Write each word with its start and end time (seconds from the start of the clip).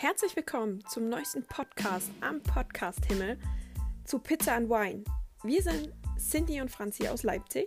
Herzlich 0.00 0.36
willkommen 0.36 0.84
zum 0.88 1.08
neuesten 1.08 1.42
Podcast 1.42 2.12
am 2.20 2.40
Podcast 2.40 3.04
Himmel 3.06 3.36
zu 4.04 4.20
Pizza 4.20 4.54
and 4.54 4.70
Wine. 4.70 5.02
Wir 5.42 5.60
sind 5.60 5.92
Cindy 6.16 6.60
und 6.60 6.70
Franzi 6.70 7.08
aus 7.08 7.24
Leipzig 7.24 7.66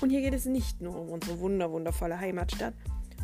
und 0.00 0.10
hier 0.10 0.20
geht 0.20 0.34
es 0.34 0.44
nicht 0.44 0.80
nur 0.80 0.94
um 0.94 1.08
unsere 1.08 1.40
wunder 1.40 1.72
wundervolle 1.72 2.20
Heimatstadt, 2.20 2.74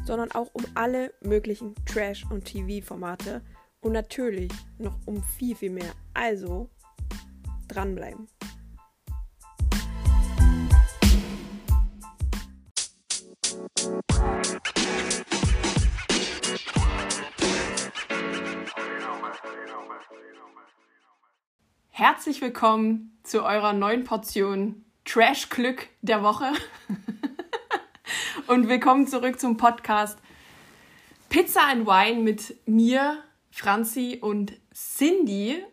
sondern 0.05 0.33
auch 0.33 0.51
um 0.53 0.65
alle 0.75 1.15
möglichen 1.21 1.77
Trash- 1.87 2.27
und 2.29 2.45
TV-Formate 2.45 3.41
und 3.83 3.93
natürlich 3.93 4.51
noch 4.79 4.99
um 5.07 5.23
viel, 5.23 5.55
viel 5.55 5.71
mehr. 5.71 5.93
Also 6.13 6.69
dranbleiben. 7.69 8.27
Herzlich 22.07 22.43
willkommen 22.43 23.19
zu 23.23 23.45
eurer 23.45 23.73
neuen 23.73 24.05
Portion 24.05 24.85
Trash-Glück 25.07 25.89
der 26.03 26.23
Woche. 26.23 26.53
Und 28.47 28.69
willkommen 28.69 29.07
zurück 29.07 29.41
zum 29.41 29.57
Podcast 29.57 30.19
Pizza 31.31 31.63
and 31.63 31.87
Wine 31.87 32.21
mit 32.21 32.57
mir, 32.69 33.23
Franzi 33.51 34.19
und 34.21 34.53
Cindy. 34.75 35.65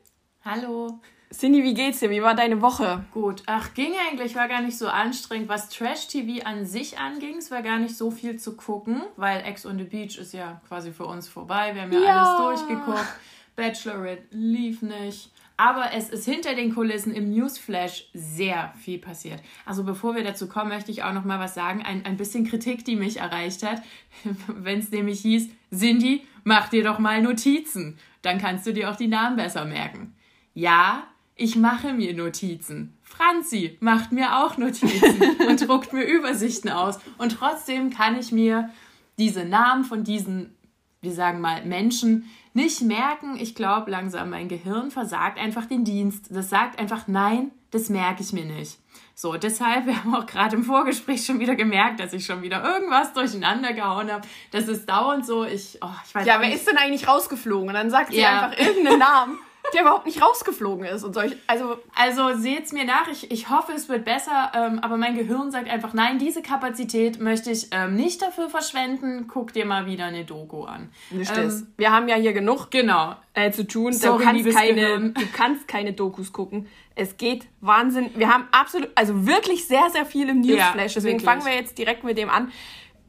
Hallo. 0.45 1.01
Cindy, 1.33 1.63
wie 1.63 1.73
geht's 1.73 1.99
dir? 1.99 2.09
Wie 2.09 2.21
war 2.21 2.33
deine 2.33 2.61
Woche? 2.61 3.03
Gut. 3.11 3.43
Ach, 3.47 3.73
ging 3.73 3.91
eigentlich, 4.09 4.33
war 4.33 4.47
gar 4.47 4.61
nicht 4.61 4.77
so 4.77 4.87
anstrengend. 4.87 5.49
Was 5.49 5.67
Trash-TV 5.67 6.45
an 6.45 6.65
sich 6.65 6.97
anging, 6.97 7.39
es 7.39 7.51
war 7.51 7.61
gar 7.61 7.77
nicht 7.77 7.97
so 7.97 8.09
viel 8.09 8.39
zu 8.39 8.55
gucken, 8.55 9.03
weil 9.17 9.43
Ex 9.43 9.65
on 9.65 9.77
the 9.77 9.83
Beach 9.83 10.17
ist 10.17 10.31
ja 10.31 10.61
quasi 10.69 10.93
für 10.93 11.07
uns 11.07 11.27
vorbei. 11.27 11.75
Wir 11.75 11.81
haben 11.81 11.91
ja, 11.91 11.99
Ja. 11.99 12.35
alles 12.37 12.61
durchgeguckt. 12.61 13.15
Bachelorette 13.57 14.23
lief 14.31 14.81
nicht. 14.81 15.29
Aber 15.61 15.93
es 15.93 16.09
ist 16.09 16.25
hinter 16.25 16.55
den 16.55 16.73
Kulissen 16.73 17.13
im 17.13 17.29
Newsflash 17.29 18.09
sehr 18.15 18.73
viel 18.79 18.97
passiert. 18.97 19.39
Also 19.63 19.83
bevor 19.83 20.15
wir 20.15 20.23
dazu 20.23 20.47
kommen, 20.47 20.69
möchte 20.69 20.89
ich 20.89 21.03
auch 21.03 21.13
noch 21.13 21.23
mal 21.23 21.39
was 21.39 21.53
sagen. 21.53 21.83
Ein, 21.83 22.03
ein 22.03 22.17
bisschen 22.17 22.47
Kritik, 22.47 22.83
die 22.83 22.95
mich 22.95 23.17
erreicht 23.17 23.61
hat. 23.61 23.83
Wenn 24.47 24.79
es 24.79 24.89
nämlich 24.89 25.19
hieß, 25.19 25.49
Cindy, 25.71 26.25
mach 26.43 26.69
dir 26.69 26.83
doch 26.83 26.97
mal 26.97 27.21
Notizen. 27.21 27.99
Dann 28.23 28.39
kannst 28.39 28.65
du 28.65 28.73
dir 28.73 28.89
auch 28.89 28.95
die 28.95 29.07
Namen 29.07 29.35
besser 29.35 29.65
merken. 29.65 30.15
Ja, 30.55 31.03
ich 31.35 31.55
mache 31.55 31.93
mir 31.93 32.15
Notizen. 32.15 32.97
Franzi 33.03 33.77
macht 33.81 34.11
mir 34.11 34.39
auch 34.43 34.57
Notizen 34.57 35.21
und 35.47 35.67
druckt 35.67 35.93
mir 35.93 36.05
Übersichten 36.05 36.71
aus. 36.71 36.97
Und 37.19 37.33
trotzdem 37.33 37.91
kann 37.91 38.17
ich 38.19 38.31
mir 38.31 38.71
diese 39.19 39.45
Namen 39.45 39.83
von 39.83 40.03
diesen, 40.03 40.55
wir 41.01 41.13
sagen 41.13 41.39
mal, 41.39 41.63
Menschen 41.63 42.25
nicht 42.53 42.81
merken. 42.81 43.37
Ich 43.39 43.55
glaube 43.55 43.91
langsam, 43.91 44.29
mein 44.31 44.47
Gehirn 44.47 44.91
versagt 44.91 45.39
einfach 45.39 45.65
den 45.65 45.83
Dienst. 45.85 46.25
Das 46.29 46.49
sagt 46.49 46.79
einfach, 46.79 47.07
nein, 47.07 47.51
das 47.71 47.89
merke 47.89 48.21
ich 48.21 48.33
mir 48.33 48.45
nicht. 48.45 48.77
So, 49.15 49.35
deshalb, 49.37 49.85
wir 49.87 50.03
haben 50.03 50.13
auch 50.15 50.25
gerade 50.25 50.55
im 50.55 50.63
Vorgespräch 50.63 51.25
schon 51.25 51.39
wieder 51.39 51.55
gemerkt, 51.55 51.99
dass 51.99 52.13
ich 52.13 52.25
schon 52.25 52.41
wieder 52.41 52.63
irgendwas 52.63 53.13
durcheinander 53.13 53.73
gehauen 53.73 54.11
habe. 54.11 54.27
Das 54.51 54.67
ist 54.67 54.87
dauernd 54.89 55.25
so, 55.25 55.45
ich, 55.45 55.77
oh, 55.81 55.87
ich 56.05 56.13
weiß 56.15 56.25
Ja, 56.25 56.39
wer 56.39 56.47
nicht. 56.49 56.57
ist 56.57 56.67
denn 56.67 56.77
eigentlich 56.77 57.07
rausgeflogen? 57.07 57.69
Und 57.69 57.73
dann 57.75 57.89
sagt 57.89 58.11
sie 58.11 58.19
Ja. 58.19 58.41
einfach 58.47 58.59
irgendeinen 58.59 58.99
Namen, 58.99 59.39
der 59.73 59.81
überhaupt 59.81 60.05
nicht 60.05 60.21
rausgeflogen 60.21 60.85
ist. 60.85 61.03
Und 61.03 61.13
solch, 61.13 61.35
also 61.47 61.77
Also 61.95 62.35
seht's 62.35 62.71
mir 62.71 62.85
nach, 62.85 63.07
ich, 63.07 63.31
ich 63.31 63.49
hoffe, 63.49 63.71
es 63.73 63.89
wird 63.89 64.05
besser, 64.05 64.51
ähm, 64.55 64.79
aber 64.79 64.97
mein 64.97 65.15
Gehirn 65.15 65.51
sagt 65.51 65.69
einfach, 65.69 65.93
nein, 65.93 66.19
diese 66.19 66.41
Kapazität 66.41 67.19
möchte 67.19 67.51
ich 67.51 67.67
ähm, 67.71 67.95
nicht 67.95 68.21
dafür 68.21 68.49
verschwenden. 68.49 69.27
Guck 69.27 69.53
dir 69.53 69.65
mal 69.65 69.85
wieder 69.85 70.05
eine 70.05 70.25
Doku 70.25 70.63
an. 70.63 70.89
nicht 71.09 71.35
Ähm, 71.35 71.43
das. 71.43 71.65
Wir 71.77 71.91
haben 71.91 72.07
ja 72.07 72.15
hier 72.15 72.33
genug 72.33 72.69
Genau. 72.71 73.15
äh, 73.33 73.51
zu 73.51 73.65
tun. 73.67 73.93
Sorry, 73.93 74.19
du, 74.19 74.23
kannst 74.23 74.49
keine, 74.57 74.73
Gehirn. 74.81 75.13
du 75.19 75.25
kannst 75.33 75.67
keine 75.67 75.93
Dokus 75.93 76.33
gucken. 76.33 76.67
Es 76.95 77.17
geht 77.17 77.47
Wahnsinn. 77.61 78.09
Wir 78.15 78.33
haben 78.33 78.47
absolut, 78.51 78.89
also 78.95 79.25
wirklich 79.25 79.65
sehr, 79.67 79.89
sehr 79.91 80.05
viel 80.05 80.29
im 80.29 80.41
Newsflash. 80.41 80.93
Deswegen 80.93 81.19
wirklich. 81.19 81.23
fangen 81.23 81.45
wir 81.45 81.55
jetzt 81.55 81.77
direkt 81.77 82.03
mit 82.03 82.17
dem 82.17 82.29
an. 82.29 82.51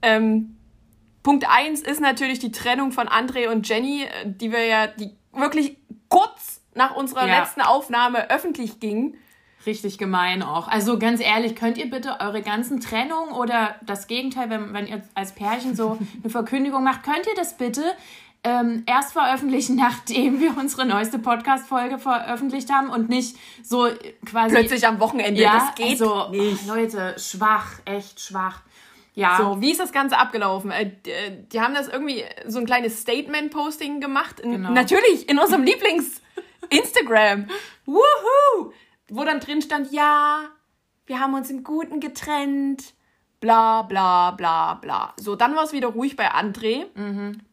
Ähm, 0.03 0.57
Punkt 1.23 1.47
eins 1.49 1.81
ist 1.81 2.01
natürlich 2.01 2.39
die 2.41 2.51
Trennung 2.51 2.91
von 2.93 3.09
André 3.09 3.49
und 3.49 3.69
Jenny, 3.69 4.03
äh, 4.03 4.09
die 4.27 4.51
wir 4.51 4.65
ja 4.65 4.87
die 4.89 5.11
wirklich 5.33 5.77
kurz 6.09 6.52
nach 6.75 6.95
unserer 6.97 7.27
Ja. 7.27 7.41
letzten 7.41 7.61
Aufnahme 7.61 8.31
öffentlich 8.31 8.81
ging. 8.81 9.17
Richtig 9.65 9.97
gemein 9.99 10.43
auch. 10.43 10.67
Also 10.67 10.99
ganz 10.99 11.21
ehrlich, 11.21 11.55
könnt 11.55 11.79
ihr 11.79 11.89
bitte 11.89 12.17
eure 12.21 12.43
ganzen 12.43 12.81
Trennungen 12.81 13.33
oder 13.33 13.77
das 13.87 14.09
Gegenteil, 14.09 14.51
wenn, 14.51 14.75
wenn 14.75 14.87
ihr 14.89 15.03
als 15.15 15.33
Pärchen 15.33 15.77
so 15.77 15.99
eine 16.23 16.31
Verkündigung 16.31 16.83
macht, 16.83 17.05
könnt 17.05 17.27
ihr 17.27 17.35
das 17.37 17.57
bitte 17.57 17.83
ähm, 18.45 18.83
erst 18.87 19.13
veröffentlichen, 19.13 19.77
nachdem 19.89 20.41
wir 20.41 20.57
unsere 20.59 20.85
neueste 20.85 21.21
Podcast-Folge 21.21 21.99
veröffentlicht 21.99 22.73
haben 22.73 22.91
und 22.91 23.09
nicht 23.09 23.37
so 23.63 23.87
äh, 23.87 23.95
quasi... 24.27 24.57
Plötzlich 24.57 24.85
am 24.87 24.99
Wochenende. 24.99 25.41
ja, 25.41 25.55
das 25.55 25.75
geht 25.77 26.01
also, 26.03 26.29
nicht. 26.31 26.63
oh, 26.69 26.75
Leute, 26.75 27.15
schwach, 27.19 27.75
echt 27.85 28.21
schwach. 28.21 28.63
Ja, 29.15 29.37
So, 29.37 29.61
wie 29.61 29.71
ist 29.71 29.79
das 29.79 29.93
Ganze 29.93 30.19
abgelaufen? 30.19 30.71
Äh, 30.73 30.85
äh, 31.05 31.45
die 31.53 31.61
haben 31.61 31.75
das 31.75 31.87
irgendwie 31.87 32.25
so 32.49 32.59
ein 32.59 32.67
kleines 32.67 33.01
Statement-Posting 33.03 34.01
gemacht. 34.01 34.41
Genau. 34.43 34.71
Natürlich 34.73 35.29
in 35.29 35.39
unserem 35.39 35.63
Lieblings-Instagram. 36.71 37.49
Woohoo! 37.87 38.73
Wo 39.09 39.25
dann 39.25 39.41
drin 39.41 39.63
stand, 39.63 39.93
ja, 39.93 40.49
wir 41.07 41.21
haben 41.21 41.35
uns 41.35 41.51
im 41.51 41.65
Guten 41.65 42.01
getrennt. 42.01 42.95
Bla, 43.41 43.83
bla, 43.83 44.31
bla, 44.31 44.75
bla. 44.75 45.15
So, 45.19 45.35
dann 45.35 45.57
war 45.57 45.65
es 45.65 45.73
wieder 45.73 45.89
ruhig 45.89 46.17
bei 46.17 46.31
André. 46.33 46.87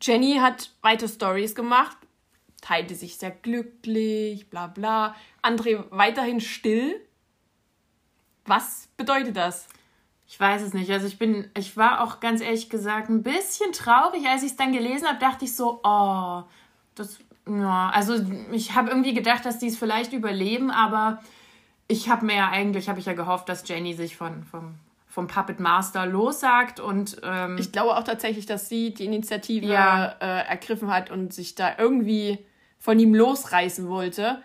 Jenny 0.01 0.35
hat 0.35 0.71
weiter 0.81 1.07
Stories 1.07 1.55
gemacht, 1.55 1.97
teilte 2.61 2.93
sich 2.93 3.17
sehr 3.17 3.31
glücklich, 3.31 4.49
bla, 4.49 4.67
bla. 4.67 5.15
André 5.41 5.83
weiterhin 5.89 6.41
still. 6.41 7.01
Was 8.45 8.87
bedeutet 8.97 9.35
das? 9.35 9.67
Ich 10.27 10.39
weiß 10.39 10.61
es 10.61 10.73
nicht. 10.75 10.91
Also 10.91 11.07
ich 11.07 11.17
bin, 11.17 11.49
ich 11.57 11.75
war 11.75 12.01
auch 12.03 12.19
ganz 12.19 12.41
ehrlich 12.41 12.69
gesagt 12.69 13.09
ein 13.09 13.23
bisschen 13.23 13.71
traurig, 13.71 14.27
als 14.27 14.43
ich 14.43 14.51
es 14.51 14.57
dann 14.57 14.71
gelesen 14.71 15.07
habe, 15.07 15.17
dachte 15.17 15.45
ich 15.45 15.55
so, 15.55 15.81
oh, 15.83 16.43
das, 16.93 17.17
ja, 17.49 17.89
also 17.93 18.15
ich 18.51 18.75
habe 18.75 18.89
irgendwie 18.89 19.13
gedacht, 19.13 19.45
dass 19.45 19.59
die 19.59 19.67
es 19.67 19.77
vielleicht 19.77 20.13
überleben, 20.13 20.71
aber 20.71 21.21
ich 21.87 22.09
habe 22.09 22.25
mir 22.25 22.35
ja 22.35 22.49
eigentlich, 22.49 22.87
habe 22.89 22.99
ich 22.99 23.05
ja 23.05 23.13
gehofft, 23.13 23.49
dass 23.49 23.67
Jenny 23.67 23.93
sich 23.93 24.15
von, 24.15 24.43
vom, 24.43 24.75
vom 25.07 25.27
Puppet 25.27 25.59
Master 25.59 26.05
lossagt 26.05 26.79
und 26.79 27.19
ähm, 27.23 27.57
Ich 27.57 27.71
glaube 27.71 27.97
auch 27.97 28.03
tatsächlich, 28.03 28.45
dass 28.45 28.69
sie 28.69 28.93
die 28.93 29.05
Initiative 29.05 29.65
Ja. 29.65 30.15
äh, 30.21 30.47
ergriffen 30.47 30.91
hat 30.91 31.09
und 31.09 31.33
sich 31.33 31.55
da 31.55 31.71
irgendwie 31.77 32.37
von 32.77 32.99
ihm 32.99 33.15
losreißen 33.15 33.89
wollte. 33.89 34.41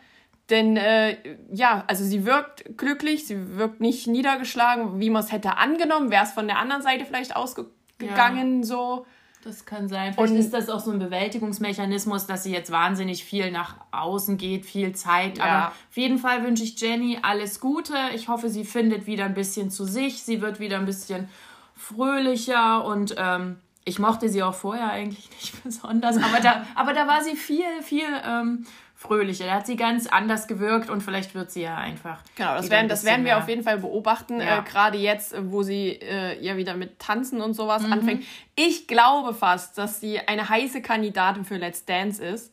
Denn 0.51 0.77
äh, 0.77 1.17
ja, 1.53 1.85
also 1.87 2.05
sie 2.05 2.27
wirkt 2.27 2.77
glücklich, 2.77 3.27
sie 3.27 3.57
wirkt 3.57 3.81
nicht 3.81 4.07
niedergeschlagen, 4.07 5.01
wie 5.01 5.09
man 5.11 5.23
es 5.23 5.33
hätte 5.33 5.57
angenommen. 5.57 6.11
Wäre 6.11 6.25
es 6.25 6.33
von 6.33 6.47
der 6.47 6.59
anderen 6.59 6.83
Seite 6.83 7.05
vielleicht 7.07 7.35
ausgegangen 7.37 8.63
so. 8.65 9.07
Das 9.45 9.67
kann 9.67 9.89
sein. 9.89 10.15
Vielleicht 10.15 10.33
Und- 10.33 10.39
ist 10.39 10.55
das 10.55 10.71
auch 10.71 10.81
so 10.81 10.91
ein 10.91 10.99
Bewältigungsmechanismus, 10.99 12.27
dass 12.27 12.45
sie 12.45 12.53
jetzt 12.53 12.71
wahnsinnig 12.73 13.25
viel 13.25 13.51
nach 13.51 13.77
außen 13.91 14.39
geht, 14.39 14.65
viel 14.65 14.95
zeigt. 14.95 15.37
Ja. 15.39 15.45
Aber 15.45 15.67
auf 15.69 15.97
jeden 15.97 16.19
Fall 16.19 16.43
wünsche 16.45 16.65
ich 16.65 16.81
Jenny 16.81 17.19
alles 17.23 17.61
Gute. 17.61 17.95
Ich 18.15 18.29
hoffe, 18.29 18.49
sie 18.49 18.65
findet 18.65 19.07
wieder 19.07 19.27
ein 19.27 19.35
bisschen 19.35 19.71
zu 19.71 19.85
sich. 19.85 20.23
Sie 20.23 20.41
wird 20.41 20.61
wieder 20.61 20.79
ein 20.79 20.87
bisschen 20.87 21.29
fröhlicher 21.77 22.85
und 22.85 23.15
ähm, 23.19 23.57
ich 23.85 23.99
mochte 23.99 24.29
sie 24.31 24.43
auch 24.43 24.55
vorher 24.55 24.91
eigentlich 24.91 25.29
nicht 25.31 25.63
besonders. 25.65 26.17
Aber 26.17 26.41
da, 26.41 26.65
aber 26.75 26.93
da 26.95 27.07
war 27.07 27.23
sie 27.23 27.37
viel, 27.37 27.83
viel 27.83 28.07
ähm, 28.27 28.67
fröhlicher. 29.07 29.45
Da 29.47 29.55
hat 29.57 29.67
sie 29.67 29.77
ganz 29.77 30.07
anders 30.07 30.47
gewirkt 30.47 30.89
und 30.89 31.03
vielleicht 31.03 31.35
wird 31.35 31.51
sie 31.51 31.63
ja 31.63 31.77
einfach. 31.77 32.21
Genau, 32.37 32.55
das 32.57 32.71
werden, 32.71 32.85
ein 32.87 32.89
das 32.89 33.05
werden 33.05 33.25
wir 33.25 33.37
auf 33.39 33.49
jeden 33.49 33.63
Fall 33.63 33.79
beobachten, 33.79 34.41
Ja. 34.41 34.61
äh, 34.61 34.63
gerade 34.63 34.97
jetzt, 34.99 35.35
wo 35.51 35.63
sie 35.63 35.91
äh, 36.01 36.43
ja 36.43 36.57
wieder 36.57 36.75
mit 36.75 36.99
Tanzen 36.99 37.41
und 37.43 37.53
sowas 37.55 37.83
Mhm. 37.83 37.93
anfängt. 37.93 38.25
Ich 38.57 38.87
glaube 38.89 39.35
fast, 39.35 39.77
dass 39.79 40.01
sie 40.01 40.19
eine 40.21 40.49
heiße 40.49 40.81
Kandidatin 40.81 41.45
für 41.45 41.57
Let's 41.57 41.85
Dance 41.85 42.25
ist. 42.25 42.53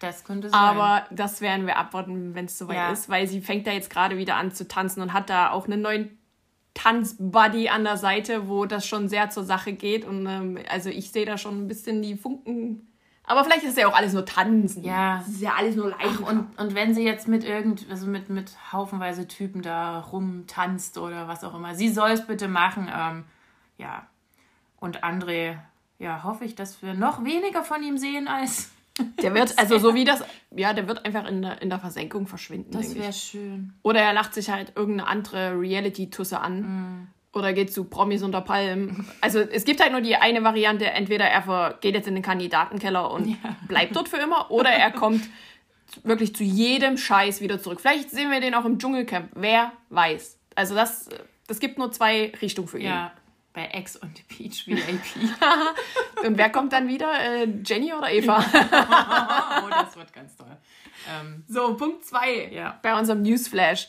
Das 0.00 0.24
könnte 0.24 0.48
sein. 0.48 0.58
Aber 0.58 1.04
das 1.10 1.42
werden 1.42 1.66
wir 1.66 1.76
abwarten, 1.76 2.34
wenn 2.34 2.46
es 2.46 2.56
soweit 2.56 2.76
Ja. 2.76 2.90
ist, 2.92 3.10
weil 3.10 3.26
sie 3.26 3.42
fängt 3.42 3.66
da 3.66 3.72
jetzt 3.72 3.90
gerade 3.90 4.16
wieder 4.16 4.36
an 4.36 4.50
zu 4.52 4.66
tanzen 4.66 5.02
und 5.02 5.12
hat 5.12 5.28
da 5.28 5.50
auch 5.50 5.66
einen 5.66 5.82
neuen 5.82 6.16
Tanzbuddy 6.72 7.68
an 7.68 7.84
der 7.84 7.96
Seite, 7.98 8.48
wo 8.48 8.64
das 8.64 8.86
schon 8.86 9.08
sehr 9.08 9.28
zur 9.30 9.44
Sache 9.44 9.74
geht. 9.74 10.06
Und 10.06 10.26
ähm, 10.26 10.58
also 10.70 10.88
ich 10.88 11.10
sehe 11.12 11.26
da 11.26 11.36
schon 11.36 11.58
ein 11.64 11.68
bisschen 11.68 12.00
die 12.00 12.16
Funken. 12.16 12.86
Aber 13.30 13.44
vielleicht 13.44 13.62
ist 13.62 13.78
ja 13.78 13.86
auch 13.86 13.94
alles 13.94 14.12
nur 14.12 14.26
Tanzen. 14.26 14.82
Ja. 14.82 15.18
Das 15.18 15.28
ist 15.28 15.40
ja 15.40 15.54
alles 15.56 15.76
nur 15.76 15.90
Leiden. 15.90 16.18
Und, 16.18 16.58
und 16.58 16.74
wenn 16.74 16.94
sie 16.94 17.04
jetzt 17.04 17.28
mit 17.28 17.44
irgend, 17.44 17.86
also 17.88 18.08
mit, 18.08 18.28
mit 18.28 18.50
haufenweise 18.72 19.28
Typen 19.28 19.62
da 19.62 20.00
rumtanzt 20.00 20.98
oder 20.98 21.28
was 21.28 21.44
auch 21.44 21.54
immer, 21.54 21.76
sie 21.76 21.90
soll 21.90 22.10
es 22.10 22.26
bitte 22.26 22.48
machen. 22.48 22.90
Ähm, 22.92 23.24
ja. 23.78 24.08
Und 24.80 25.04
André, 25.04 25.58
ja, 26.00 26.24
hoffe 26.24 26.44
ich, 26.44 26.56
dass 26.56 26.82
wir 26.82 26.94
noch 26.94 27.22
weniger 27.22 27.62
von 27.62 27.84
ihm 27.84 27.98
sehen 27.98 28.26
als. 28.26 28.72
der 29.22 29.32
wird, 29.32 29.56
also 29.60 29.78
so 29.78 29.94
wie 29.94 30.04
das, 30.04 30.24
ja, 30.50 30.72
der 30.72 30.88
wird 30.88 31.06
einfach 31.06 31.28
in 31.28 31.42
der, 31.42 31.62
in 31.62 31.70
der 31.70 31.78
Versenkung 31.78 32.26
verschwinden. 32.26 32.72
Das 32.72 32.96
wäre 32.96 33.12
schön. 33.12 33.74
Oder 33.84 34.00
er 34.00 34.12
lacht 34.12 34.34
sich 34.34 34.50
halt 34.50 34.72
irgendeine 34.74 35.08
andere 35.08 35.52
Reality-Tusse 35.56 36.40
an. 36.40 37.12
Oder 37.32 37.52
geht 37.52 37.72
zu 37.72 37.84
Promis 37.84 38.22
unter 38.22 38.40
Palmen. 38.40 39.06
Also 39.20 39.38
es 39.40 39.64
gibt 39.64 39.80
halt 39.80 39.92
nur 39.92 40.00
die 40.00 40.16
eine 40.16 40.42
Variante, 40.42 40.90
entweder 40.90 41.26
er 41.26 41.78
geht 41.80 41.94
jetzt 41.94 42.08
in 42.08 42.14
den 42.14 42.22
Kandidatenkeller 42.24 43.10
und 43.10 43.36
bleibt 43.68 43.94
dort 43.94 44.08
für 44.08 44.16
immer, 44.16 44.50
oder 44.50 44.70
er 44.70 44.90
kommt 44.90 45.22
wirklich 46.02 46.34
zu 46.34 46.42
jedem 46.44 46.96
Scheiß 46.96 47.40
wieder 47.40 47.60
zurück. 47.60 47.80
Vielleicht 47.80 48.10
sehen 48.10 48.30
wir 48.30 48.40
den 48.40 48.54
auch 48.54 48.64
im 48.64 48.78
Dschungelcamp. 48.78 49.30
Wer 49.34 49.72
weiß. 49.90 50.38
Also 50.56 50.74
das, 50.74 51.08
das 51.46 51.60
gibt 51.60 51.78
nur 51.78 51.92
zwei 51.92 52.32
Richtungen 52.42 52.68
für 52.68 52.78
ihn. 52.78 52.86
Ja, 52.86 53.12
bei 53.52 53.66
Ex 53.66 54.00
on 54.02 54.10
the 54.16 54.22
Beach 54.36 54.66
VIP. 54.66 54.76
Und 56.26 56.36
wer 56.38 56.50
kommt 56.50 56.72
dann 56.72 56.86
wieder? 56.88 57.10
Äh, 57.20 57.48
Jenny 57.64 57.92
oder 57.92 58.10
Eva? 58.12 58.38
oh, 59.64 59.68
das 59.70 59.96
wird 59.96 60.12
ganz 60.12 60.36
toll. 60.36 60.56
Ähm, 61.08 61.44
So, 61.48 61.74
Punkt 61.76 62.04
zwei 62.04 62.48
Ja. 62.52 62.78
bei 62.82 62.96
unserem 62.98 63.22
Newsflash. 63.22 63.88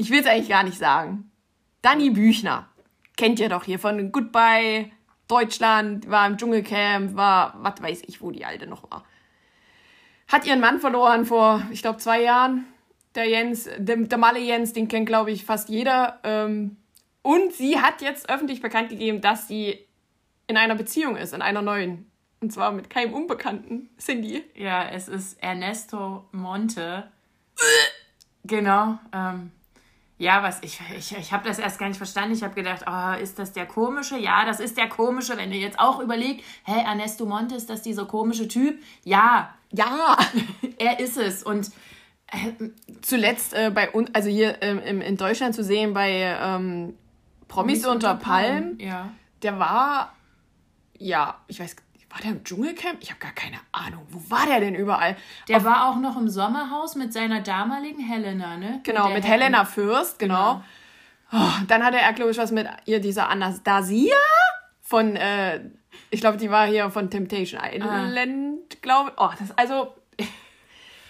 Ich 0.00 0.08
will 0.10 0.20
es 0.20 0.26
eigentlich 0.26 0.48
gar 0.48 0.62
nicht 0.62 0.78
sagen. 0.78 1.30
Dani 1.82 2.08
Büchner. 2.08 2.70
Kennt 3.18 3.38
ihr 3.38 3.50
doch 3.50 3.64
hier 3.64 3.78
von 3.78 4.10
Goodbye 4.10 4.90
Deutschland, 5.28 6.08
war 6.08 6.26
im 6.26 6.38
Dschungelcamp, 6.38 7.16
war, 7.16 7.52
was 7.58 7.82
weiß 7.82 8.04
ich, 8.06 8.22
wo 8.22 8.30
die 8.30 8.46
Alte 8.46 8.66
noch 8.66 8.90
war. 8.90 9.04
Hat 10.26 10.46
ihren 10.46 10.60
Mann 10.60 10.80
verloren 10.80 11.26
vor, 11.26 11.62
ich 11.70 11.82
glaube, 11.82 11.98
zwei 11.98 12.22
Jahren. 12.22 12.64
Der 13.14 13.28
Jens, 13.28 13.68
der, 13.76 13.98
der 13.98 14.16
Malle 14.16 14.40
Jens, 14.40 14.72
den 14.72 14.88
kennt, 14.88 15.04
glaube 15.04 15.32
ich, 15.32 15.44
fast 15.44 15.68
jeder. 15.68 16.18
Ähm, 16.22 16.78
und 17.20 17.52
sie 17.52 17.78
hat 17.78 18.00
jetzt 18.00 18.30
öffentlich 18.30 18.62
bekannt 18.62 18.88
gegeben, 18.88 19.20
dass 19.20 19.48
sie 19.48 19.86
in 20.46 20.56
einer 20.56 20.76
Beziehung 20.76 21.18
ist, 21.18 21.34
in 21.34 21.42
einer 21.42 21.60
neuen. 21.60 22.10
Und 22.40 22.54
zwar 22.54 22.72
mit 22.72 22.88
keinem 22.88 23.12
Unbekannten, 23.12 23.90
Cindy. 23.98 24.44
ja, 24.54 24.88
es 24.88 25.08
ist 25.08 25.42
Ernesto 25.42 26.24
Monte. 26.32 27.12
genau. 28.44 28.98
Ähm, 29.12 29.52
ja, 30.20 30.42
was 30.42 30.58
ich, 30.62 30.78
ich, 30.96 31.16
ich 31.16 31.32
habe 31.32 31.48
das 31.48 31.58
erst 31.58 31.78
gar 31.78 31.88
nicht 31.88 31.96
verstanden. 31.96 32.32
Ich 32.34 32.42
habe 32.42 32.54
gedacht, 32.54 32.84
oh, 32.86 33.20
ist 33.22 33.38
das 33.38 33.52
der 33.52 33.64
komische? 33.66 34.18
Ja, 34.18 34.44
das 34.44 34.60
ist 34.60 34.76
der 34.76 34.88
komische. 34.88 35.36
Wenn 35.38 35.50
ihr 35.50 35.58
jetzt 35.60 35.80
auch 35.80 35.98
überlegt, 35.98 36.44
hä, 36.64 36.82
Ernesto 36.84 37.24
Monte, 37.24 37.54
ist 37.54 37.70
das 37.70 37.80
dieser 37.80 38.04
komische 38.04 38.46
Typ? 38.46 38.80
Ja, 39.02 39.54
Ja, 39.72 40.18
er 40.78 41.00
ist 41.00 41.16
es. 41.16 41.42
Und 41.42 41.70
zuletzt 43.02 43.54
äh, 43.54 43.70
bei 43.74 43.90
uns, 43.90 44.10
also 44.14 44.28
hier 44.28 44.62
ähm, 44.62 44.78
im, 44.80 45.00
in 45.00 45.16
Deutschland 45.16 45.54
zu 45.54 45.64
sehen 45.64 45.94
bei 45.94 46.10
ähm, 46.40 46.94
Promis 47.48 47.86
unter 47.86 48.14
Palmen, 48.14 48.78
Ja. 48.78 49.10
der 49.42 49.58
war, 49.58 50.12
ja, 50.98 51.38
ich 51.48 51.58
weiß, 51.60 51.76
war 52.10 52.20
der 52.22 52.32
im 52.32 52.44
Dschungelcamp? 52.44 52.98
Ich 53.00 53.10
habe 53.10 53.20
gar 53.20 53.32
keine 53.32 53.58
Ahnung. 53.72 54.04
Wo 54.10 54.30
war 54.30 54.46
der 54.46 54.60
denn 54.60 54.74
überall? 54.74 55.16
Der 55.48 55.64
war 55.64 55.88
auch 55.88 55.96
noch 56.00 56.16
im 56.16 56.28
Sommerhaus 56.28 56.94
mit 56.96 57.12
seiner 57.12 57.40
damaligen 57.40 58.00
Helena, 58.00 58.56
ne? 58.56 58.80
Genau, 58.82 59.08
mit 59.08 59.24
Hel- 59.24 59.40
Helena 59.40 59.64
Fürst, 59.64 60.18
genau. 60.18 60.62
Oh, 61.32 61.38
dann 61.68 61.84
hatte 61.84 61.98
er, 61.98 62.12
glaube 62.12 62.32
ich, 62.32 62.38
was 62.38 62.50
mit 62.50 62.66
ihr, 62.86 63.00
dieser 63.00 63.28
Anastasia 63.28 64.16
von, 64.80 65.14
äh, 65.14 65.60
ich 66.10 66.20
glaube, 66.20 66.36
die 66.38 66.50
war 66.50 66.66
hier 66.66 66.90
von 66.90 67.08
Temptation 67.08 67.60
Island, 67.62 68.82
glaube 68.82 69.10
ich. 69.14 69.20
Oh, 69.22 69.30
das, 69.38 69.56
also, 69.56 69.94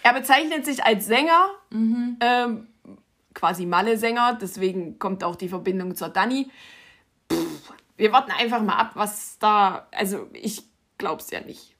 er 0.03 0.13
bezeichnet 0.13 0.65
sich 0.65 0.83
als 0.83 1.07
Sänger, 1.07 1.47
ähm, 1.71 2.67
quasi 3.33 3.65
Malle-Sänger, 3.65 4.37
deswegen 4.39 4.99
kommt 4.99 5.23
auch 5.23 5.35
die 5.35 5.49
Verbindung 5.49 5.95
zur 5.95 6.09
Dani. 6.09 6.51
Pff, 7.31 7.73
wir 7.97 8.11
warten 8.11 8.31
einfach 8.31 8.61
mal 8.61 8.75
ab, 8.75 8.91
was 8.93 9.39
da, 9.39 9.87
also 9.91 10.29
ich 10.33 10.63
glaub's 11.01 11.31
ja 11.31 11.41
nicht. 11.41 11.75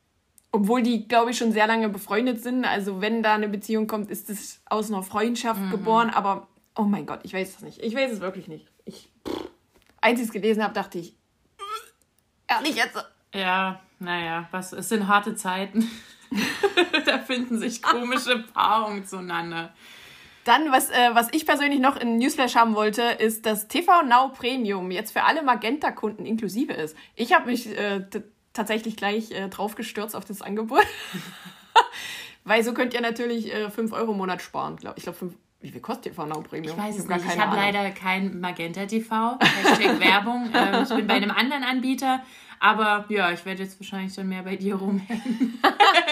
Obwohl 0.51 0.81
die, 0.81 1.07
glaube 1.07 1.31
ich, 1.31 1.37
schon 1.37 1.53
sehr 1.53 1.67
lange 1.67 1.87
befreundet 1.87 2.43
sind. 2.43 2.65
Also 2.65 2.99
wenn 2.99 3.23
da 3.23 3.35
eine 3.35 3.47
Beziehung 3.47 3.87
kommt, 3.87 4.11
ist 4.11 4.29
es 4.29 4.61
aus 4.65 4.91
einer 4.91 5.03
Freundschaft 5.03 5.61
geboren. 5.69 6.09
Aber, 6.09 6.47
oh 6.75 6.83
mein 6.83 7.05
Gott, 7.05 7.21
ich 7.23 7.33
weiß 7.33 7.55
es 7.55 7.61
nicht. 7.61 7.81
Ich 7.81 7.95
weiß 7.95 8.11
es 8.11 8.19
wirklich 8.19 8.49
nicht. 8.49 8.67
Ich, 8.83 9.09
pff, 9.25 9.47
als 10.01 10.19
ich 10.19 10.25
es 10.25 10.33
gelesen 10.33 10.63
habe, 10.63 10.73
dachte 10.73 10.97
ich, 10.97 11.15
ehrlich 12.47 12.75
jetzt? 12.75 12.97
Ja, 13.33 13.79
naja, 13.99 14.49
was, 14.51 14.73
es 14.73 14.89
sind 14.89 15.07
harte 15.07 15.35
Zeiten. 15.35 15.89
da 17.05 17.19
finden 17.19 17.59
sich 17.59 17.81
komische 17.81 18.39
Paarungen 18.53 19.05
zueinander. 19.05 19.73
Dann, 20.43 20.71
was, 20.71 20.89
äh, 20.89 21.11
was 21.13 21.29
ich 21.31 21.45
persönlich 21.45 21.79
noch 21.79 21.95
in 21.95 22.17
Newsflash 22.17 22.55
haben 22.55 22.75
wollte, 22.75 23.03
ist, 23.03 23.45
dass 23.45 23.67
TV 23.67 24.01
Now 24.01 24.29
Premium 24.29 24.89
jetzt 24.89 25.13
für 25.13 25.23
alle 25.23 25.43
Magenta-Kunden 25.43 26.25
inklusive 26.25 26.73
ist. 26.73 26.97
Ich 27.15 27.31
habe 27.33 27.45
mich 27.45 27.77
äh, 27.77 28.03
tatsächlich 28.53 28.97
gleich 28.97 29.31
äh, 29.31 29.49
drauf 29.49 29.75
gestürzt 29.75 30.15
auf 30.15 30.25
das 30.25 30.41
Angebot. 30.41 30.85
Weil 32.43 32.63
so 32.63 32.73
könnt 32.73 32.93
ihr 32.93 33.01
natürlich 33.01 33.53
äh, 33.53 33.69
5 33.69 33.93
Euro 33.93 34.11
im 34.11 34.17
Monat 34.17 34.41
sparen. 34.41 34.75
Glaub, 34.77 34.97
ich 34.97 35.03
glaube, 35.03 35.33
wie 35.61 35.69
viel 35.69 35.81
kostet 35.81 36.13
TV 36.13 36.25
Now 36.25 36.41
Premium? 36.41 36.75
Ich 36.75 36.83
weiß 36.83 36.97
es 36.99 37.07
gar 37.07 37.17
nicht. 37.17 37.27
Ich 37.31 37.39
habe 37.39 37.55
leider 37.55 37.91
kein 37.91 38.39
Magenta 38.39 38.85
TV. 38.85 39.37
Hashtag 39.39 39.99
Werbung. 39.99 40.49
Ähm, 40.61 40.83
ich 40.83 40.89
bin 40.89 41.07
bei 41.07 41.13
einem 41.13 41.31
anderen 41.31 41.63
Anbieter. 41.63 42.21
Aber 42.59 43.05
ja, 43.09 43.31
ich 43.31 43.43
werde 43.45 43.63
jetzt 43.63 43.79
wahrscheinlich 43.79 44.13
dann 44.13 44.27
mehr 44.27 44.43
bei 44.43 44.55
dir 44.55 44.75
rumhängen. 44.75 45.59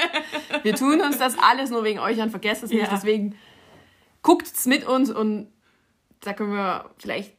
Wir 0.64 0.76
tun 0.76 1.00
uns 1.02 1.18
das 1.18 1.38
alles 1.38 1.70
nur 1.70 1.84
wegen 1.84 2.00
euch 2.00 2.20
an, 2.22 2.32
vergesst 2.32 2.64
es 2.64 2.72
nicht. 2.72 2.82
Ja. 2.82 2.90
Deswegen 2.92 3.36
guckt's 4.24 4.66
mit 4.66 4.84
uns 4.84 5.12
und 5.12 5.48
da 6.22 6.34
können 6.34 6.54
wir 6.54 6.90
vielleicht 6.98 7.36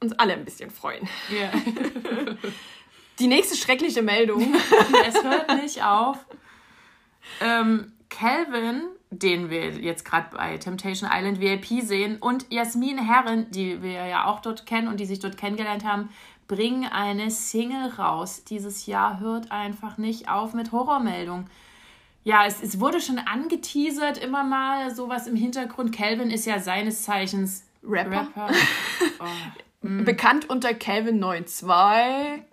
uns 0.00 0.12
alle 0.18 0.34
ein 0.34 0.44
bisschen 0.44 0.70
freuen. 0.70 1.08
Ja. 1.30 1.50
Die 3.20 3.26
nächste 3.26 3.56
schreckliche 3.56 4.02
Meldung. 4.02 4.54
es 5.06 5.22
hört 5.22 5.62
nicht 5.62 5.84
auf. 5.84 6.18
Ähm, 7.40 7.92
Calvin, 8.08 8.82
den 9.10 9.50
wir 9.50 9.70
jetzt 9.78 10.04
gerade 10.04 10.34
bei 10.36 10.56
Temptation 10.56 11.08
Island 11.12 11.40
VIP 11.40 11.82
sehen, 11.82 12.16
und 12.18 12.46
Jasmin 12.50 12.98
Herren, 12.98 13.50
die 13.50 13.82
wir 13.82 14.06
ja 14.06 14.24
auch 14.26 14.40
dort 14.40 14.66
kennen 14.66 14.88
und 14.88 14.98
die 14.98 15.06
sich 15.06 15.20
dort 15.20 15.36
kennengelernt 15.36 15.84
haben, 15.84 16.08
bringen 16.48 16.84
eine 16.90 17.30
Single 17.30 17.90
raus. 17.98 18.44
Dieses 18.44 18.86
Jahr 18.86 19.20
hört 19.20 19.52
einfach 19.52 19.98
nicht 19.98 20.28
auf 20.28 20.52
mit 20.52 20.72
Horrormeldungen. 20.72 21.48
Ja, 22.24 22.44
es, 22.46 22.62
es 22.62 22.80
wurde 22.80 23.00
schon 23.00 23.18
angeteasert, 23.18 24.18
immer 24.18 24.44
mal 24.44 24.94
sowas 24.94 25.26
im 25.26 25.36
Hintergrund. 25.36 25.94
Calvin 25.94 26.30
ist 26.30 26.46
ja 26.46 26.58
seines 26.58 27.02
Zeichens 27.02 27.64
Rapper. 27.82 28.28
Rapper. 28.36 28.50
Oh. 29.82 29.88
Bekannt 30.04 30.48
unter 30.48 30.74
Calvin 30.74 31.20
92. 31.20 32.44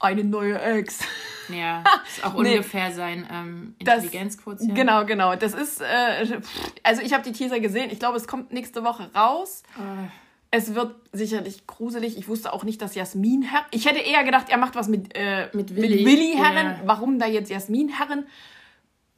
Eine 0.00 0.24
neue 0.24 0.60
Ex. 0.60 1.00
Ja, 1.48 1.84
ist 2.08 2.24
auch 2.24 2.34
Nee. 2.34 2.50
ungefähr 2.56 2.90
sein 2.92 3.26
ähm, 3.30 3.74
Intelligenzquotient. 3.78 4.74
Genau, 4.74 5.04
genau. 5.04 5.36
Das 5.36 5.52
ist, 5.54 5.80
äh, 5.80 6.40
also 6.82 7.02
ich 7.02 7.12
habe 7.12 7.22
die 7.22 7.32
Teaser 7.32 7.60
gesehen. 7.60 7.90
Ich 7.92 7.98
glaube, 7.98 8.16
es 8.16 8.26
kommt 8.26 8.52
nächste 8.52 8.82
Woche 8.84 9.10
raus. 9.14 9.62
Äh, 9.76 10.08
Es 10.52 10.74
wird 10.74 10.94
sicherlich 11.12 11.66
gruselig. 11.66 12.16
Ich 12.18 12.26
wusste 12.28 12.52
auch 12.52 12.64
nicht, 12.64 12.80
dass 12.82 12.94
Jasmin 12.94 13.42
Herren. 13.42 13.64
Ich 13.72 13.86
hätte 13.86 14.00
eher 14.00 14.24
gedacht, 14.24 14.46
er 14.48 14.58
macht 14.58 14.74
was 14.74 14.88
mit, 14.88 15.16
äh, 15.16 15.44
Mit 15.52 15.70
mit 15.70 15.76
Willi. 15.76 16.04
Willi, 16.06 16.34
Herren. 16.36 16.66
Ja. 16.66 16.80
Warum 16.84 17.18
da 17.18 17.26
jetzt 17.26 17.50
Jasmin 17.50 17.88
Herren? 17.88 18.26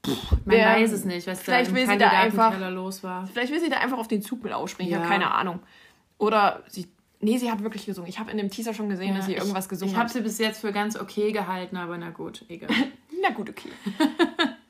Man 0.04 0.16
Wer- 0.46 0.66
weiß 0.66 0.90
es 0.92 1.04
nicht, 1.04 1.26
was 1.28 1.38
da 1.38 1.44
vielleicht 1.44 1.70
im 1.70 1.76
will 1.76 1.86
sie 1.86 1.96
da 1.98 2.08
Kandidatenkeller 2.08 2.70
los 2.72 3.04
war. 3.04 3.26
Vielleicht 3.32 3.52
will 3.52 3.60
sie 3.60 3.70
da 3.70 3.76
einfach 3.78 3.98
auf 3.98 4.08
den 4.08 4.20
Zug 4.20 4.42
mit 4.42 4.52
aufspringen. 4.52 4.90
Ich 4.90 4.94
Ja. 4.94 5.00
habe 5.04 5.08
keine 5.08 5.30
Ahnung. 5.32 5.60
Oder 6.18 6.62
sie. 6.68 6.88
Nee, 7.24 7.38
sie 7.38 7.50
hat 7.50 7.62
wirklich 7.62 7.86
gesungen. 7.86 8.10
Ich 8.10 8.18
habe 8.18 8.30
in 8.32 8.36
dem 8.36 8.50
Teaser 8.50 8.74
schon 8.74 8.88
gesehen, 8.88 9.14
dass 9.14 9.26
sie 9.26 9.34
irgendwas 9.34 9.68
gesungen 9.68 9.88
ich, 9.90 9.92
ich 9.94 9.98
habe 9.98 10.08
hat. 10.08 10.12
sie 10.12 10.20
bis 10.20 10.38
jetzt 10.38 10.60
für 10.60 10.72
ganz 10.72 10.98
okay 10.98 11.32
gehalten, 11.32 11.76
aber 11.76 11.96
na 11.96 12.10
gut, 12.10 12.44
egal. 12.48 12.68
Na 13.22 13.30
gut, 13.30 13.48
okay. 13.50 13.68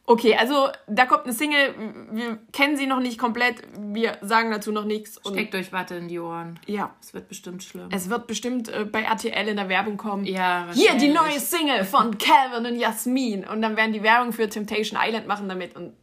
Okay, 0.04 0.34
also 0.36 0.68
da 0.88 1.06
kommt 1.06 1.24
eine 1.24 1.32
Single. 1.32 1.74
Wir 2.10 2.38
kennen 2.52 2.76
sie 2.76 2.86
noch 2.86 2.98
nicht 2.98 3.18
komplett. 3.18 3.62
Wir 3.78 4.18
sagen 4.20 4.50
dazu 4.50 4.72
noch 4.72 4.84
nichts. 4.84 5.20
Steckt 5.26 5.54
euch 5.54 5.72
Watte 5.72 5.94
in 5.94 6.08
die 6.08 6.18
Ohren. 6.18 6.58
ja, 6.66 6.92
Es 7.00 7.14
wird 7.14 7.28
bestimmt 7.28 7.62
schlimm. 7.62 7.88
es 7.92 8.10
wird 8.10 8.26
bestimmt 8.26 8.68
äh, 8.68 8.84
bei 8.84 9.02
RTL 9.02 9.46
in 9.48 9.56
der 9.56 9.68
Werbung 9.68 9.96
kommen. 9.96 10.24
ja, 10.26 10.66
Hier 10.72 10.96
die 10.96 11.14
wahrscheinlich. 11.14 11.14
neue 11.14 11.40
Single 11.40 11.84
von 11.84 12.18
Calvin 12.18 12.66
und 12.72 12.78
Jasmin. 12.78 13.46
Und 13.46 13.62
dann 13.62 13.76
werden 13.76 13.92
die 13.92 14.02
Werbung 14.02 14.32
für 14.32 14.48
Temptation 14.48 14.98
Island 15.02 15.28
machen 15.28 15.48
damit. 15.48 15.76
Und 15.76 15.94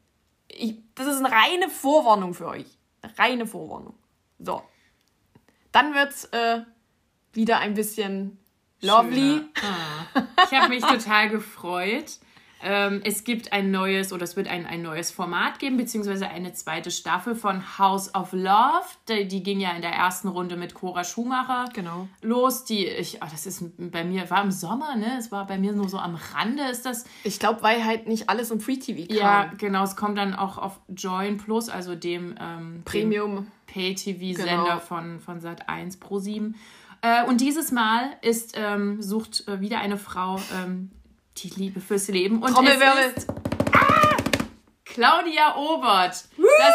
ich, 0.47 0.77
das 0.95 1.05
ist 1.07 1.17
eine 1.23 1.29
reine 1.31 1.69
Vorwarnung 1.69 2.33
für 2.33 2.47
euch. 2.47 2.65
Eine 3.01 3.19
reine 3.19 3.45
Vorwarnung. 3.45 3.95
So. 4.39 4.61
Dann 5.71 5.93
wird's 5.93 6.25
äh, 6.25 6.61
wieder 7.33 7.59
ein 7.59 7.73
bisschen 7.73 8.37
lovely. 8.81 9.41
Ah. 9.61 10.23
Ich 10.45 10.57
habe 10.57 10.69
mich 10.69 10.83
total 10.83 11.29
gefreut. 11.29 12.19
Ähm, 12.61 13.01
es 13.05 13.23
gibt 13.23 13.53
ein 13.53 13.71
neues, 13.71 14.11
oder 14.11 14.23
es 14.23 14.35
wird 14.35 14.47
ein, 14.47 14.65
ein 14.65 14.81
neues 14.81 15.11
Format 15.11 15.59
geben, 15.59 15.77
beziehungsweise 15.77 16.27
eine 16.27 16.51
zweite 16.53 16.91
Staffel 16.91 17.35
von 17.35 17.77
House 17.79 18.13
of 18.13 18.33
Love. 18.33 18.83
Die, 19.07 19.27
die 19.27 19.43
ging 19.43 19.59
ja 19.59 19.71
in 19.71 19.81
der 19.81 19.91
ersten 19.93 20.27
Runde 20.27 20.57
mit 20.57 20.73
Cora 20.73 21.03
Schumacher 21.03 21.65
Genau. 21.73 22.07
los. 22.21 22.65
Die, 22.65 22.85
ich, 22.85 23.23
ah, 23.23 23.27
das 23.31 23.45
ist 23.45 23.63
bei 23.77 24.03
mir, 24.03 24.29
war 24.29 24.43
im 24.43 24.51
Sommer, 24.51 24.95
ne? 24.95 25.17
Es 25.17 25.31
war 25.31 25.47
bei 25.47 25.57
mir 25.57 25.71
nur 25.71 25.87
so 25.87 25.97
am 25.97 26.15
Rande, 26.33 26.63
ist 26.63 26.85
das. 26.85 27.05
Ich 27.23 27.39
glaube, 27.39 27.61
weil 27.63 27.85
halt 27.85 28.07
nicht 28.07 28.29
alles 28.29 28.51
im 28.51 28.59
Free 28.59 28.77
TV 28.77 29.07
kam. 29.07 29.17
Ja, 29.17 29.51
genau, 29.57 29.83
es 29.83 29.95
kommt 29.95 30.17
dann 30.17 30.33
auch 30.35 30.57
auf 30.57 30.79
Join 30.89 31.37
Plus, 31.37 31.69
also 31.69 31.95
dem 31.95 32.35
ähm, 32.39 32.81
Premium. 32.85 33.47
Pay-TV-Sender 33.67 34.63
Genau. 34.63 34.79
von, 34.79 35.19
von 35.19 35.39
Sat1 35.39 35.99
Pro 35.99 36.19
7. 36.19 36.55
Äh, 37.01 37.23
und 37.25 37.39
dieses 37.39 37.71
Mal 37.71 38.09
ist, 38.21 38.53
ähm, 38.57 39.01
sucht 39.01 39.47
äh, 39.47 39.61
wieder 39.61 39.79
eine 39.79 39.97
Frau 39.97 40.41
ähm, 40.63 40.91
die 41.41 41.49
Liebe 41.49 41.79
fürs 41.79 42.07
Leben. 42.07 42.41
Und 42.41 42.53
Trommelwirbel. 42.53 43.13
es 43.15 43.23
ist 43.23 43.29
ah, 43.73 44.17
Claudia 44.85 45.55
Obert. 45.55 46.25
Das, 46.37 46.73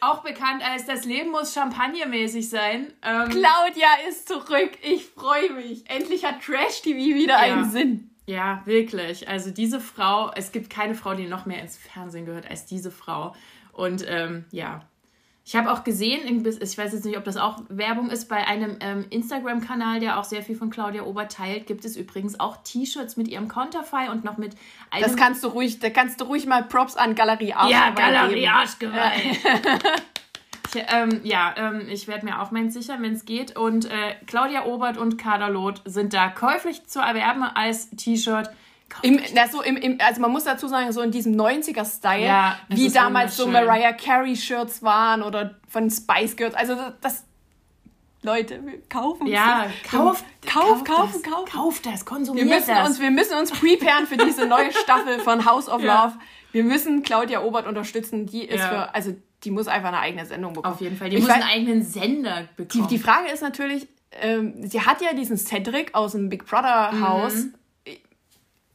Auch 0.00 0.22
bekannt 0.22 0.62
als 0.64 0.86
das 0.86 1.04
Leben 1.04 1.30
muss 1.30 1.54
champagnermäßig 1.54 2.48
sein. 2.48 2.92
Ähm, 3.02 3.28
Claudia 3.30 3.88
ist 4.08 4.28
zurück. 4.28 4.72
Ich 4.82 5.06
freue 5.06 5.50
mich. 5.52 5.88
Endlich 5.90 6.24
hat 6.24 6.42
Trash 6.42 6.82
TV 6.82 6.98
wieder 6.98 7.34
ja. 7.34 7.54
einen 7.54 7.70
Sinn. 7.70 8.10
Ja, 8.26 8.62
wirklich. 8.66 9.28
Also 9.28 9.50
diese 9.50 9.80
Frau, 9.80 10.30
es 10.36 10.52
gibt 10.52 10.68
keine 10.68 10.94
Frau, 10.94 11.14
die 11.14 11.26
noch 11.26 11.46
mehr 11.46 11.62
ins 11.62 11.78
Fernsehen 11.78 12.26
gehört 12.26 12.48
als 12.48 12.66
diese 12.66 12.90
Frau. 12.90 13.34
Und 13.72 14.04
ähm, 14.06 14.44
ja, 14.50 14.86
ich 15.48 15.56
habe 15.56 15.72
auch 15.72 15.82
gesehen, 15.82 16.44
ich 16.44 16.76
weiß 16.76 16.92
jetzt 16.92 17.06
nicht, 17.06 17.16
ob 17.16 17.24
das 17.24 17.38
auch 17.38 17.62
Werbung 17.70 18.10
ist, 18.10 18.28
bei 18.28 18.46
einem 18.46 18.76
ähm, 18.80 19.06
Instagram-Kanal, 19.08 19.98
der 19.98 20.18
auch 20.18 20.24
sehr 20.24 20.42
viel 20.42 20.54
von 20.54 20.68
Claudia 20.68 21.04
Ober 21.04 21.26
teilt, 21.26 21.66
gibt 21.66 21.86
es 21.86 21.96
übrigens 21.96 22.38
auch 22.38 22.58
T-Shirts 22.64 23.16
mit 23.16 23.28
ihrem 23.28 23.48
Konterfei 23.48 24.10
und 24.10 24.24
noch 24.24 24.36
mit 24.36 24.56
einem... 24.90 25.04
Das 25.04 25.16
kannst 25.16 25.42
du 25.42 25.48
ruhig, 25.48 25.78
da 25.78 25.88
kannst 25.88 26.20
du 26.20 26.26
ruhig 26.26 26.44
mal 26.44 26.64
Props 26.64 26.96
an 26.96 27.14
Galerie 27.14 27.54
Arschgeweih 27.54 27.80
Ja, 27.80 27.90
Galerie 27.92 28.46
Arschgeweih. 28.46 29.22
ich, 30.74 30.84
ähm, 30.92 31.20
ja, 31.24 31.54
ähm, 31.56 31.88
ich 31.88 32.08
werde 32.08 32.26
mir 32.26 32.42
auch 32.42 32.50
meins 32.50 32.74
sichern, 32.74 33.02
wenn 33.02 33.14
es 33.14 33.24
geht. 33.24 33.56
Und 33.56 33.86
äh, 33.86 34.16
Claudia 34.26 34.66
Obert 34.66 34.98
und 34.98 35.16
Kaderlot 35.16 35.80
sind 35.86 36.12
da 36.12 36.28
käuflich 36.28 36.84
zu 36.88 36.98
erwerben 36.98 37.42
als 37.42 37.88
T-Shirt. 37.88 38.50
Im, 39.02 39.20
na, 39.34 39.46
so 39.48 39.62
im, 39.62 39.76
im, 39.76 39.98
also 40.00 40.20
man 40.20 40.30
muss 40.30 40.44
dazu 40.44 40.66
sagen, 40.66 40.90
so 40.92 41.02
in 41.02 41.10
diesem 41.10 41.34
90er-Style, 41.34 42.24
ja, 42.24 42.58
wie 42.68 42.90
damals 42.90 43.36
so 43.36 43.46
Mariah 43.46 43.92
Carey-Shirts 43.92 44.82
waren 44.82 45.22
oder 45.22 45.56
von 45.68 45.90
Spice 45.90 46.36
Girls. 46.36 46.54
Also 46.54 46.74
das, 47.00 47.24
Leute, 48.22 48.60
wir 48.66 48.80
kaufen 48.88 49.26
Ja, 49.26 49.66
kauft, 49.88 50.24
kauf, 50.44 50.84
kaufen, 50.84 51.22
kaufen. 51.22 51.52
Kauft 51.52 51.86
das, 51.86 52.04
konsumiert 52.04 52.46
wir 52.48 52.54
müssen 52.54 52.68
das. 52.68 52.88
Uns, 52.88 53.00
wir 53.00 53.10
müssen 53.10 53.38
uns 53.38 53.50
preparen 53.52 54.06
für 54.06 54.16
diese 54.16 54.46
neue 54.46 54.72
Staffel 54.82 55.20
von 55.20 55.44
House 55.44 55.68
of. 55.68 55.82
Love. 55.82 56.14
Wir 56.50 56.64
müssen 56.64 57.02
Claudia 57.02 57.42
Obert 57.42 57.66
unterstützen. 57.66 58.26
Die 58.26 58.44
ist 58.44 58.64
für, 58.64 58.94
also 58.94 59.14
die 59.44 59.50
muss 59.50 59.68
einfach 59.68 59.88
eine 59.88 60.00
eigene 60.00 60.26
Sendung 60.26 60.54
bekommen. 60.54 60.74
Auf 60.74 60.80
jeden 60.80 60.96
Fall, 60.96 61.10
die 61.10 61.16
ich 61.16 61.22
muss 61.22 61.30
weiß, 61.30 61.42
einen 61.42 61.50
eigenen 61.50 61.82
Sender 61.82 62.48
bekommen. 62.56 62.88
Die, 62.88 62.96
die 62.96 63.00
Frage 63.00 63.28
ist 63.30 63.42
natürlich, 63.42 63.86
ähm, 64.20 64.66
sie 64.66 64.80
hat 64.80 65.00
ja 65.00 65.12
diesen 65.12 65.36
Cedric 65.36 65.94
aus 65.94 66.12
dem 66.12 66.28
Big 66.28 66.46
Brother 66.46 67.00
Haus. 67.00 67.34
Mhm 67.34 67.54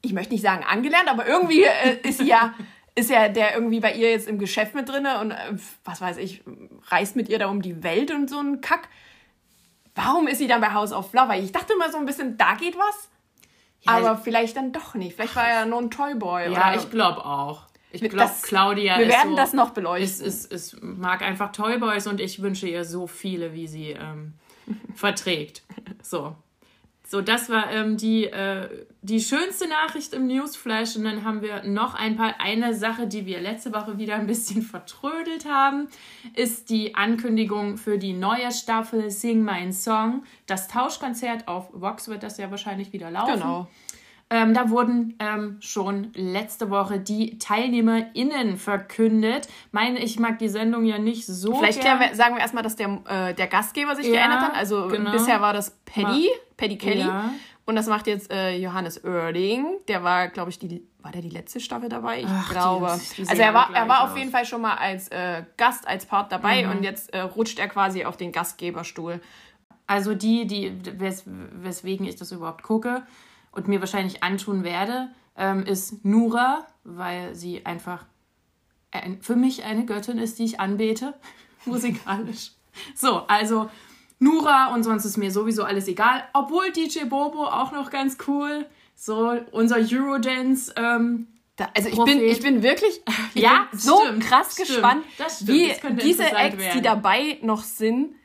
ich 0.04 0.14
möchte 0.14 0.34
nicht 0.34 0.44
sagen 0.44 0.64
angelernt, 0.64 1.10
aber 1.10 1.26
irgendwie 1.26 1.64
äh, 1.64 1.98
ist 2.04 2.20
sie 2.20 2.28
ja, 2.28 2.54
ist 2.96 3.10
ja 3.10 3.30
der 3.30 3.56
irgendwie 3.56 3.80
bei 3.80 3.94
ihr 3.94 4.12
jetzt 4.12 4.28
im 4.28 4.38
Geschäft 4.38 4.76
mit 4.76 4.88
drinne 4.88 5.20
und 5.20 5.32
äh, 5.32 5.36
was 5.84 6.02
weiß 6.02 6.18
ich, 6.18 6.44
reist 6.90 7.16
mit 7.16 7.30
ihr 7.30 7.40
da 7.40 7.48
um 7.48 7.62
die 7.62 7.84
Welt 7.84 8.12
und 8.12 8.30
so 8.30 8.40
ein 8.40 8.62
Kack. 8.62 8.90
Warum 9.96 10.28
ist 10.28 10.40
sie 10.40 10.48
dann 10.48 10.62
bei 10.62 10.74
House 10.74 10.92
of 10.92 11.14
Love? 11.14 11.36
Ich 11.38 11.52
dachte 11.52 11.74
immer 11.74 11.92
so 11.92 11.98
ein 11.98 12.06
bisschen, 12.06 12.38
da 12.38 12.56
geht 12.56 12.78
was. 12.78 13.10
Ja, 13.82 13.94
aber 13.94 14.18
vielleicht 14.18 14.58
dann 14.58 14.72
doch 14.72 14.94
nicht. 14.96 15.16
Vielleicht 15.16 15.36
war 15.36 15.48
er 15.48 15.60
ja 15.62 15.66
nur 15.66 15.80
ein 15.80 15.92
Toyboy. 15.92 16.52
Ja, 16.52 16.72
oder? 16.72 16.76
ich 16.78 16.90
glaube 16.90 17.26
auch. 17.26 17.64
Ich 17.92 18.02
glaube, 18.02 18.32
Claudia 18.42 18.98
Wir 18.98 19.08
werden 19.08 19.32
so, 19.32 19.36
das 19.36 19.54
noch 19.54 19.70
beleuchten. 19.70 20.26
Es, 20.26 20.46
es, 20.46 20.74
es 20.74 20.78
mag 20.82 21.22
einfach 21.22 21.52
Toyboys 21.52 22.08
und 22.08 22.20
ich 22.20 22.42
wünsche 22.42 22.68
ihr 22.68 22.86
so 22.86 23.06
viele, 23.06 23.54
wie 23.54 23.68
sie 23.68 23.92
ähm, 23.92 24.34
verträgt. 24.96 25.62
So. 26.02 26.36
So, 27.14 27.22
das 27.22 27.48
war 27.48 27.72
ähm, 27.72 27.96
die, 27.96 28.26
äh, 28.26 28.68
die 29.04 29.20
schönste 29.20 29.68
Nachricht 29.68 30.14
im 30.14 30.26
Newsflash. 30.26 30.96
Und 30.96 31.04
dann 31.04 31.24
haben 31.24 31.44
wir 31.44 31.62
noch 31.64 31.94
ein 31.94 32.16
paar. 32.16 32.34
Eine 32.40 32.74
Sache, 32.74 33.06
die 33.06 33.28
wir 33.28 33.40
letzte 33.40 33.72
Woche 33.72 34.00
wieder 34.00 34.16
ein 34.16 34.26
bisschen 34.26 34.62
vertrödelt 34.74 35.46
haben, 35.46 35.90
ist 36.36 36.72
die 36.72 36.96
Ankündigung 36.96 37.78
für 37.78 38.00
die 38.00 38.14
neue 38.14 38.52
Staffel 38.52 39.12
Sing 39.12 39.44
Mein 39.44 39.74
Song. 39.74 40.24
Das 40.48 40.68
Tauschkonzert 40.68 41.48
auf 41.48 41.70
Vox 41.72 42.08
wird 42.08 42.24
das 42.24 42.40
ja 42.40 42.50
wahrscheinlich 42.50 42.94
wieder 42.94 43.12
laufen. 43.12 43.34
Genau. 43.34 43.68
Ähm, 44.30 44.54
da 44.54 44.70
wurden 44.70 45.16
ähm, 45.20 45.58
schon 45.60 46.12
letzte 46.16 46.70
Woche 46.70 47.00
die 47.00 47.38
TeilnehmerInnen 47.38 48.58
verkündet. 48.58 49.48
Meine, 49.72 50.00
ich 50.00 50.20
mag 50.20 50.40
die 50.40 50.50
Sendung 50.50 50.86
ja 50.86 50.98
nicht 50.98 51.26
so. 51.26 51.56
Vielleicht 51.56 51.84
wir, 51.84 52.16
sagen 52.16 52.36
wir 52.36 52.42
erstmal, 52.42 52.64
dass 52.64 52.76
der, 52.76 53.00
äh, 53.08 53.34
der 53.36 53.48
Gastgeber 53.48 53.96
sich 53.96 54.08
ja, 54.08 54.14
geändert 54.14 54.42
hat. 54.42 54.56
Also 54.56 54.88
genau. 54.88 55.12
bisher 55.12 55.40
war 55.42 55.54
das 55.54 55.78
Paddy, 55.86 56.30
Paddy 56.58 56.78
Kelly. 56.78 57.00
Ja. 57.02 57.32
Und 57.66 57.76
das 57.76 57.88
macht 57.88 58.08
jetzt 58.08 58.32
äh, 58.32 58.58
Johannes 58.58 59.04
Oerding. 59.06 59.66
Der 59.88 60.04
war, 60.04 60.28
glaube 60.28 60.50
ich, 60.50 60.60
die, 60.60 60.86
war 61.02 61.12
der 61.12 61.22
die 61.22 61.30
letzte 61.30 61.62
Staffel 61.62 61.88
dabei? 61.88 62.20
Ich 62.22 62.28
Ach, 62.28 62.52
glaube. 62.52 63.00
Die, 63.12 63.24
die 63.24 63.30
also 63.30 63.42
er 63.42 63.54
war, 63.54 63.74
er 63.74 63.88
war 63.88 64.04
auf 64.04 64.18
jeden 64.18 64.32
Fall 64.32 64.46
schon 64.46 64.62
mal 64.62 64.76
als 64.76 65.08
äh, 65.10 65.44
Gast, 65.56 65.88
als 65.88 66.06
Part 66.06 66.32
dabei 66.32 66.64
mhm. 66.64 66.72
und 66.72 66.84
jetzt 66.84 67.14
äh, 67.14 67.22
rutscht 67.22 67.60
er 67.60 67.70
quasi 67.70 68.04
auf 68.04 68.18
den 68.18 68.34
Gastgeberstuhl. 68.34 69.22
Also 69.88 70.14
die, 70.14 70.46
die, 70.46 70.74
wes 71.00 71.24
weswegen 71.26 72.06
ich 72.06 72.16
das 72.16 72.32
überhaupt 72.32 72.64
gucke, 72.64 73.04
und 73.54 73.68
mir 73.68 73.80
wahrscheinlich 73.80 74.24
antun 74.24 74.64
werde, 74.64 75.10
ähm, 75.38 75.66
ist 75.66 76.04
Nura, 76.04 76.68
weil 76.84 77.36
sie 77.36 77.66
einfach 77.66 78.06
ein, 78.92 79.22
für 79.22 79.36
mich 79.36 79.64
eine 79.64 79.86
Göttin 79.86 80.18
ist, 80.18 80.40
die 80.40 80.46
ich 80.46 80.60
anbete, 80.60 81.14
musikalisch. 81.66 82.52
So, 82.96 83.24
also 83.28 83.70
Nura 84.20 84.74
und 84.74 84.84
sonst 84.84 85.06
ist 85.06 85.18
mir 85.18 85.32
sowieso 85.32 85.64
alles 85.64 85.88
egal. 85.88 86.24
Obwohl 86.34 86.72
DJ 86.72 87.06
Bobo 87.06 87.46
auch 87.46 87.72
noch 87.72 87.90
ganz 87.90 88.18
cool. 88.28 88.66
So, 88.96 89.38
unser 89.52 89.78
Eurodance. 89.78 90.74
Ähm, 90.76 91.28
da, 91.56 91.70
also 91.76 91.90
ich 91.90 92.04
bin, 92.04 92.20
ich 92.20 92.42
bin 92.42 92.64
wirklich 92.64 93.02
ich 93.34 93.44
ja, 93.44 93.68
bin 93.70 93.80
so 93.80 94.02
stimmt, 94.02 94.24
krass 94.24 94.54
stimmt, 94.54 94.68
gespannt, 94.70 95.04
stimmt, 95.30 95.50
wie 95.50 96.02
diese 96.02 96.32
Acts, 96.32 96.58
werden. 96.58 96.78
die 96.78 96.82
dabei 96.82 97.40
noch 97.42 97.64
sind, 97.64 98.16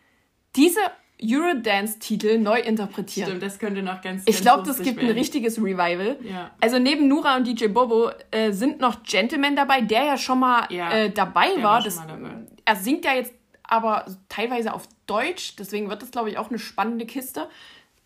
diese 0.56 0.80
Eurodance-Titel 1.22 2.38
neu 2.38 2.60
interpretieren. 2.60 3.28
Stimmt, 3.28 3.42
das 3.42 3.58
könnte 3.58 3.82
noch 3.82 4.00
ganz, 4.00 4.22
Ich 4.26 4.40
glaube, 4.40 4.64
das 4.64 4.78
gibt 4.78 4.96
werden. 4.96 5.10
ein 5.10 5.14
richtiges 5.14 5.58
Revival. 5.58 6.16
Ja. 6.22 6.50
Also 6.60 6.78
neben 6.78 7.08
Nura 7.08 7.36
und 7.36 7.46
DJ 7.46 7.66
Bobo 7.66 8.10
äh, 8.30 8.52
sind 8.52 8.80
noch 8.80 9.02
Gentleman 9.02 9.56
dabei, 9.56 9.80
der 9.80 10.04
ja 10.04 10.16
schon 10.16 10.40
mal 10.40 10.66
ja, 10.70 10.90
äh, 10.92 11.10
dabei 11.10 11.56
war. 11.56 11.62
war 11.62 11.82
das, 11.82 11.96
dabei. 11.96 12.30
Er 12.64 12.76
singt 12.76 13.04
ja 13.04 13.14
jetzt 13.14 13.32
aber 13.62 14.06
teilweise 14.28 14.72
auf 14.72 14.88
Deutsch, 15.06 15.56
deswegen 15.56 15.88
wird 15.90 16.02
das, 16.02 16.10
glaube 16.10 16.30
ich, 16.30 16.38
auch 16.38 16.48
eine 16.48 16.58
spannende 16.58 17.06
Kiste. 17.06 17.48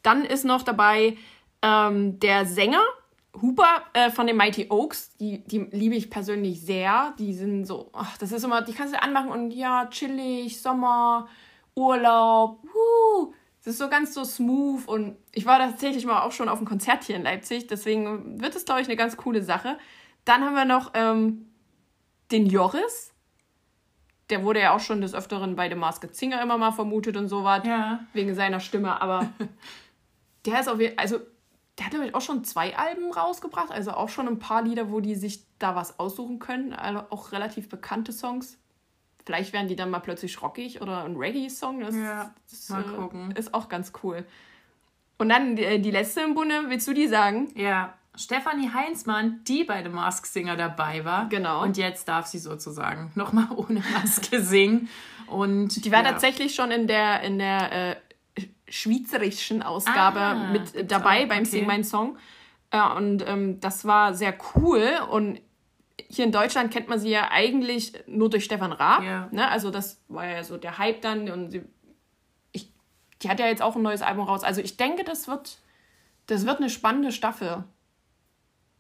Dann 0.03 0.25
ist 0.25 0.45
noch 0.45 0.63
dabei 0.63 1.17
ähm, 1.63 2.19
der 2.19 2.47
Sänger, 2.47 2.83
Hooper 3.41 3.83
äh, 3.95 4.11
von 4.11 4.27
den 4.27 4.37
Mighty 4.37 4.67
Oaks, 4.69 5.17
die, 5.17 5.43
die 5.45 5.61
liebe 5.71 5.95
ich 5.95 6.11
persönlich 6.11 6.61
sehr. 6.61 7.15
Die 7.19 7.33
sind 7.33 7.65
so, 7.65 7.91
ach, 7.93 8.19
das 8.19 8.33
ist 8.33 8.45
immer, 8.45 8.63
die 8.63 8.73
kannst 8.73 8.95
du 8.95 9.03
anmachen 9.03 9.31
und 9.31 9.53
ja, 9.53 9.87
chillig, 9.87 10.61
Sommer, 10.61 11.29
Urlaub, 11.75 12.63
wuh. 12.63 13.35
Es 13.61 13.69
ist 13.69 13.79
so 13.79 13.89
ganz 13.89 14.13
so 14.13 14.25
smooth 14.25 14.89
und 14.89 15.17
ich 15.31 15.47
war 15.47 15.59
tatsächlich 15.59 16.05
mal 16.05 16.23
auch 16.23 16.33
schon 16.33 16.49
auf 16.49 16.59
einem 16.59 16.67
Konzert 16.67 17.05
hier 17.05 17.17
in 17.17 17.23
Leipzig, 17.23 17.69
deswegen 17.69 18.41
wird 18.41 18.57
es, 18.57 18.65
glaube 18.65 18.81
ich, 18.81 18.89
eine 18.89 18.97
ganz 18.97 19.17
coole 19.17 19.43
Sache. 19.43 19.79
Dann 20.25 20.45
haben 20.45 20.55
wir 20.55 20.65
noch 20.65 20.91
ähm, 20.95 21.47
den 22.33 22.47
Joris. 22.47 23.13
Der 24.31 24.45
wurde 24.45 24.61
ja 24.61 24.75
auch 24.75 24.81
schon 24.81 25.01
des 25.01 25.15
Öfteren 25.15 25.55
bei 25.55 25.69
The 25.69 25.77
Masked 25.77 26.17
Singer 26.17 26.43
immer 26.43 26.59
mal 26.59 26.73
vermutet 26.73 27.17
und 27.17 27.29
so 27.29 27.45
was. 27.45 27.65
Ja. 27.65 28.01
Wegen 28.13 28.35
seiner 28.35 28.61
Stimme, 28.61 29.01
aber 29.01 29.31
der 30.47 30.61
ist 30.61 30.69
auf 30.69 30.81
jeden 30.81 30.99
also 30.99 31.21
der 31.79 31.87
hat 31.87 31.93
nämlich 31.93 32.15
auch 32.15 32.21
schon 32.21 32.45
zwei 32.45 32.77
Alben 32.77 33.11
rausgebracht, 33.13 33.71
also 33.71 33.93
auch 33.93 34.09
schon 34.09 34.29
ein 34.29 34.39
paar 34.39 34.63
Lieder, 34.63 34.91
wo 34.91 35.01
die 35.01 35.15
sich 35.15 35.47
da 35.59 35.75
was 35.75 35.99
aussuchen 35.99 36.39
können. 36.39 36.73
Also 36.73 37.05
auch 37.11 37.33
relativ 37.33 37.69
bekannte 37.69 38.13
Songs. 38.13 38.59
Vielleicht 39.25 39.53
werden 39.53 39.69
die 39.69 39.77
dann 39.77 39.91
mal 39.91 40.01
plötzlich 40.01 40.41
rockig 40.43 40.81
oder 40.81 41.05
ein 41.05 41.17
Reggae-Song. 41.17 41.81
Das, 41.81 41.95
ja, 41.95 42.35
das 42.51 42.69
mal 42.69 42.83
äh, 42.83 42.97
gucken. 42.97 43.31
ist 43.33 43.55
auch 43.55 43.69
ganz 43.69 43.93
cool. 44.03 44.25
Und 45.19 45.29
dann 45.29 45.57
die, 45.57 45.65
äh, 45.65 45.79
die 45.79 45.91
letzte 45.91 46.23
im 46.23 46.35
Bunde, 46.35 46.65
willst 46.69 46.89
du 46.89 46.93
die 46.93 47.07
sagen? 47.07 47.49
Ja, 47.55 47.95
Stefanie 48.15 48.71
Heinzmann, 48.73 49.41
die 49.47 49.65
bei 49.65 49.83
The 49.83 49.89
Mask 49.89 50.27
Singer 50.27 50.57
dabei 50.57 51.05
war. 51.05 51.29
Genau. 51.29 51.63
Und 51.63 51.77
jetzt 51.77 52.09
darf 52.09 52.27
sie 52.27 52.39
sozusagen 52.39 53.11
nochmal 53.15 53.49
ohne 53.57 53.83
Maske 53.93 54.43
singen. 54.43 54.89
Und, 55.29 55.85
die 55.85 55.93
war 55.93 56.03
ja. 56.03 56.11
tatsächlich 56.11 56.55
schon 56.55 56.71
in 56.71 56.87
der, 56.87 57.23
in 57.23 57.39
der 57.39 57.93
äh, 57.93 57.97
schweizerischen 58.69 59.63
Ausgabe 59.63 60.21
ah, 60.21 60.51
mit 60.51 60.91
dabei 60.91 61.25
auch, 61.25 61.29
beim 61.29 61.43
okay. 61.43 61.51
Sing 61.51 61.67
Mein 61.67 61.85
Song. 61.85 62.19
Äh, 62.71 62.83
und 62.97 63.25
ähm, 63.27 63.61
das 63.61 63.85
war 63.85 64.15
sehr 64.15 64.37
cool. 64.57 64.91
Und 65.11 65.41
hier 66.13 66.27
in 66.27 66.33
Deutschland 66.33 66.73
kennt 66.73 66.89
man 66.89 66.99
sie 66.99 67.11
ja 67.11 67.31
eigentlich 67.31 67.95
nur 68.07 68.29
durch 68.29 68.45
Stefan 68.45 68.73
Raab. 68.73 69.03
Ja. 69.03 69.29
Ne? 69.33 69.49
Also 69.49 69.71
das 69.71 70.01
war 70.09 70.27
ja 70.27 70.45
so 70.45 70.59
der 70.59 70.77
Hype 70.79 71.01
dann 71.01 71.31
und 71.31 71.51
sie, 71.51 71.63
ich, 72.53 72.71
die 73.23 73.31
hat 73.31 73.41
ja 73.41 73.47
jetzt 73.47 73.63
auch 73.63 73.77
ein 73.77 73.83
neues 73.83 74.03
Album 74.03 74.27
raus. 74.27 74.45
Also 74.45 74.61
ich 74.61 74.77
denke, 74.77 75.05
das 75.05 75.27
wird, 75.27 75.59
das 76.27 76.45
wird 76.45 76.59
eine 76.59 76.69
spannende 76.69 77.13
Staffel. 77.13 77.65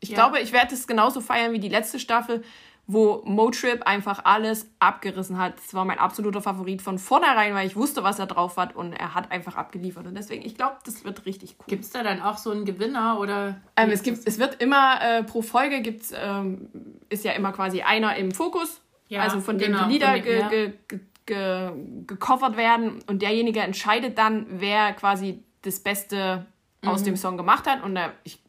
Ich 0.00 0.10
ja. 0.10 0.16
glaube, 0.16 0.40
ich 0.40 0.52
werde 0.52 0.74
es 0.74 0.86
genauso 0.86 1.20
feiern 1.20 1.52
wie 1.52 1.60
die 1.60 1.70
letzte 1.70 1.98
Staffel 1.98 2.42
wo 2.86 3.22
Motrip 3.24 3.86
einfach 3.86 4.24
alles 4.24 4.68
abgerissen 4.80 5.38
hat. 5.38 5.56
Das 5.56 5.72
war 5.72 5.84
mein 5.84 5.98
absoluter 5.98 6.42
Favorit 6.42 6.82
von 6.82 6.98
vornherein, 6.98 7.54
weil 7.54 7.66
ich 7.66 7.76
wusste, 7.76 8.02
was 8.02 8.18
er 8.18 8.26
drauf 8.26 8.56
hat 8.56 8.74
und 8.74 8.92
er 8.92 9.14
hat 9.14 9.30
einfach 9.30 9.56
abgeliefert. 9.56 10.06
Und 10.06 10.16
deswegen, 10.16 10.44
ich 10.44 10.56
glaube, 10.56 10.76
das 10.84 11.04
wird 11.04 11.24
richtig 11.24 11.56
cool. 11.60 11.66
Gibt 11.68 11.84
es 11.84 11.90
da 11.90 12.02
dann 12.02 12.20
auch 12.20 12.38
so 12.38 12.50
einen 12.50 12.64
Gewinner 12.64 13.18
oder? 13.20 13.60
Ähm, 13.76 13.90
es, 13.90 14.02
gibt, 14.02 14.26
es 14.26 14.38
wird 14.38 14.60
immer 14.60 15.00
äh, 15.00 15.22
pro 15.22 15.42
Folge 15.42 15.80
gibt's, 15.80 16.12
ähm, 16.16 16.68
ist 17.08 17.24
ja 17.24 17.32
immer 17.32 17.52
quasi 17.52 17.82
einer 17.82 18.16
im 18.16 18.32
Fokus, 18.32 18.80
ja, 19.08 19.22
also 19.22 19.40
von 19.40 19.58
dem 19.58 19.72
genau, 19.72 19.86
die 19.86 19.92
Lieder 19.92 20.18
dem, 20.18 20.40
ja. 20.40 20.48
ge, 20.48 20.72
ge, 20.88 21.00
ge, 21.26 21.70
gecovert 22.06 22.56
werden 22.56 22.98
und 23.06 23.22
derjenige 23.22 23.60
entscheidet 23.60 24.18
dann, 24.18 24.46
wer 24.48 24.92
quasi 24.94 25.44
das 25.62 25.80
Beste 25.80 26.46
mhm. 26.82 26.88
aus 26.88 27.04
dem 27.04 27.16
Song 27.16 27.36
gemacht 27.36 27.66
hat. 27.66 27.82
Und 27.82 27.96
äh, 27.96 28.08
ich 28.24 28.41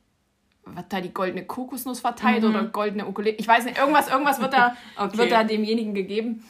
wird 0.65 0.85
da 0.91 1.01
die 1.01 1.13
goldene 1.13 1.45
Kokosnuss 1.45 1.99
verteilt 1.99 2.43
mhm. 2.43 2.49
oder 2.49 2.63
goldene 2.65 3.07
Ukulele. 3.07 3.35
Ich 3.37 3.47
weiß 3.47 3.65
nicht, 3.65 3.77
irgendwas, 3.77 4.09
irgendwas 4.09 4.41
wird 4.41 4.53
da, 4.53 4.75
okay. 4.97 5.17
wird 5.17 5.31
da 5.31 5.43
demjenigen 5.43 5.93
gegeben. 5.93 6.43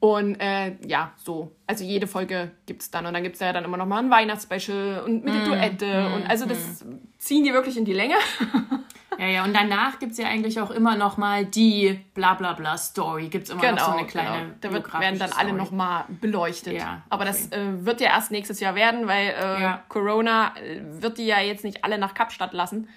Und 0.00 0.34
äh, 0.40 0.74
ja, 0.84 1.12
so. 1.16 1.52
Also 1.66 1.84
jede 1.84 2.08
Folge 2.08 2.50
gibt 2.66 2.82
es 2.82 2.90
dann. 2.90 3.06
Und 3.06 3.14
dann 3.14 3.22
gibt 3.22 3.36
es 3.36 3.40
ja 3.40 3.52
dann 3.52 3.64
immer 3.64 3.76
noch 3.76 3.86
mal 3.86 4.00
ein 4.00 4.10
Weihnachtsspecial 4.10 5.02
und 5.04 5.24
mit 5.24 5.32
der 5.32 5.44
Duette. 5.44 6.12
Und 6.14 6.28
also 6.28 6.44
das 6.44 6.84
ziehen 7.18 7.44
die 7.44 7.52
wirklich 7.52 7.76
in 7.76 7.84
die 7.84 7.92
Länge. 7.92 8.16
Ja, 9.18 9.26
ja, 9.26 9.44
und 9.44 9.54
danach 9.54 9.98
gibt 9.98 10.12
es 10.12 10.18
ja 10.18 10.26
eigentlich 10.26 10.60
auch 10.60 10.70
immer 10.70 10.96
noch 10.96 11.16
mal 11.16 11.44
die 11.44 12.00
bla 12.14 12.34
bla 12.34 12.54
bla 12.54 12.78
Story. 12.78 13.28
Gibt 13.28 13.44
es 13.44 13.50
immer 13.50 13.72
noch 13.72 13.86
so 13.86 13.92
eine 13.92 14.06
kleine 14.06 14.38
genau. 14.38 14.54
Da 14.60 14.72
wird, 14.72 14.92
werden 14.94 15.18
dann 15.18 15.32
alle 15.32 15.48
Story. 15.50 15.62
noch 15.62 15.70
mal 15.70 16.06
beleuchtet. 16.20 16.74
Ja, 16.74 17.02
Aber 17.10 17.24
das 17.24 17.52
äh, 17.52 17.84
wird 17.84 18.00
ja 18.00 18.08
erst 18.08 18.30
nächstes 18.30 18.60
Jahr 18.60 18.74
werden, 18.74 19.06
weil 19.06 19.28
äh, 19.28 19.62
Ja. 19.62 19.82
Corona 19.88 20.54
äh, 20.56 20.80
wird 21.02 21.18
die 21.18 21.26
ja 21.26 21.40
jetzt 21.40 21.62
nicht 21.62 21.84
alle 21.84 21.98
nach 21.98 22.14
Kapstadt 22.14 22.52
lassen. 22.52 22.88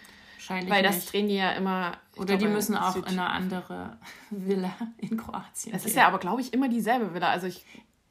Wahrscheinlich 0.48 0.74
Weil 0.74 0.84
das 0.84 0.96
nicht. 0.96 1.12
drehen 1.14 1.28
die 1.28 1.36
ja 1.36 1.52
immer. 1.54 1.94
Oder 2.18 2.38
die 2.38 2.48
müssen 2.48 2.76
auch 2.78 2.94
Süd- 2.96 3.06
in 3.12 3.20
eine 3.20 3.30
andere 3.30 3.98
Villa 4.30 4.72
in 4.98 5.18
Kroatien. 5.18 5.74
Das 5.74 5.86
ist 5.86 5.96
ja 5.96 6.08
aber, 6.08 6.20
glaube 6.20 6.42
ich, 6.42 6.54
immer 6.54 6.70
dieselbe 6.70 7.14
Villa. 7.14 7.30
Also 7.30 7.48
ich, 7.48 7.66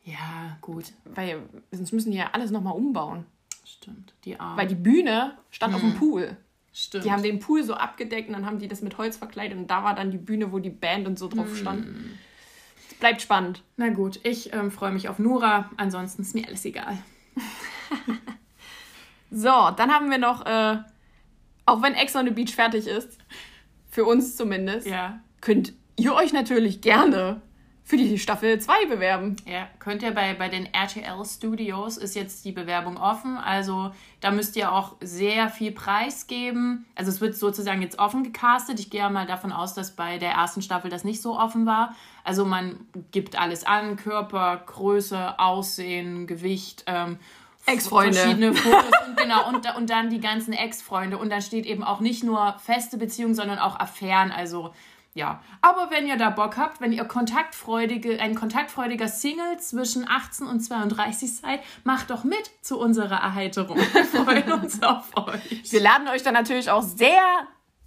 Ja, 0.04 0.56
gut. 0.60 0.86
weil 1.04 1.42
sonst 1.70 1.92
müssen 1.92 2.10
die 2.10 2.18
ja 2.18 2.30
alles 2.32 2.50
noch 2.50 2.60
mal 2.62 2.70
umbauen. 2.72 3.24
Stimmt. 3.64 4.14
Die 4.24 4.38
Arme. 4.40 4.56
Weil 4.56 4.66
die 4.66 4.74
Bühne 4.74 5.36
stand 5.50 5.74
auf 5.74 5.82
Hm. 5.82 5.92
dem 5.92 5.98
Pool. 5.98 6.36
Stimmt. 6.72 7.04
Die 7.04 7.12
haben 7.12 7.22
den 7.22 7.38
Pool 7.38 7.62
so 7.62 7.74
abgedeckt 7.74 8.28
und 8.28 8.34
dann 8.34 8.46
haben 8.46 8.58
die 8.58 8.66
das 8.68 8.82
mit 8.82 8.98
Holz 8.98 9.16
verkleidet 9.16 9.56
und 9.56 9.68
da 9.70 9.84
war 9.84 9.94
dann 9.94 10.10
die 10.10 10.18
Bühne, 10.18 10.50
wo 10.52 10.58
die 10.58 10.70
Band 10.70 11.06
und 11.06 11.18
so 11.18 11.30
Hm. 11.30 11.38
drauf 11.38 11.56
stand. 11.56 11.86
Es 12.90 12.94
bleibt 12.98 13.22
spannend. 13.22 13.62
Na 13.76 13.88
gut, 13.90 14.18
ich 14.24 14.52
ähm, 14.52 14.70
freue 14.72 14.90
mich 14.92 15.08
auf 15.08 15.18
Nura. 15.20 15.70
Ansonsten 15.76 16.22
ist 16.22 16.34
mir 16.34 16.46
alles 16.48 16.64
egal. 16.64 16.98
So, 19.30 19.70
dann 19.76 19.90
haben 19.90 20.10
wir 20.10 20.18
noch, 20.18 20.46
äh, 20.46 20.76
auch 21.66 21.82
wenn 21.82 21.94
Ex 21.94 22.14
on 22.16 22.26
the 22.26 22.32
Beach 22.32 22.54
fertig 22.54 22.86
ist, 22.86 23.18
für 23.90 24.04
uns 24.04 24.36
zumindest, 24.36 24.86
Ja. 24.86 25.20
könnt 25.40 25.72
ihr 25.96 26.14
euch 26.14 26.32
natürlich 26.32 26.80
gerne 26.80 27.40
für 27.86 27.98
die 27.98 28.18
Staffel 28.18 28.58
2 28.58 28.86
bewerben. 28.86 29.36
Ja, 29.46 29.68
könnt 29.78 30.02
ihr 30.02 30.12
bei, 30.12 30.32
bei 30.32 30.48
den 30.48 30.64
RTL 30.72 31.22
Studios 31.26 31.98
ist 31.98 32.14
jetzt 32.16 32.42
die 32.46 32.50
Bewerbung 32.52 32.96
offen. 32.96 33.36
Also 33.36 33.92
da 34.20 34.30
müsst 34.30 34.56
ihr 34.56 34.72
auch 34.72 34.96
sehr 35.02 35.50
viel 35.50 35.70
preisgeben. 35.70 36.86
Also 36.94 37.10
es 37.10 37.20
wird 37.20 37.36
sozusagen 37.36 37.82
jetzt 37.82 37.98
offen 37.98 38.24
gecastet. 38.24 38.80
Ich 38.80 38.88
gehe 38.88 39.00
ja 39.00 39.10
mal 39.10 39.26
davon 39.26 39.52
aus, 39.52 39.74
dass 39.74 39.94
bei 39.94 40.16
der 40.18 40.30
ersten 40.32 40.62
Staffel 40.62 40.90
das 40.90 41.04
nicht 41.04 41.20
so 41.20 41.38
offen 41.38 41.66
war. 41.66 41.94
Also 42.24 42.46
man 42.46 42.86
gibt 43.12 43.38
alles 43.38 43.64
an, 43.64 43.96
Körper, 43.96 44.62
Größe, 44.64 45.38
Aussehen, 45.38 46.26
Gewicht, 46.26 46.84
ähm, 46.86 47.18
Ex-Freunde. 47.66 48.14
verschiedene 48.14 48.54
Fotos 48.54 48.90
und 49.06 49.16
genau 49.16 49.48
und, 49.48 49.76
und 49.76 49.90
dann 49.90 50.10
die 50.10 50.20
ganzen 50.20 50.52
Ex-Freunde 50.52 51.18
und 51.18 51.30
dann 51.30 51.42
steht 51.42 51.66
eben 51.66 51.84
auch 51.84 52.00
nicht 52.00 52.24
nur 52.24 52.56
feste 52.64 52.98
Beziehungen, 52.98 53.34
sondern 53.34 53.58
auch 53.58 53.78
Affären, 53.78 54.30
also 54.30 54.72
ja. 55.14 55.40
Aber 55.62 55.90
wenn 55.90 56.06
ihr 56.06 56.16
da 56.16 56.30
Bock 56.30 56.56
habt, 56.56 56.80
wenn 56.80 56.92
ihr 56.92 57.04
kontaktfreudige, 57.04 58.20
ein 58.20 58.34
kontaktfreudiger 58.34 59.08
Single 59.08 59.58
zwischen 59.58 60.08
18 60.08 60.46
und 60.46 60.60
32 60.60 61.36
seid, 61.36 61.60
macht 61.84 62.10
doch 62.10 62.24
mit 62.24 62.50
zu 62.60 62.78
unserer 62.78 63.16
Erheiterung. 63.22 63.76
Wir 63.76 64.04
freuen 64.04 64.52
uns 64.52 64.82
auf 64.82 65.16
euch. 65.16 65.72
Wir 65.72 65.80
laden 65.80 66.08
euch 66.08 66.22
dann 66.24 66.34
natürlich 66.34 66.68
auch 66.68 66.82
sehr 66.82 67.22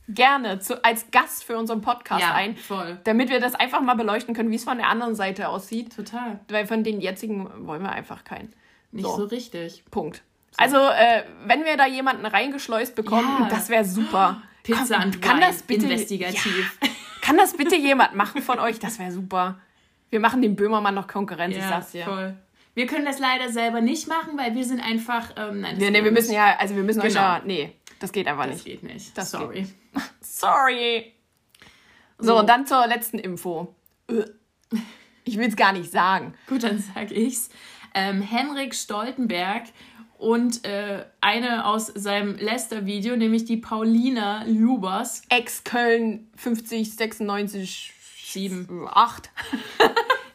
gerne 0.07 0.59
zu, 0.59 0.83
als 0.85 1.11
Gast 1.11 1.43
für 1.43 1.57
unseren 1.57 1.81
Podcast 1.81 2.21
Ja, 2.21 2.33
ein, 2.33 2.55
voll. 2.55 2.97
damit 3.03 3.29
wir 3.29 3.41
das 3.41 3.55
einfach 3.55 3.81
mal 3.81 3.95
beleuchten 3.95 4.33
können, 4.33 4.49
wie 4.51 4.55
es 4.55 4.63
von 4.63 4.77
der 4.77 4.87
anderen 4.87 5.15
Seite 5.15 5.49
aussieht. 5.49 5.93
Total. 5.93 6.39
Weil 6.49 6.65
von 6.65 6.85
den 6.85 7.01
jetzigen 7.01 7.67
wollen 7.67 7.83
wir 7.83 7.91
einfach 7.91 8.23
keinen. 8.23 8.53
Nicht 8.97 9.15
so, 9.15 9.23
richtig. 9.25 9.83
Punkt. 9.91 10.23
Also, 10.57 10.77
äh, 10.77 11.23
wenn 11.45 11.65
wir 11.65 11.77
da 11.77 11.85
jemanden 11.85 12.25
reingeschleust 12.25 12.95
bekommen, 12.95 13.41
Ja. 13.41 13.49
das 13.49 13.69
wäre 13.69 13.85
super. 13.85 14.41
Pizza 14.63 14.95
Komm, 14.97 15.05
und 15.05 15.21
kann 15.21 15.39
Wein, 15.39 15.49
das 15.51 15.61
bitte 15.61 15.85
investigativ. 15.85 16.77
Ja, 16.81 16.89
kann 17.21 17.37
das 17.37 17.55
bitte 17.55 17.75
jemand 17.75 18.15
machen 18.15 18.41
von 18.41 18.59
euch? 18.59 18.79
Das 18.79 18.99
wäre 18.99 19.11
super. 19.11 19.59
Wir 20.09 20.19
machen 20.19 20.41
dem 20.41 20.55
Böhmermann 20.55 20.95
noch 20.95 21.07
Konkurrenz, 21.07 21.55
ich 21.55 21.61
sag's 21.63 21.91
dir. 21.91 22.05
voll. 22.05 22.35
Wir 22.73 22.85
können 22.87 23.05
das 23.05 23.19
leider 23.19 23.49
selber 23.49 23.81
nicht 23.81 24.07
machen, 24.07 24.37
weil 24.37 24.53
wir 24.55 24.63
sind 24.65 24.79
einfach. 24.81 25.31
Ähm, 25.35 25.61
nein, 25.61 25.75
das 25.75 25.79
Nee, 25.79 25.89
nee, 25.91 26.03
wir 26.03 26.11
müssen 26.11 26.33
ja, 26.33 26.57
also 26.57 26.75
wir 26.75 26.83
müssen 26.83 27.01
euch 27.01 27.07
Genau. 27.09 27.19
ja, 27.21 27.41
nee, 27.45 27.73
das 27.99 28.11
geht 28.11 28.27
einfach 28.27 28.45
Das 28.45 28.53
nicht. 28.55 28.65
geht 28.65 28.83
nicht. 28.83 29.17
Das 29.17 29.31
Sorry. 29.31 29.61
geht 29.63 29.73
Sorry. 30.21 31.13
So, 32.19 32.39
und 32.39 32.47
dann 32.49 32.65
zur 32.65 32.87
letzten 32.87 33.19
Info. 33.19 33.75
Äh, 34.09 34.23
Ich 35.23 35.37
will's 35.37 35.55
gar 35.55 35.71
nicht 35.73 35.91
sagen. 35.91 36.33
Gut, 36.47 36.63
dann 36.63 36.79
sag 36.79 37.11
ich's. 37.11 37.49
Ähm, 37.99 38.21
Henrik 38.21 38.75
Stoltenberg 38.75 39.63
und 40.19 40.63
äh, 40.65 41.03
eine 41.19 41.65
aus 41.65 41.87
seinem 41.87 42.35
Lester-Video, 42.35 43.15
nämlich 43.15 43.45
die 43.45 43.57
Paulina 43.57 44.43
Lubers, 44.45 45.23
Ex-Köln 45.29 46.29
50, 46.35 46.95
96, 46.95 47.93
7, 48.23 48.87
8. 48.87 49.31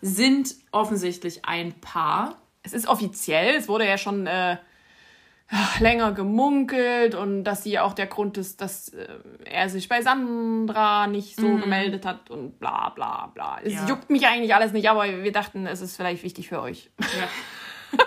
sind 0.00 0.56
offensichtlich 0.72 1.44
ein 1.44 1.72
Paar. 1.80 2.42
Es 2.64 2.72
ist 2.72 2.88
offiziell, 2.88 3.54
es 3.54 3.68
wurde 3.68 3.86
ja 3.86 3.96
schon 3.96 4.26
äh, 4.26 4.56
länger 5.80 6.12
gemunkelt 6.12 7.14
und 7.14 7.44
dass 7.44 7.62
sie 7.62 7.78
auch 7.78 7.92
der 7.92 8.06
Grund 8.06 8.38
ist, 8.38 8.60
dass 8.60 8.88
äh, 8.90 9.06
er 9.44 9.68
sich 9.68 9.88
bei 9.88 10.00
Sandra 10.02 11.06
nicht 11.06 11.36
so 11.36 11.56
gemeldet 11.56 12.06
hat 12.06 12.30
und 12.30 12.58
bla 12.58 12.88
bla 12.90 13.26
bla. 13.34 13.58
Es 13.62 13.74
Ja. 13.74 13.86
juckt 13.86 14.08
mich 14.10 14.26
eigentlich 14.26 14.54
alles 14.54 14.72
nicht, 14.72 14.88
aber 14.88 15.04
wir 15.22 15.32
dachten, 15.32 15.66
es 15.66 15.80
ist 15.82 15.96
vielleicht 15.96 16.22
wichtig 16.22 16.48
für 16.48 16.60
euch. 16.62 16.90
Ja. 17.00 17.98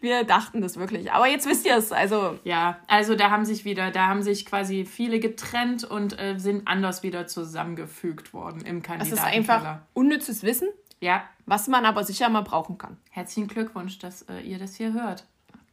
Wir 0.00 0.24
dachten 0.24 0.60
das 0.60 0.78
wirklich. 0.78 1.12
Aber 1.12 1.28
jetzt 1.28 1.46
wisst 1.48 1.64
ihr 1.64 1.76
es. 1.76 1.92
Also, 1.92 2.36
ja, 2.42 2.78
also 2.88 3.14
da 3.14 3.30
haben 3.30 3.44
sich 3.44 3.64
wieder, 3.64 3.92
da 3.92 4.08
haben 4.08 4.20
sich 4.22 4.44
quasi 4.46 4.84
viele 4.84 5.20
getrennt 5.20 5.84
und 5.84 6.18
äh, 6.20 6.38
sind 6.38 6.66
anders 6.66 7.04
wieder 7.04 7.28
zusammengefügt 7.28 8.32
worden 8.34 8.62
im 8.62 8.82
das 8.82 8.86
Kandidatenkeller. 8.88 9.30
ist 9.30 9.50
einfach 9.52 9.78
unnützes 9.94 10.42
Wissen, 10.42 10.68
Ja, 11.00 11.22
was 11.46 11.68
man 11.68 11.84
aber 11.84 12.02
sicher 12.02 12.28
mal 12.30 12.40
brauchen 12.42 12.78
kann. 12.78 12.96
herzlichen 13.10 13.46
Glückwunsch, 13.46 14.00
dass 14.00 14.22
äh, 14.22 14.40
ihr 14.40 14.58
das 14.58 14.74
hier 14.74 14.92
hört. 14.92 15.24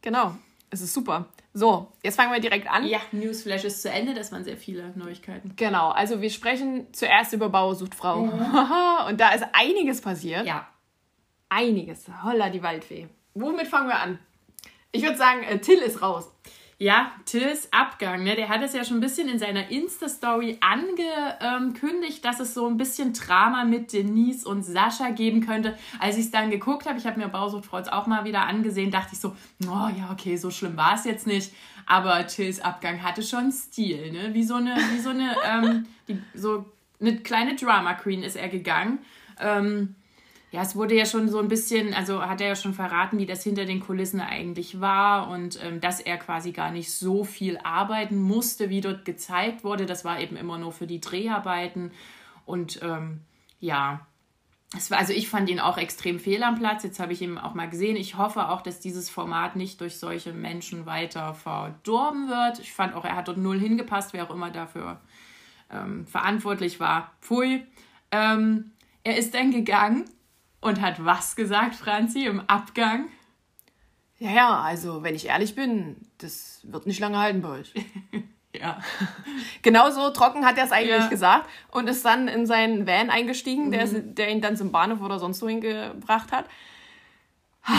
Genau. 0.02 0.36
Es 0.70 0.80
ist 0.80 0.94
super. 0.94 1.26
So, 1.52 1.90
jetzt 2.02 2.14
fangen 2.14 2.32
wir 2.32 2.40
direkt 2.40 2.70
an. 2.70 2.86
Ja, 2.86 3.00
Newsflash 3.10 3.64
ist 3.64 3.82
zu 3.82 3.90
Ende, 3.90 4.14
das 4.14 4.30
waren 4.30 4.44
sehr 4.44 4.56
viele 4.56 4.92
Neuigkeiten. 4.94 5.54
Genau, 5.56 5.88
also 5.90 6.20
wir 6.20 6.30
sprechen 6.30 6.86
zuerst 6.92 7.32
über 7.32 7.48
Bauer 7.48 7.74
sucht 7.74 7.96
Frau. 7.96 8.22
Und 9.08 9.20
da 9.20 9.30
ist 9.32 9.44
einiges 9.52 10.00
passiert. 10.00 10.46
Ja, 10.46 10.68
Einiges. 11.50 12.06
Holla 12.22 12.48
die 12.48 12.62
Waldfee. 12.62 13.08
Womit 13.34 13.66
fangen 13.66 13.88
wir 13.88 13.98
an? 13.98 14.18
Ich 14.92 15.02
würde 15.02 15.16
sagen, 15.16 15.42
äh, 15.42 15.58
Till 15.58 15.78
ist 15.78 16.00
raus. 16.00 16.30
Ja, 16.82 17.12
Tills 17.26 17.70
Abgang, 17.74 18.24
ne? 18.24 18.34
der 18.36 18.48
hat 18.48 18.62
es 18.62 18.72
ja 18.72 18.82
schon 18.86 18.96
ein 18.96 19.00
bisschen 19.00 19.28
in 19.28 19.38
seiner 19.38 19.68
Insta-Story 19.70 20.60
angekündigt, 20.62 22.24
dass 22.24 22.40
es 22.40 22.54
so 22.54 22.66
ein 22.66 22.78
bisschen 22.78 23.12
Drama 23.12 23.64
mit 23.64 23.92
Denise 23.92 24.48
und 24.48 24.62
Sascha 24.62 25.10
geben 25.10 25.44
könnte. 25.44 25.76
Als 25.98 26.16
ich 26.16 26.24
es 26.24 26.30
dann 26.30 26.50
geguckt 26.50 26.86
habe, 26.86 26.98
ich 26.98 27.04
habe 27.04 27.20
mir 27.20 27.28
Bausucht 27.28 27.66
Frau 27.66 27.76
jetzt 27.76 27.92
auch 27.92 28.06
mal 28.06 28.24
wieder 28.24 28.46
angesehen, 28.46 28.90
dachte 28.90 29.10
ich 29.12 29.20
so, 29.20 29.36
oh 29.66 29.90
ja, 29.94 30.08
okay, 30.10 30.38
so 30.38 30.50
schlimm 30.50 30.78
war 30.78 30.94
es 30.94 31.04
jetzt 31.04 31.26
nicht. 31.26 31.52
Aber 31.84 32.26
Tills 32.26 32.60
Abgang 32.60 33.02
hatte 33.02 33.22
schon 33.22 33.52
Stil, 33.52 34.10
ne? 34.10 34.32
Wie 34.32 34.44
so 34.44 34.54
eine, 34.54 34.74
wie 34.94 35.00
so 35.00 35.10
eine, 35.10 35.36
ähm, 35.44 35.86
die, 36.08 36.18
so 36.32 36.64
eine 36.98 37.18
kleine 37.18 37.56
Drama 37.56 37.92
Queen 37.92 38.22
ist 38.22 38.36
er 38.36 38.48
gegangen. 38.48 39.00
Ähm, 39.38 39.96
ja, 40.52 40.62
es 40.62 40.74
wurde 40.74 40.96
ja 40.96 41.06
schon 41.06 41.28
so 41.28 41.38
ein 41.38 41.46
bisschen, 41.46 41.94
also 41.94 42.22
hat 42.22 42.40
er 42.40 42.48
ja 42.48 42.56
schon 42.56 42.74
verraten, 42.74 43.18
wie 43.18 43.26
das 43.26 43.44
hinter 43.44 43.66
den 43.66 43.80
Kulissen 43.80 44.20
eigentlich 44.20 44.80
war 44.80 45.28
und 45.28 45.62
ähm, 45.62 45.80
dass 45.80 46.00
er 46.00 46.18
quasi 46.18 46.50
gar 46.50 46.72
nicht 46.72 46.92
so 46.92 47.22
viel 47.22 47.58
arbeiten 47.62 48.20
musste, 48.20 48.68
wie 48.68 48.80
dort 48.80 49.04
gezeigt 49.04 49.62
wurde. 49.62 49.86
Das 49.86 50.04
war 50.04 50.20
eben 50.20 50.36
immer 50.36 50.58
nur 50.58 50.72
für 50.72 50.88
die 50.88 51.00
Dreharbeiten. 51.00 51.92
Und 52.46 52.80
ähm, 52.82 53.20
ja, 53.60 54.04
war, 54.88 54.98
also 54.98 55.12
ich 55.12 55.28
fand 55.28 55.48
ihn 55.48 55.60
auch 55.60 55.78
extrem 55.78 56.18
fehl 56.18 56.42
am 56.42 56.58
Platz. 56.58 56.82
Jetzt 56.82 56.98
habe 56.98 57.12
ich 57.12 57.22
ihn 57.22 57.38
auch 57.38 57.54
mal 57.54 57.70
gesehen. 57.70 57.94
Ich 57.94 58.18
hoffe 58.18 58.48
auch, 58.48 58.62
dass 58.62 58.80
dieses 58.80 59.08
Format 59.08 59.54
nicht 59.54 59.80
durch 59.80 59.98
solche 59.98 60.32
Menschen 60.32 60.84
weiter 60.84 61.32
verdorben 61.34 62.28
wird. 62.28 62.58
Ich 62.58 62.72
fand 62.72 62.94
auch, 62.94 63.04
er 63.04 63.14
hat 63.14 63.28
dort 63.28 63.38
null 63.38 63.60
hingepasst, 63.60 64.12
wer 64.14 64.24
auch 64.24 64.34
immer 64.34 64.50
dafür 64.50 65.00
ähm, 65.70 66.08
verantwortlich 66.08 66.80
war. 66.80 67.12
Pfui. 67.20 67.64
Ähm, 68.10 68.72
er 69.04 69.16
ist 69.16 69.34
dann 69.34 69.52
gegangen 69.52 70.06
und 70.60 70.80
hat 70.80 71.04
was 71.04 71.36
gesagt, 71.36 71.74
Franzi, 71.74 72.24
im 72.26 72.40
Abgang? 72.48 73.06
Ja, 74.18 74.30
ja, 74.30 74.60
also 74.60 75.02
wenn 75.02 75.14
ich 75.14 75.26
ehrlich 75.26 75.54
bin, 75.54 75.96
das 76.18 76.60
wird 76.64 76.86
nicht 76.86 77.00
lange 77.00 77.18
halten 77.18 77.42
bei 77.42 77.48
euch. 77.60 77.72
Ja. 78.52 78.80
Genauso 79.62 80.10
trocken 80.10 80.44
hat 80.44 80.58
er 80.58 80.64
es 80.64 80.72
eigentlich 80.72 80.90
Ja. 81.04 81.06
gesagt 81.08 81.48
und 81.70 81.88
ist 81.88 82.04
dann 82.04 82.26
in 82.26 82.46
seinen 82.46 82.84
Van 82.84 83.08
eingestiegen, 83.08 83.70
der, 83.70 83.86
der 83.86 84.28
ihn 84.28 84.40
dann 84.40 84.56
zum 84.56 84.72
Bahnhof 84.72 85.00
oder 85.02 85.20
sonst 85.20 85.40
wohin 85.40 85.60
gebracht 85.60 86.32
hat. 86.32 86.46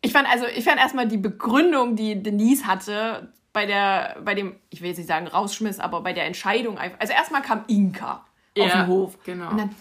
Ich 0.00 0.12
fand 0.12 0.28
also, 0.30 0.46
ich 0.46 0.62
fand 0.64 0.78
erstmal 0.78 1.08
die 1.08 1.16
Begründung, 1.16 1.96
die 1.96 2.22
Denise 2.22 2.66
hatte 2.68 3.32
bei 3.52 3.66
der, 3.66 4.16
bei 4.24 4.36
dem, 4.36 4.54
ich 4.70 4.80
will 4.80 4.88
jetzt 4.90 4.98
nicht 4.98 5.08
sagen 5.08 5.26
Rausschmiss, 5.26 5.80
aber 5.80 6.02
bei 6.02 6.12
der 6.12 6.26
Entscheidung 6.26 6.78
einfach. 6.78 7.00
Also 7.00 7.12
erstmal 7.14 7.42
kam 7.42 7.64
Inka 7.66 8.24
auf 8.56 8.68
Ja, 8.68 8.82
den 8.82 8.86
Hof. 8.86 9.18
genau. 9.24 9.50
Und 9.50 9.56
dann, 9.58 9.74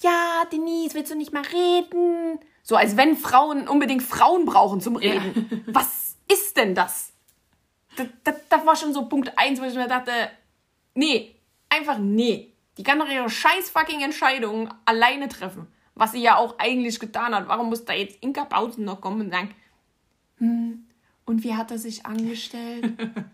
ja, 0.00 0.44
Denise, 0.50 0.94
willst 0.94 1.10
du 1.10 1.16
nicht 1.16 1.32
mal 1.32 1.42
reden? 1.42 2.38
So, 2.62 2.76
als 2.76 2.96
wenn 2.96 3.16
Frauen 3.16 3.68
unbedingt 3.68 4.02
Frauen 4.02 4.44
brauchen 4.44 4.80
zum 4.80 4.96
Reden. 4.96 5.62
Was 5.66 6.16
ist 6.30 6.56
denn 6.56 6.74
das? 6.74 7.12
Das, 7.96 8.06
das? 8.24 8.34
das 8.48 8.66
war 8.66 8.76
schon 8.76 8.92
so 8.92 9.06
Punkt 9.06 9.36
eins, 9.36 9.60
wo 9.60 9.64
ich 9.64 9.74
mir 9.74 9.88
dachte, 9.88 10.12
nee, 10.94 11.34
einfach 11.68 11.98
nee. 11.98 12.52
Die 12.78 12.82
kann 12.82 12.98
doch 12.98 13.08
ihre 13.08 13.28
scheiß 13.28 13.70
fucking 13.70 14.00
Entscheidungen 14.02 14.72
alleine 14.84 15.28
treffen. 15.28 15.66
Was 15.94 16.12
sie 16.12 16.22
ja 16.22 16.36
auch 16.36 16.58
eigentlich 16.58 16.98
getan 16.98 17.34
hat. 17.34 17.48
Warum 17.48 17.68
muss 17.68 17.84
da 17.84 17.92
jetzt 17.92 18.22
Inka 18.22 18.44
Pausen 18.44 18.84
noch 18.84 19.00
kommen 19.00 19.20
und 19.22 19.30
sagen, 19.30 19.54
hm, 20.38 20.86
und 21.26 21.44
wie 21.44 21.54
hat 21.54 21.70
er 21.70 21.78
sich 21.78 22.06
angestellt? 22.06 22.92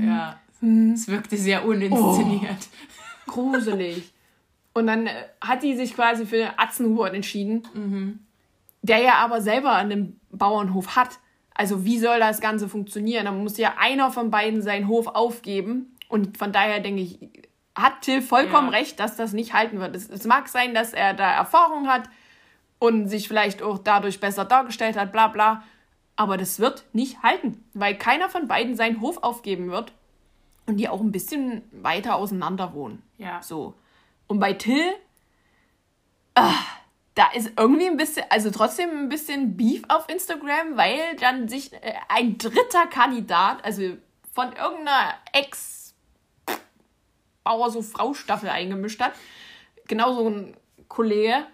Ja. 0.00 0.38
Es 0.94 1.08
wirkte 1.08 1.36
sehr 1.36 1.66
uninszeniert. 1.66 2.68
Gruselig. 3.26 4.12
Und 4.76 4.86
dann 4.86 5.06
äh, 5.06 5.12
hat 5.40 5.62
die 5.62 5.74
sich 5.74 5.94
quasi 5.94 6.26
für 6.26 6.58
Atzenhubert 6.58 7.14
entschieden, 7.14 7.62
der 8.82 8.98
ja 8.98 9.14
aber 9.14 9.40
selber 9.40 9.72
einen 9.72 10.20
Bauernhof 10.30 10.96
hat. 10.96 11.18
Also 11.54 11.86
wie 11.86 11.98
soll 11.98 12.18
das 12.20 12.42
Ganze 12.42 12.68
funktionieren? 12.68 13.24
Da 13.24 13.32
muss 13.32 13.56
ja 13.56 13.74
einer 13.78 14.10
von 14.10 14.30
beiden 14.30 14.60
seinen 14.60 14.86
Hof 14.86 15.06
aufgeben. 15.06 15.96
Und 16.08 16.36
von 16.36 16.52
daher 16.52 16.80
denke 16.80 17.00
ich, 17.00 17.18
hat 17.74 18.02
Till 18.02 18.20
vollkommen 18.20 18.70
Ja. 18.70 18.78
recht, 18.78 19.00
dass 19.00 19.16
das 19.16 19.32
nicht 19.32 19.54
halten 19.54 19.80
wird. 19.80 19.96
Es, 19.96 20.10
es 20.10 20.26
mag 20.26 20.46
sein, 20.48 20.74
dass 20.74 20.92
er 20.92 21.14
da 21.14 21.32
Erfahrung 21.32 21.88
hat 21.88 22.10
und 22.78 23.08
sich 23.08 23.28
vielleicht 23.28 23.62
auch 23.62 23.78
dadurch 23.78 24.20
besser 24.20 24.44
dargestellt 24.44 24.98
hat, 24.98 25.10
bla 25.10 25.28
bla. 25.28 25.62
Aber 26.16 26.36
das 26.36 26.60
wird 26.60 26.84
nicht 26.92 27.22
halten, 27.22 27.64
weil 27.72 27.96
keiner 27.96 28.28
von 28.28 28.46
beiden 28.46 28.76
seinen 28.76 29.00
Hof 29.00 29.22
aufgeben 29.22 29.70
wird 29.70 29.92
und 30.66 30.76
die 30.76 30.90
auch 30.90 31.00
ein 31.00 31.12
bisschen 31.12 31.62
weiter 31.72 32.16
auseinander 32.16 32.74
wohnen. 32.74 33.02
Ja. 33.16 33.40
So. 33.42 33.72
Und 34.28 34.40
bei 34.40 34.52
Till, 34.54 34.92
ah, 36.34 36.54
da 37.14 37.30
ist 37.32 37.52
irgendwie 37.56 37.86
ein 37.86 37.96
bisschen, 37.96 38.24
also 38.28 38.50
trotzdem 38.50 38.90
ein 38.90 39.08
bisschen 39.08 39.56
Beef 39.56 39.82
auf 39.88 40.08
Instagram, 40.08 40.76
weil 40.76 41.16
dann 41.20 41.48
sich 41.48 41.72
äh, 41.72 41.94
ein 42.08 42.36
dritter 42.38 42.86
Kandidat, 42.86 43.64
also 43.64 43.96
von 44.32 44.52
irgendeiner 44.52 45.14
Ex- 45.32 45.94
Bauer 47.44 47.70
so 47.70 47.80
Frau 47.80 48.12
Staffel 48.12 48.48
eingemischt 48.48 49.00
hat. 49.00 49.12
Genau 49.86 50.12
so 50.14 50.28
ein 50.28 50.56
Kollege, 50.88 51.46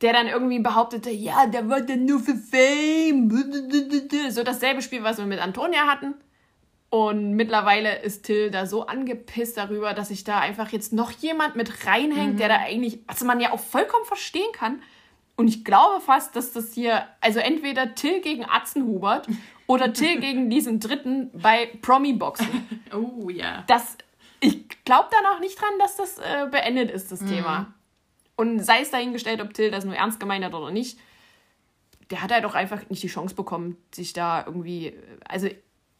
der 0.00 0.14
dann 0.14 0.26
irgendwie 0.26 0.58
behauptete, 0.58 1.10
ja, 1.10 1.46
der 1.46 1.68
wollte 1.68 1.96
nur 1.96 2.18
für 2.18 2.34
Fame. 2.34 3.30
So 4.30 4.42
dasselbe 4.42 4.82
Spiel, 4.82 5.04
was 5.04 5.18
wir 5.18 5.26
mit 5.26 5.38
Antonia 5.38 5.86
hatten. 5.86 6.14
Und 6.92 7.32
mittlerweile 7.36 8.00
ist 8.02 8.24
Till 8.24 8.50
da 8.50 8.66
so 8.66 8.84
angepisst 8.84 9.56
darüber, 9.56 9.94
dass 9.94 10.08
sich 10.08 10.24
da 10.24 10.40
einfach 10.40 10.72
jetzt 10.72 10.92
noch 10.92 11.10
jemand 11.10 11.56
mit 11.56 11.86
reinhängt, 11.86 12.38
der 12.38 12.48
da 12.48 12.56
eigentlich, 12.56 12.98
was 13.06 13.24
man 13.24 13.40
ja 13.40 13.50
auch 13.52 13.60
vollkommen 13.60 14.04
verstehen 14.04 14.52
kann. 14.52 14.82
Und 15.34 15.48
ich 15.48 15.64
glaube 15.64 16.02
fast, 16.02 16.36
dass 16.36 16.52
das 16.52 16.74
hier, 16.74 17.06
also 17.22 17.38
entweder 17.40 17.94
Till 17.94 18.20
gegen 18.20 18.44
Atzenhubert 18.44 19.26
oder 19.66 19.94
Till 19.94 20.20
gegen 20.20 20.50
diesen 20.50 20.80
Dritten 20.80 21.30
bei 21.32 21.70
Promi-Boxen. 21.80 22.68
Oh 22.92 23.30
ja. 23.30 23.64
Das, 23.68 23.96
ich 24.40 24.68
glaube 24.84 25.08
da 25.10 25.32
noch 25.32 25.40
nicht 25.40 25.58
dran, 25.58 25.72
dass 25.78 25.96
das 25.96 26.18
äh, 26.18 26.46
beendet 26.50 26.90
ist, 26.90 27.10
das 27.10 27.20
Thema. 27.20 27.72
Und 28.36 28.60
sei 28.60 28.82
es 28.82 28.90
dahingestellt, 28.90 29.40
ob 29.40 29.54
Till 29.54 29.70
das 29.70 29.86
nur 29.86 29.96
ernst 29.96 30.20
gemeint 30.20 30.44
hat 30.44 30.52
oder 30.52 30.70
nicht, 30.70 30.98
der 32.10 32.20
hat 32.20 32.32
halt 32.32 32.44
auch 32.44 32.54
einfach 32.54 32.86
nicht 32.90 33.02
die 33.02 33.08
Chance 33.08 33.34
bekommen, 33.34 33.78
sich 33.94 34.12
da 34.12 34.44
irgendwie, 34.46 34.92
also 35.26 35.48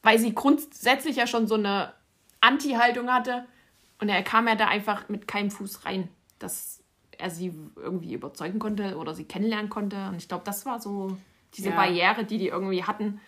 weil 0.03 0.19
sie 0.19 0.35
grundsätzlich 0.35 1.17
ja 1.17 1.27
schon 1.27 1.47
so 1.47 1.55
eine 1.55 1.93
Anti-Haltung 2.41 3.11
hatte 3.11 3.47
und 4.01 4.09
er 4.09 4.23
kam 4.23 4.49
ja 4.49 4.55
da 4.57 4.67
einfach 4.69 5.09
mit 5.09 5.29
keinem 5.29 5.51
Fuß 5.51 5.85
rein, 5.85 6.09
dass 6.39 6.83
er 7.19 7.31
sie 7.31 7.55
irgendwie 7.77 8.15
überzeugen 8.15 8.59
konnte 8.59 8.97
oder 8.97 9.15
sie 9.15 9.25
kennenlernen 9.25 9.69
konnte. 9.71 10.09
Und 10.09 10.17
ich 10.17 10.27
glaube, 10.29 10.45
das 10.45 10.67
war 10.67 10.81
so 10.81 11.17
diese 11.55 11.69
Ja. 11.71 11.77
Barriere, 11.77 12.25
die 12.25 12.39
die 12.39 12.49
irgendwie 12.49 12.83
hatten. 12.83 13.21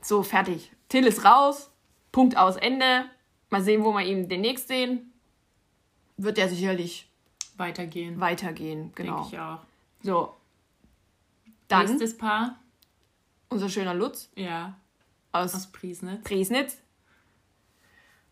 So, 0.00 0.22
fertig. 0.22 0.72
Till 0.88 1.06
ist 1.06 1.24
raus. 1.24 1.70
Punkt 2.10 2.36
aus 2.36 2.56
Ende. 2.56 3.04
Mal 3.50 3.62
sehen, 3.62 3.84
wo 3.84 3.92
wir 3.92 4.04
ihn 4.04 4.28
demnächst 4.28 4.66
sehen. 4.68 5.12
Wird 6.16 6.38
er 6.38 6.48
sicherlich 6.48 7.08
Weitergehen. 7.56 8.18
weitergehen. 8.18 8.92
Denke 8.94 9.02
Genau. 9.04 9.28
ich 9.30 9.38
auch. 9.38 9.58
So. 10.02 10.34
Dann 11.68 11.86
Nächstes 11.86 12.16
Paar. 12.18 12.58
unser 13.48 13.68
schöner 13.68 13.94
Lutz 13.94 14.30
Ja. 14.34 14.74
Aus 15.32 15.54
Aus 15.54 15.72
Priesnitz. 15.72 16.22
Priesnitz. 16.24 16.78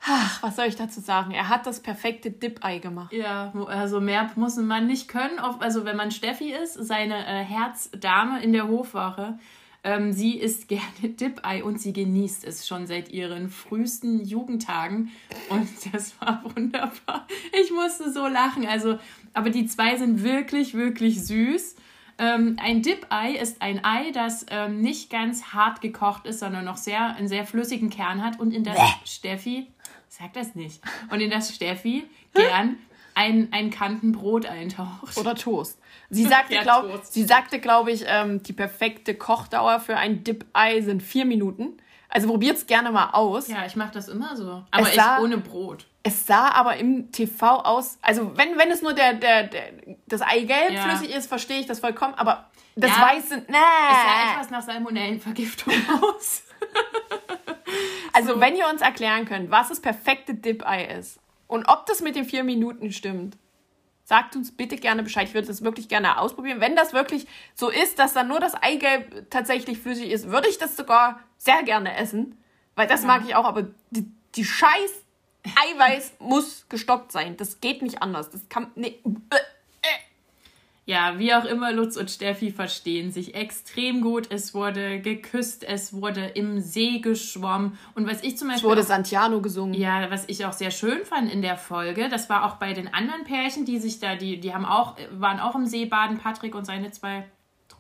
Ach, 0.03 0.43
was 0.43 0.57
soll 0.57 0.67
ich 0.67 0.77
dazu 0.77 1.01
sagen? 1.01 1.33
Er 1.33 1.49
hat 1.49 1.67
das 1.67 1.81
perfekte 1.81 2.31
Dip-Ei 2.31 2.79
gemacht. 2.79 3.13
Ja, 3.13 3.53
also 3.67 4.01
mehr 4.01 4.31
muss 4.35 4.57
man 4.57 4.87
nicht 4.87 5.09
können. 5.09 5.39
Also 5.39 5.85
wenn 5.85 5.97
man 5.97 6.11
Steffi 6.11 6.53
ist, 6.53 6.75
seine 6.75 7.27
äh, 7.27 7.45
Herzdame 7.45 8.43
in 8.43 8.55
der 8.55 8.67
Hofwache, 8.69 9.39
ähm, 9.85 10.13
sie 10.13 10.39
isst 10.39 10.69
gerne 10.69 10.85
Dip-Ei 11.03 11.63
und 11.63 11.81
sie 11.81 11.93
genießt 11.93 12.45
es 12.45 12.67
schon 12.67 12.87
seit 12.87 13.11
ihren 13.11 13.51
frühesten 13.51 14.25
Jugendtagen. 14.25 15.11
Und 15.51 15.69
das 15.93 16.19
war 16.21 16.43
wunderbar. 16.45 17.27
Ich 17.63 17.71
musste 17.71 18.11
so 18.11 18.27
lachen. 18.27 18.67
Also, 18.67 18.99
aber 19.35 19.51
die 19.51 19.67
zwei 19.67 19.97
sind 19.97 20.23
wirklich, 20.23 20.73
wirklich 20.75 21.23
süß. 21.25 21.77
Ähm, 22.21 22.57
ein 22.61 22.83
Dip-Ei 22.83 23.33
ist 23.33 23.63
ein 23.63 23.83
Ei, 23.83 24.11
das 24.13 24.45
ähm, 24.51 24.83
nicht 24.83 25.09
ganz 25.09 25.55
hart 25.55 25.81
gekocht 25.81 26.27
ist, 26.27 26.41
sondern 26.41 26.67
noch 26.67 26.77
sehr, 26.77 27.17
einen 27.17 27.29
sehr 27.29 27.47
flüssigen 27.47 27.89
Kern 27.89 28.23
hat 28.23 28.39
und 28.39 28.53
in 28.53 28.63
das 28.63 28.79
Steffi, 29.07 29.69
sag 30.09 30.35
das 30.35 30.55
nicht, 30.55 30.83
und 31.11 31.21
in 31.21 31.31
das 31.31 31.55
Steffi 31.55 32.05
gern 32.35 32.77
ein, 33.15 33.49
ein 33.53 33.71
Kantenbrot 33.71 34.45
eintaucht. 34.45 35.17
Oder 35.17 35.35
Toast. 35.35 35.79
Sie 36.11 36.25
sagte, 36.25 36.55
Ja, 36.55 36.63
glaube 36.63 37.01
glaube 37.59 37.91
ich, 37.91 38.05
ähm, 38.07 38.43
die 38.43 38.53
perfekte 38.53 39.15
Kochdauer 39.15 39.81
für 39.81 39.97
ein 39.97 40.23
Dip-Ei 40.23 40.83
sind 40.83 41.03
vier 41.03 41.25
Minuten. 41.25 41.79
Also 42.13 42.27
probiert's 42.29 42.67
gerne 42.67 42.91
mal 42.91 43.11
aus. 43.11 43.47
Ja, 43.49 43.65
ich 43.65 43.77
mache 43.77 43.93
das 43.93 44.09
immer 44.09 44.37
so. 44.37 44.65
Aber 44.71 44.83
Es 44.83 44.89
ich 44.91 44.95
sah- 44.97 45.21
ohne 45.21 45.39
Brot. 45.39 45.87
Es 46.03 46.27
sah 46.27 46.51
aber 46.53 46.77
im 46.77 47.13
TV 47.13 47.61
aus, 47.61 47.99
also 48.03 48.37
wenn, 48.37 48.57
wenn 48.59 48.71
es 48.71 48.83
nur 48.83 48.95
der, 48.95 49.15
der, 49.15 49.45
der, 49.45 49.63
das 50.07 50.23
Eigelb 50.23 50.73
Ja. 50.73 50.83
flüssig 50.89 51.15
ist, 51.15 51.27
verstehe 51.29 51.61
ich 51.61 51.67
das 51.67 51.79
vollkommen, 51.81 52.15
aber 52.15 52.49
das 52.75 52.91
Ja. 52.91 53.03
Weiße, 53.03 53.37
nee. 53.37 53.43
Es 53.49 53.53
sah 53.57 54.33
etwas 54.33 54.51
nach 54.51 54.63
Salmonellenvergiftung 54.63 55.73
aus. 56.03 56.43
Also 58.13 58.41
wenn 58.41 58.57
ihr 58.57 58.67
uns 58.69 58.83
erklären 58.83 59.25
könnt, 59.25 59.51
was 59.51 59.69
das 59.69 59.81
perfekte 59.81 60.35
Dip-Ei 60.35 60.85
ist 60.99 61.21
und 61.47 61.69
ob 61.69 61.87
das 61.87 62.01
mit 62.01 62.17
den 62.17 62.25
vier 62.25 62.43
Minuten 62.43 62.91
stimmt, 62.93 63.37
sagt 64.05 64.35
uns 64.35 64.51
bitte 64.57 64.77
gerne 64.77 65.05
Bescheid. 65.05 65.29
Ich 65.29 65.35
würde 65.35 65.47
das 65.47 65.63
wirklich 65.63 65.89
gerne 65.89 66.19
ausprobieren. 66.19 66.61
Wenn 66.61 66.75
das 66.75 66.93
wirklich 66.93 67.29
so 67.55 67.69
ist, 67.71 68.01
dass 68.01 68.13
dann 68.13 68.27
nur 68.27 68.41
das 68.41 68.55
Eigelb 68.61 69.31
tatsächlich 69.31 69.79
flüssig 69.79 70.11
ist, 70.11 70.29
würde 70.29 70.49
ich 70.49 70.59
das 70.59 70.77
sogar 70.77 71.21
sehr 71.43 71.63
gerne 71.63 71.97
essen. 71.97 72.37
Weil 72.77 72.87
das 72.87 73.03
mag 73.05 73.23
ich 73.27 73.35
auch, 73.35 73.45
aber 73.47 73.67
die, 73.91 74.07
die 74.37 74.45
scheiß 74.45 75.05
Eiweiß 75.45 76.15
muss 76.21 76.67
gestockt 76.69 77.11
sein. 77.13 77.37
Das 77.39 77.61
geht 77.61 77.81
nicht 77.83 78.03
anders. 78.03 78.31
Das 78.31 78.49
kann. 78.49 78.71
Nee. 78.75 78.99
Ja, 80.87 81.19
wie 81.21 81.33
auch 81.35 81.45
immer, 81.45 81.71
Lutz 81.73 81.97
und 81.97 82.11
Steffi 82.11 82.51
verstehen 82.51 83.13
sich 83.13 83.35
extrem 83.37 84.01
gut. 84.01 84.29
Es 84.33 84.55
wurde 84.55 85.01
geküsst, 85.01 85.63
es 85.63 85.93
wurde 85.93 86.25
im 86.27 86.61
See 86.61 86.99
geschwommen. 86.99 87.79
Und 87.95 88.09
was 88.11 88.23
ich 88.25 88.37
zum 88.37 88.49
Es 88.49 88.55
Beispiel. 88.55 88.71
wurde 88.71 88.81
auch- 88.81 88.87
Santiano 88.87 89.41
gesungen. 89.41 89.75
Ja, 89.75 90.11
was 90.11 90.25
ich 90.29 90.45
auch 90.47 90.53
sehr 90.53 90.73
schön 90.73 91.05
fand 91.05 91.33
in 91.33 91.43
der 91.43 91.57
Folge, 91.57 92.09
das 92.09 92.29
war 92.29 92.45
auch 92.45 92.57
bei 92.57 92.73
den 92.73 92.93
anderen 92.93 93.23
Pärchen, 93.25 93.65
die 93.65 93.79
sich 93.79 94.01
da, 94.01 94.17
die, 94.17 94.41
die 94.41 94.53
haben 94.53 94.65
auch, 94.65 94.97
waren 95.13 95.39
auch 95.39 95.55
im 95.55 95.67
See 95.67 95.85
baden, 95.85 96.19
Patrick 96.19 96.55
und 96.57 96.65
seine 96.65 96.91
zwei 96.91 97.25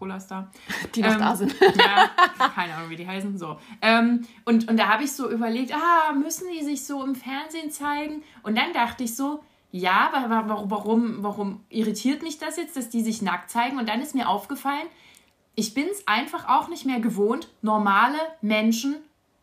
Trollas 0.01 0.27
da. 0.29 0.51
Die 0.95 1.03
noch 1.03 1.13
Ähm, 1.13 1.19
da 1.19 1.37
sind. 1.37 1.55
Ja, 1.61 2.11
keine 2.55 2.75
Ahnung, 2.75 2.91
wie 2.91 2.97
die 2.97 3.07
heißen. 3.07 3.37
So. 3.39 3.59
Ähm, 3.83 4.27
und, 4.47 4.69
und 4.69 4.77
da 4.79 4.89
habe 4.89 5.05
ich 5.05 5.13
so 5.13 5.31
überlegt, 5.31 5.73
ah, 5.75 6.13
müssen 6.13 6.47
die 6.59 6.65
sich 6.65 6.85
so 6.87 7.05
im 7.05 7.15
Fernsehen 7.15 7.71
zeigen? 7.71 8.23
Und 8.43 8.57
dann 8.57 8.73
dachte 8.73 9.05
ich 9.05 9.15
so, 9.15 9.45
ja, 9.73 10.09
wa- 10.13 10.29
wa- 10.31 10.45
warum, 10.49 10.71
warum, 10.71 11.17
warum 11.23 11.61
irritiert 11.69 12.23
mich 12.23 12.39
das 12.39 12.57
jetzt, 12.57 12.77
dass 12.77 12.89
die 12.89 13.03
sich 13.03 13.21
nackt 13.23 13.51
zeigen? 13.51 13.79
Und 13.79 13.89
dann 13.89 14.01
ist 14.01 14.15
mir 14.15 14.29
aufgefallen, 14.29 14.87
ich 15.55 15.75
bin 15.75 15.87
es 15.91 16.09
einfach 16.09 16.49
auch 16.49 16.69
nicht 16.69 16.87
mehr 16.87 17.01
gewohnt, 17.01 17.49
normale 17.63 18.17
Menschen 18.41 18.97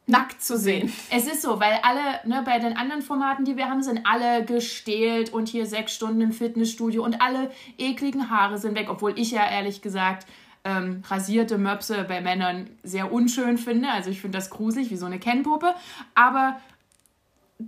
Nackt 0.09 0.41
zu 0.41 0.57
sehen. 0.57 0.89
es 1.11 1.27
ist 1.27 1.41
so, 1.41 1.59
weil 1.59 1.79
alle, 1.83 1.99
ne, 2.25 2.41
bei 2.45 2.59
den 2.59 2.77
anderen 2.77 3.01
Formaten, 3.01 3.43
die 3.43 3.57
wir 3.57 3.67
haben, 3.69 3.83
sind 3.83 4.05
alle 4.05 4.45
gestählt 4.45 5.33
und 5.33 5.49
hier 5.49 5.65
sechs 5.65 5.93
Stunden 5.93 6.21
im 6.21 6.31
Fitnessstudio 6.31 7.03
und 7.03 7.21
alle 7.21 7.51
ekligen 7.77 8.29
Haare 8.29 8.57
sind 8.57 8.75
weg, 8.75 8.87
obwohl 8.89 9.19
ich 9.19 9.31
ja 9.31 9.45
ehrlich 9.45 9.81
gesagt 9.81 10.25
ähm, 10.67 11.01
rasierte 11.07 11.57
Möpse 11.57 12.05
bei 12.07 12.19
Männern 12.19 12.69
sehr 12.83 13.11
unschön 13.11 13.57
finde. 13.57 13.89
Also 13.89 14.09
ich 14.09 14.19
finde 14.19 14.37
das 14.37 14.49
gruselig, 14.49 14.91
wie 14.91 14.97
so 14.97 15.05
eine 15.05 15.17
Kennpuppe. 15.17 15.73
Aber 16.13 16.57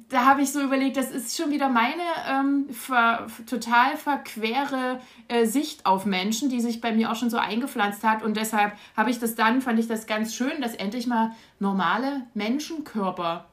da 0.09 0.25
habe 0.25 0.41
ich 0.41 0.51
so 0.51 0.61
überlegt, 0.61 0.97
das 0.97 1.09
ist 1.09 1.35
schon 1.35 1.49
wieder 1.49 1.69
meine 1.69 2.03
ähm, 2.29 2.69
ver, 2.71 3.27
total 3.47 3.95
verquere 3.95 4.99
äh, 5.29 5.45
Sicht 5.45 5.85
auf 5.85 6.05
Menschen, 6.05 6.49
die 6.49 6.59
sich 6.59 6.81
bei 6.81 6.91
mir 6.91 7.09
auch 7.11 7.15
schon 7.15 7.29
so 7.29 7.37
eingepflanzt 7.37 8.03
hat. 8.03 8.21
Und 8.21 8.35
deshalb 8.35 8.73
habe 8.97 9.09
ich 9.09 9.19
das 9.19 9.35
dann, 9.35 9.61
fand 9.61 9.79
ich 9.79 9.87
das 9.87 10.05
ganz 10.05 10.35
schön, 10.35 10.61
dass 10.61 10.75
endlich 10.75 11.07
mal 11.07 11.31
normale 11.59 12.23
Menschenkörper, 12.33 13.45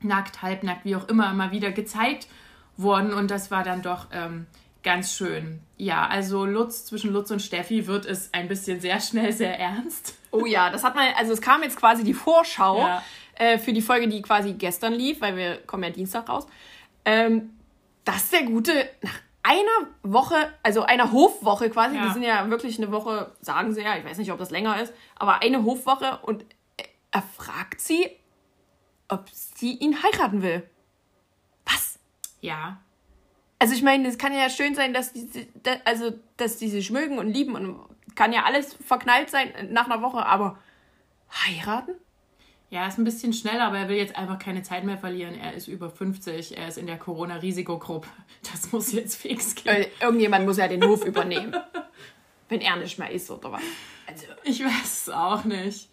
nackt, 0.00 0.42
halbnackt, 0.42 0.84
wie 0.84 0.96
auch 0.96 1.08
immer, 1.08 1.32
mal 1.34 1.52
wieder 1.52 1.72
gezeigt 1.72 2.26
wurden. 2.76 3.12
Und 3.12 3.30
das 3.30 3.50
war 3.50 3.62
dann 3.62 3.82
doch 3.82 4.06
ähm, 4.12 4.46
ganz 4.82 5.12
schön. 5.14 5.60
Ja, 5.76 6.06
also 6.06 6.44
Lutz, 6.44 6.86
zwischen 6.86 7.12
Lutz 7.12 7.30
und 7.30 7.40
Steffi 7.40 7.86
wird 7.86 8.06
es 8.06 8.32
ein 8.32 8.48
bisschen 8.48 8.80
sehr 8.80 9.00
schnell 9.00 9.32
sehr 9.32 9.58
ernst. 9.58 10.14
Oh 10.30 10.46
ja, 10.46 10.70
das 10.70 10.84
hat 10.84 10.94
man, 10.94 11.06
also 11.16 11.32
es 11.32 11.40
kam 11.40 11.62
jetzt 11.62 11.76
quasi 11.76 12.04
die 12.04 12.14
Vorschau 12.14 12.78
Ja. 12.78 13.02
äh, 13.34 13.58
für 13.58 13.72
die 13.72 13.82
Folge, 13.82 14.08
die 14.08 14.22
quasi 14.22 14.52
gestern 14.54 14.92
lief, 14.92 15.20
weil 15.20 15.36
wir 15.36 15.56
kommen 15.66 15.82
ja 15.84 15.90
Dienstag 15.90 16.28
raus, 16.28 16.46
ähm, 17.04 17.50
dass 18.04 18.30
der 18.30 18.42
Gute 18.44 18.88
nach 19.02 19.14
einer 19.42 19.88
Woche, 20.02 20.36
also 20.62 20.82
einer 20.82 21.12
Hofwoche 21.12 21.70
quasi, 21.70 21.96
Ja. 21.96 22.06
die 22.06 22.12
sind 22.12 22.22
ja 22.22 22.48
wirklich 22.50 22.76
eine 22.78 22.90
Woche, 22.92 23.32
sagen 23.40 23.72
sie 23.72 23.82
ja, 23.82 23.96
ich 23.96 24.04
weiß 24.04 24.18
nicht, 24.18 24.30
ob 24.32 24.38
das 24.38 24.50
länger 24.50 24.80
ist, 24.82 24.92
aber 25.16 25.40
eine 25.42 25.64
Hofwoche 25.64 26.18
und 26.22 26.44
er 27.10 27.22
fragt 27.22 27.80
sie, 27.80 28.10
ob 29.08 29.24
sie 29.32 29.72
ihn 29.72 30.02
heiraten 30.02 30.42
will. 30.42 30.68
Was? 31.64 31.98
Ja. 32.42 32.80
Also 33.58 33.74
ich 33.74 33.82
meine, 33.82 34.06
es 34.08 34.18
kann 34.18 34.32
ja 34.32 34.48
schön 34.50 34.74
sein, 34.74 34.94
dass 34.94 35.12
die, 35.12 35.48
also 35.84 36.12
dass 36.36 36.58
die 36.58 36.68
sich 36.68 36.90
mögen 36.90 37.18
und 37.18 37.28
lieben 37.28 37.54
und 37.54 37.80
kann 38.14 38.32
ja 38.32 38.44
alles 38.44 38.74
verknallt 38.74 39.30
sein 39.30 39.52
nach 39.70 39.86
einer 39.86 40.02
Woche, 40.02 40.24
aber 40.24 40.58
heiraten? 41.30 41.92
Ja, 42.70 42.86
ist 42.86 42.98
ein 42.98 43.04
bisschen 43.04 43.32
schneller, 43.32 43.64
aber 43.64 43.78
er 43.78 43.88
will 43.88 43.96
jetzt 43.96 44.16
einfach 44.16 44.38
keine 44.38 44.62
Zeit 44.62 44.84
mehr 44.84 44.98
verlieren. 44.98 45.34
Er 45.34 45.54
ist 45.54 45.68
über 45.68 45.88
50, 45.88 46.58
er 46.58 46.68
ist 46.68 46.76
in 46.76 46.86
der 46.86 46.98
Corona-Risikogruppe. 46.98 48.08
Das 48.52 48.70
muss 48.72 48.92
jetzt 48.92 49.16
fix 49.16 49.54
gehen. 49.54 49.74
Äh, 49.74 49.88
irgendjemand 50.00 50.46
muss 50.46 50.58
ja 50.58 50.68
den 50.68 50.84
Hof 50.84 51.04
übernehmen. 51.04 51.56
Wenn 52.48 52.60
er 52.60 52.76
nicht 52.76 52.98
mehr 52.98 53.10
ist 53.10 53.30
oder 53.30 53.52
was. 53.52 53.62
Also, 54.06 54.26
Ich 54.44 54.62
weiß 54.64 55.02
es 55.06 55.10
auch 55.10 55.44
nicht. 55.44 55.88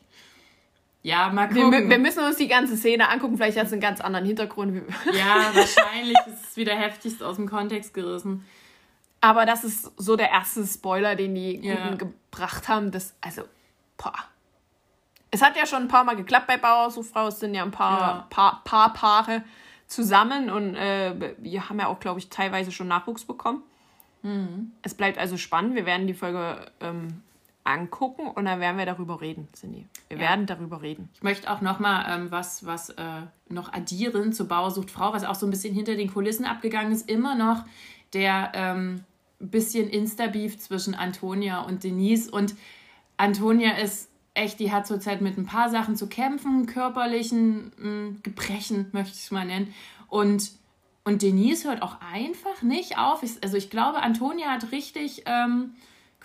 Ja, 1.05 1.29
mal 1.29 1.53
wir, 1.53 1.63
gucken. 1.63 1.85
mü- 1.85 1.89
wir 1.89 1.99
müssen 1.99 2.23
uns 2.23 2.37
die 2.37 2.47
ganze 2.47 2.75
Szene 2.77 3.09
angucken. 3.09 3.37
Vielleicht 3.37 3.57
hat 3.59 3.67
es 3.67 3.71
einen 3.71 3.81
ganz 3.81 4.01
anderen 4.01 4.25
Hintergrund. 4.25 4.81
Ja, 5.13 5.51
wahrscheinlich 5.53 6.17
ist 6.27 6.43
es 6.49 6.57
wieder 6.57 6.73
heftigst 6.75 7.21
aus 7.21 7.35
dem 7.35 7.47
Kontext 7.47 7.93
gerissen. 7.93 8.43
Aber 9.21 9.45
das 9.45 9.63
ist 9.63 9.91
so 9.97 10.15
der 10.15 10.29
erste 10.31 10.65
Spoiler, 10.65 11.15
den 11.15 11.35
die 11.35 11.57
Guten 11.57 11.67
Ja. 11.67 11.95
gebracht 11.95 12.67
haben. 12.67 12.89
Das, 12.91 13.13
also, 13.21 13.43
boah. 13.97 14.13
Es 15.29 15.43
hat 15.43 15.55
ja 15.57 15.65
schon 15.67 15.83
ein 15.83 15.87
paar 15.87 16.03
Mal 16.05 16.15
geklappt 16.15 16.47
bei 16.47 16.57
Bauer 16.57 16.89
so 16.89 17.03
Frau. 17.03 17.27
Es 17.27 17.39
sind 17.39 17.53
ja 17.53 17.61
ein 17.63 17.71
paar, 17.71 17.99
Ja. 17.99 18.27
paar, 18.31 18.61
paar 18.63 18.93
Paare 18.93 19.43
zusammen 19.87 20.49
und 20.49 20.75
äh, 20.75 21.35
wir 21.37 21.69
haben 21.69 21.79
ja 21.79 21.85
auch, 21.87 21.99
glaube 21.99 22.17
ich, 22.19 22.29
teilweise 22.29 22.71
schon 22.71 22.87
Nachwuchs 22.87 23.25
bekommen. 23.25 23.61
Mhm. 24.23 24.71
Es 24.81 24.95
bleibt 24.95 25.19
also 25.19 25.37
spannend. 25.37 25.75
Wir 25.75 25.85
werden 25.85 26.07
die 26.07 26.15
Folge 26.15 26.65
ähm, 26.81 27.21
angucken 27.65 28.27
und 28.27 28.45
dann 28.45 28.59
werden 28.61 28.77
wir 28.77 28.85
darüber 28.85 29.19
reden, 29.19 29.47
Cindy. 29.53 29.85
Wir 30.07 30.17
Ja. 30.17 30.23
werden 30.29 30.45
darüber 30.45 30.81
reden. 30.81 31.09
Ich 31.15 31.23
möchte 31.23 31.51
auch 31.51 31.61
noch 31.61 31.79
mal 31.79 32.05
ähm, 32.07 32.31
was, 32.31 32.65
was 32.65 32.91
äh, 32.91 33.03
noch 33.49 33.73
addieren 33.73 34.31
zu 34.31 34.47
Bauer 34.47 34.71
sucht 34.71 34.91
Frau, 34.91 35.11
was 35.11 35.23
auch 35.25 35.35
so 35.35 35.45
ein 35.47 35.49
bisschen 35.49 35.73
hinter 35.73 35.95
den 35.95 36.13
Kulissen 36.13 36.45
abgegangen 36.45 36.91
ist. 36.93 37.09
Immer 37.09 37.35
noch 37.35 37.65
der 38.13 38.51
ähm, 38.53 39.03
bisschen 39.39 39.89
Insta-Beef 39.89 40.57
zwischen 40.59 40.95
Antonia 40.95 41.59
und 41.61 41.83
Denise. 41.83 42.29
Und 42.31 42.55
Antonia 43.17 43.71
ist 43.77 44.09
echt, 44.35 44.59
die 44.59 44.71
hat 44.71 44.85
zurzeit 44.85 45.21
mit 45.21 45.37
ein 45.37 45.45
paar 45.45 45.69
Sachen 45.69 45.95
zu 45.95 46.07
kämpfen, 46.07 46.67
körperlichen 46.67 47.71
mh, 47.77 48.15
Gebrechen, 48.23 48.87
möchte 48.91 49.13
ich 49.15 49.23
es 49.23 49.31
mal 49.31 49.45
nennen. 49.45 49.73
Und, 50.07 50.51
und 51.03 51.21
Denise 51.23 51.65
hört 51.67 51.81
auch 51.81 51.97
einfach 52.13 52.61
nicht 52.61 52.97
auf. 52.97 53.23
Ich, 53.23 53.41
also 53.43 53.57
ich 53.57 53.69
glaube, 53.69 54.01
Antonia 54.03 54.49
hat 54.49 54.71
richtig 54.71 55.23
ähm, 55.25 55.73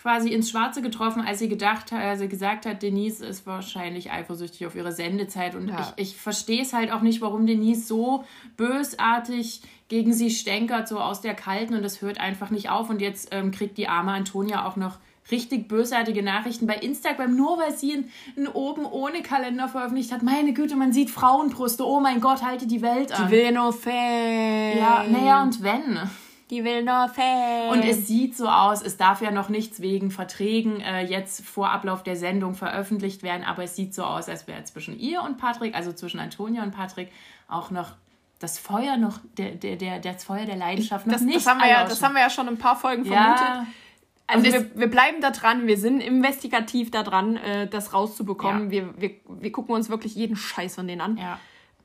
quasi 0.01 0.29
ins 0.29 0.49
Schwarze 0.49 0.81
getroffen, 0.81 1.21
als 1.21 1.37
sie 1.39 1.47
gedacht 1.47 1.91
hat, 1.91 2.01
als 2.01 2.19
sie 2.19 2.27
gesagt 2.27 2.65
hat, 2.65 2.81
Denise 2.81 3.21
ist 3.23 3.45
wahrscheinlich 3.45 4.11
eifersüchtig 4.11 4.65
auf 4.65 4.75
ihre 4.75 4.91
Sendezeit. 4.91 5.53
Und 5.55 5.67
Ja. 5.69 5.93
ich, 5.95 6.09
ich 6.09 6.17
verstehe 6.17 6.61
es 6.63 6.73
halt 6.73 6.91
auch 6.91 7.01
nicht, 7.01 7.21
warum 7.21 7.45
Denise 7.45 7.87
so 7.87 8.23
bösartig 8.57 9.61
gegen 9.89 10.13
sie 10.13 10.31
stänkert, 10.31 10.87
so 10.87 10.99
aus 10.99 11.21
der 11.21 11.33
Kalten 11.35 11.75
und 11.75 11.83
das 11.83 12.01
hört 12.01 12.19
einfach 12.19 12.49
nicht 12.49 12.69
auf. 12.69 12.89
Und 12.89 13.01
jetzt 13.01 13.29
ähm, 13.31 13.51
kriegt 13.51 13.77
die 13.77 13.87
arme 13.87 14.11
Antonia 14.11 14.65
auch 14.65 14.75
noch 14.75 14.97
richtig 15.29 15.67
bösartige 15.67 16.23
Nachrichten 16.23 16.65
bei 16.65 16.75
Instagram, 16.75 17.35
nur 17.35 17.57
weil 17.59 17.77
sie 17.77 17.93
einen, 17.93 18.11
einen 18.35 18.47
oben 18.47 18.85
ohne 18.85 19.21
Kalender 19.21 19.67
veröffentlicht 19.67 20.11
hat. 20.11 20.23
Meine 20.23 20.53
Güte, 20.53 20.75
man 20.75 20.93
sieht 20.93 21.09
Frauenbrüste. 21.11 21.85
Oh 21.85 21.99
mein 21.99 22.21
Gott, 22.21 22.41
halte 22.43 22.65
die 22.67 22.81
Welt 22.81 23.11
an. 23.11 23.27
Die 23.27 23.31
will 23.35 23.51
nur 23.51 23.71
Fan. 23.71 24.77
ja, 24.77 25.05
naja, 25.09 25.43
und 25.43 25.61
wenn? 25.61 25.99
Die 26.51 26.65
will 26.65 26.83
nur 26.83 27.07
Fan. 27.07 27.69
Und 27.69 27.83
es 27.83 28.07
sieht 28.07 28.35
so 28.35 28.47
aus, 28.47 28.81
es 28.81 28.97
darf 28.97 29.21
ja 29.21 29.31
noch 29.31 29.47
nichts 29.47 29.79
wegen 29.79 30.11
Verträgen 30.11 30.81
äh, 30.81 31.01
jetzt 31.01 31.45
vor 31.45 31.71
Ablauf 31.71 32.03
der 32.03 32.17
Sendung 32.17 32.55
veröffentlicht 32.55 33.23
werden, 33.23 33.43
aber 33.45 33.63
es 33.63 33.77
sieht 33.77 33.95
so 33.95 34.03
aus, 34.03 34.27
als 34.27 34.47
wäre 34.47 34.61
zwischen 34.65 34.99
ihr 34.99 35.23
und 35.23 35.37
Patrick, 35.37 35.73
also 35.73 35.93
zwischen 35.93 36.19
Antonia 36.19 36.61
und 36.61 36.71
Patrick, 36.71 37.09
auch 37.47 37.71
noch 37.71 37.93
das 38.39 38.59
Feuer 38.59 38.97
noch, 38.97 39.19
der, 39.37 39.51
der, 39.51 39.77
der, 39.77 39.99
das 39.99 40.25
Feuer 40.25 40.45
der 40.45 40.57
Leidenschaft 40.57 41.07
noch 41.07 41.13
das, 41.13 41.21
nicht 41.21 41.37
das, 41.37 41.47
haben 41.47 41.61
wir 41.61 41.69
ja, 41.69 41.85
das 41.85 42.03
haben 42.03 42.13
wir 42.13 42.21
ja 42.21 42.29
schon 42.29 42.47
in 42.47 42.55
ein 42.55 42.59
paar 42.59 42.75
Folgen 42.75 43.05
vermutet. 43.05 43.39
ja, 43.39 43.65
Also 44.27 44.45
Und 44.45 44.53
wir, 44.53 44.79
wir 44.79 44.89
bleiben 44.89 45.21
da 45.21 45.31
dran, 45.31 45.67
wir 45.67 45.77
sind 45.77 46.01
investigativ 46.01 46.91
da 46.91 47.03
dran, 47.03 47.37
äh, 47.37 47.67
das 47.67 47.93
rauszubekommen. 47.93 48.65
Ja. 48.65 48.71
Wir, 48.71 49.01
wir, 49.01 49.11
wir 49.27 49.51
gucken 49.53 49.73
uns 49.73 49.89
wirklich 49.89 50.15
jeden 50.15 50.35
Scheiß 50.35 50.75
von 50.75 50.87
denen 50.87 51.01
an. 51.01 51.17
ja. 51.17 51.39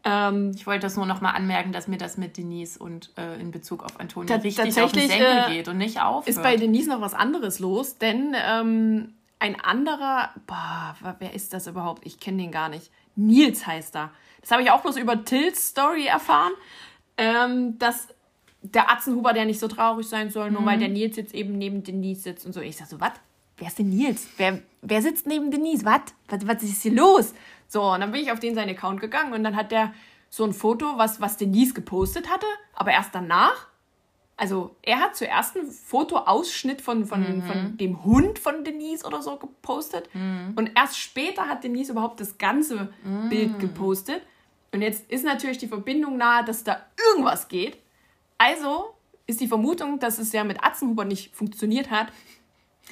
Ähm, 0.09 0.53
Ich 0.55 0.67
wollte 0.67 0.83
das 0.83 0.97
nur 0.97 1.05
noch 1.05 1.21
mal 1.21 1.33
anmerken, 1.33 1.73
dass 1.73 1.89
mir 1.89 1.99
das 1.99 2.17
mit 2.17 2.37
Denise 2.37 2.79
und 2.79 3.11
äh, 3.19 3.41
in 3.41 3.51
Bezug 3.51 3.83
auf 3.83 3.99
Antonia 3.99 4.37
richtig 4.37 4.81
auf 4.81 4.93
den 4.93 5.09
Senkel 5.09 5.45
äh, 5.49 5.55
geht 5.57 5.69
und 5.69 5.79
nicht 5.79 6.01
aufhört. 6.01 6.29
ist 6.29 6.41
bei 6.43 6.57
Denise 6.57 6.89
noch 6.89 7.01
was 7.01 7.13
anderes 7.13 7.59
los, 7.59 7.99
denn 7.99 8.35
ähm, 8.37 9.15
ein 9.41 9.61
anderer, 9.61 10.31
boah, 10.47 10.97
wer 11.19 11.35
ist 11.35 11.53
das 11.53 11.67
überhaupt? 11.67 12.07
Ich 12.07 12.21
kenne 12.21 12.39
den 12.43 12.53
gar 12.53 12.69
nicht. 12.69 12.91
Nils 13.17 13.67
heißt 13.67 13.97
er. 13.97 14.11
Das 14.41 14.53
habe 14.53 14.63
ich 14.63 14.71
auch 14.71 14.81
bloß 14.81 14.97
über 14.97 15.25
Tills 15.25 15.69
Story 15.71 16.07
erfahren, 16.07 16.53
ähm, 17.19 17.79
dass 17.79 18.09
der 18.63 18.91
Atzenhuber, 18.91 19.33
der 19.33 19.45
nicht 19.45 19.59
so 19.59 19.69
traurig 19.69 20.09
sein 20.09 20.31
soll, 20.31 20.51
nur 20.51 20.65
weil 20.65 20.79
der 20.79 20.89
Nils 20.89 21.17
jetzt 21.17 21.35
eben 21.35 21.59
neben 21.59 21.83
Denise 21.83 22.23
sitzt 22.23 22.47
und 22.47 22.53
so. 22.53 22.61
Ich 22.61 22.77
sag 22.77 22.87
so, 22.87 23.01
was? 23.01 23.13
Wer 23.59 23.69
ist 23.69 23.79
denn 23.79 23.89
Nils? 23.89 24.29
Wer, 24.37 24.61
wer 24.83 25.03
sitzt 25.03 25.27
neben 25.27 25.51
Denise? 25.51 25.85
Was? 25.85 26.03
Was 26.45 26.63
ist 26.63 26.83
hier 26.83 26.93
los? 26.93 27.33
So, 27.69 27.83
und 27.83 28.01
dann 28.01 28.13
bin 28.13 28.23
ich 28.23 28.33
auf 28.33 28.41
den 28.41 28.55
seinen 28.55 28.71
Account 28.71 29.01
gegangen 29.01 29.33
und 29.33 29.45
dann 29.45 29.57
hat 29.57 29.73
der 29.73 29.93
so 30.29 30.45
ein 30.45 30.53
Foto, 30.53 30.99
was, 30.99 31.21
was 31.21 31.37
Denise 31.37 31.75
gepostet 31.75 32.31
hatte, 32.31 32.47
aber 32.75 32.93
erst 32.93 33.15
danach 33.15 33.69
also 34.37 34.77
er 34.83 35.01
hat 35.01 35.17
zuerst 35.17 35.57
einen 35.57 35.71
Fotoausschnitt 35.71 36.83
von, 36.83 37.07
von, 37.07 37.43
von 37.43 37.77
dem 37.79 38.05
Hund 38.05 38.39
von 38.39 38.65
Denise 38.65 39.05
oder 39.07 39.23
so 39.23 39.37
gepostet. 39.37 40.11
Und 40.57 40.73
erst 40.77 40.99
später 40.99 41.49
hat 41.49 41.65
Denise 41.65 41.93
überhaupt 41.93 42.21
das 42.21 42.37
ganze 42.37 42.93
Bild 43.31 43.59
gepostet. 43.59 44.21
Und 44.73 44.83
jetzt 44.83 45.11
ist 45.11 45.25
natürlich 45.25 45.57
die 45.57 45.69
Verbindung 45.69 46.19
nahe, 46.19 46.45
dass 46.45 46.65
da 46.65 46.85
irgendwas 47.09 47.49
geht. 47.49 47.79
Also 48.37 48.95
ist 49.27 49.41
die 49.41 49.49
Vermutung, 49.49 49.99
dass 50.01 50.19
es 50.19 50.33
ja 50.33 50.45
mit 50.45 50.63
Atzenhuber 50.63 51.07
nicht 51.07 51.35
funktioniert 51.35 51.91
hat, 51.91 52.09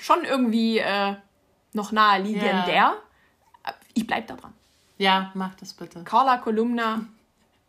schon 0.01 0.25
irgendwie 0.25 0.79
äh, 0.79 1.15
noch 1.75 1.93
naheliegender. 1.93 2.75
Ja. 2.75 2.95
Ich 3.93 4.07
bleib 4.07 4.27
da 4.29 4.37
dran. 4.37 4.55
Ja, 4.99 5.31
mach 5.35 5.55
das 5.55 5.73
bitte. 5.73 6.05
Carla 6.05 6.39
Kolumna 6.39 7.07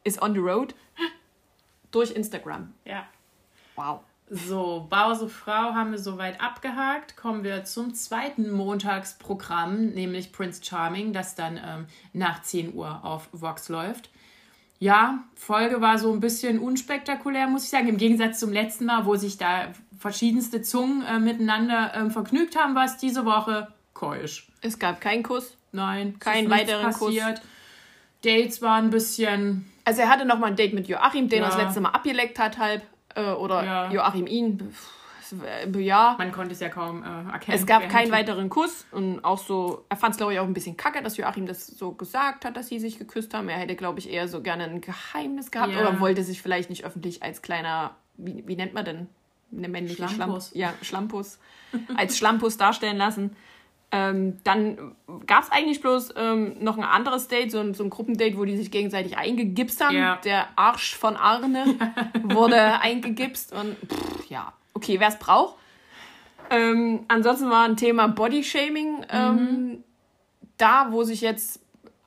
is 0.04 0.22
on 0.22 0.34
the 0.34 0.40
road 0.40 0.76
durch 1.92 2.12
Instagram. 2.12 2.74
Ja. 2.86 3.06
Wow. 3.76 4.02
So, 4.30 4.88
Bause 4.90 5.30
Frau 5.30 5.74
haben 5.76 5.92
wir 5.92 6.00
soweit 6.00 6.42
abgehakt. 6.42 7.16
Kommen 7.16 7.44
wir 7.44 7.64
zum 7.64 7.94
zweiten 7.94 8.50
Montagsprogramm, 8.50 9.90
nämlich 9.90 10.32
Prince 10.32 10.64
Charming, 10.64 11.14
das 11.14 11.36
dann 11.36 11.58
ähm, 11.64 11.86
nach 12.14 12.42
10 12.42 12.74
Uhr 12.74 13.06
auf 13.06 13.30
Vox 13.32 13.70
läuft. 13.70 14.10
Ja, 14.80 15.24
Folge 15.36 15.80
war 15.80 16.00
so 16.00 16.12
ein 16.12 16.20
bisschen 16.20 16.60
unspektakulär, 16.60 17.48
muss 17.48 17.66
ich 17.66 17.70
sagen. 17.70 17.88
Im 17.88 17.98
Gegensatz 17.98 18.40
zum 18.40 18.52
letzten 18.52 18.86
Mal, 18.86 19.06
wo 19.06 19.16
sich 19.16 19.38
da 19.38 19.72
verschiedenste 20.00 20.62
Zungen 20.62 21.04
äh, 21.04 21.20
miteinander 21.20 21.94
ähm, 21.96 22.10
vergnügt 22.10 22.58
haben, 22.58 22.76
war 22.76 22.86
es 22.86 22.98
diese 22.98 23.26
Woche 23.26 23.68
keusch. 23.94 24.48
Es 24.62 24.80
gab 24.80 25.02
keinen 25.02 25.24
Kuss. 25.24 25.56
Nein, 25.76 26.18
Kein 26.20 26.50
weiteren 26.50 26.92
Kuss. 26.94 27.16
passiert. 27.16 27.42
Dates 28.24 28.62
waren 28.62 28.86
ein 28.86 28.90
bisschen 28.90 29.72
Also 29.84 30.02
er 30.02 30.10
hatte 30.10 30.26
noch 30.26 30.40
mal 30.40 30.48
ein 30.48 30.56
Date 30.56 30.74
mit 30.74 30.88
Joachim, 30.88 31.30
den 31.30 31.44
er 31.44 31.50
Ja. 31.50 31.56
das 31.56 31.64
letzte 31.64 31.82
Mal 31.82 31.90
abgeleckt 31.90 32.40
hat 32.40 32.58
halb. 32.58 32.82
Äh, 33.16 33.32
oder 33.34 33.64
Ja. 33.64 33.92
Joachim 33.92 34.26
ihn. 34.28 34.74
Ja. 35.74 36.16
Man 36.20 36.32
konnte 36.32 36.54
es 36.54 36.60
ja 36.60 36.70
kaum 36.70 37.02
äh, 37.04 37.32
erkennen. 37.32 37.58
Es 37.58 37.66
gab 37.66 37.90
keinen 37.90 38.12
weiteren 38.12 38.50
Kuss 38.50 38.86
und 38.92 39.24
auch 39.26 39.40
so, 39.40 39.84
er 39.90 39.98
fand 39.98 40.12
es 40.12 40.18
glaube 40.18 40.34
ich 40.34 40.40
auch 40.40 40.46
ein 40.46 40.54
bisschen 40.54 40.78
kacke, 40.78 41.02
dass 41.02 41.18
Joachim 41.18 41.48
das 41.48 41.66
so 41.66 41.94
gesagt 41.94 42.46
hat, 42.46 42.56
dass 42.56 42.68
sie 42.68 42.80
sich 42.80 43.00
geküsst 43.00 43.34
haben. 43.34 43.50
Er 43.50 43.58
hätte 43.58 43.76
glaube 43.76 44.00
ich 44.00 44.10
eher 44.12 44.28
so 44.28 44.42
gerne 44.42 44.66
ein 44.66 44.82
Geheimnis 44.82 45.50
gehabt 45.52 45.74
Ja. 45.74 45.82
oder 45.82 46.00
wollte 46.00 46.24
sich 46.24 46.42
vielleicht 46.44 46.70
nicht 46.70 46.86
öffentlich 46.86 47.24
als 47.24 47.42
kleiner, 47.42 47.96
wie, 48.18 48.44
wie 48.46 48.56
nennt 48.56 48.74
man 48.76 48.86
denn, 48.86 49.08
eine 49.56 49.68
männliche 49.68 49.96
Schlampus. 49.96 50.16
Schlampus? 50.16 50.52
Ja, 50.54 50.74
Schlampus. 50.84 51.40
als 51.96 52.18
Schlampus 52.18 52.58
darstellen 52.58 52.98
lassen. 52.98 53.36
Ähm, 53.98 54.40
dann 54.44 54.94
gab 55.26 55.44
es 55.44 55.52
eigentlich 55.54 55.80
bloß 55.80 56.16
ähm, 56.18 56.58
noch 56.60 56.78
ein 56.78 56.84
anderes 56.84 57.30
Date, 57.30 57.50
so 57.50 57.60
ein, 57.60 57.74
so 57.74 57.82
ein 57.82 57.90
Gruppendate, 57.90 58.38
wo 58.38 58.44
die 58.44 58.58
sich 58.58 58.70
gegenseitig 58.70 59.18
eingegipst 59.18 59.82
haben. 59.82 59.96
Ja. 59.96 60.18
Der 60.26 60.50
Arsch 60.58 60.96
von 60.96 61.16
Arne 61.16 61.78
wurde 62.24 62.82
eingegipst 62.82 63.54
und 63.54 63.78
pff, 63.88 64.30
ja, 64.30 64.52
okay, 64.74 65.00
wer 65.00 65.08
es 65.08 65.18
braucht. 65.18 65.56
Ähm, 66.50 67.06
ansonsten 67.08 67.50
war 67.50 67.64
ein 67.64 67.78
Thema 67.78 68.08
Bodyshaming 68.08 69.06
ähm, 69.10 69.84
da, 70.58 70.92
wo 70.92 71.04
sich 71.04 71.22
jetzt 71.22 71.62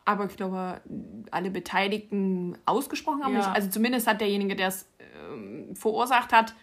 aber 0.05 0.27
ich 0.27 0.37
glaube 0.37 0.83
alle 1.31 1.51
Beteiligten 1.51 2.59
ausgesprochen 2.67 3.25
haben. 3.25 3.35
Ja. 3.35 3.53
Also 3.53 3.71
zumindest 3.71 4.07
hat 4.07 4.21
derjenige, 4.21 4.57
der 4.57 4.69
es 4.69 4.87
ähm, 5.01 5.75
verursacht 5.75 6.35
hat, 6.35 6.55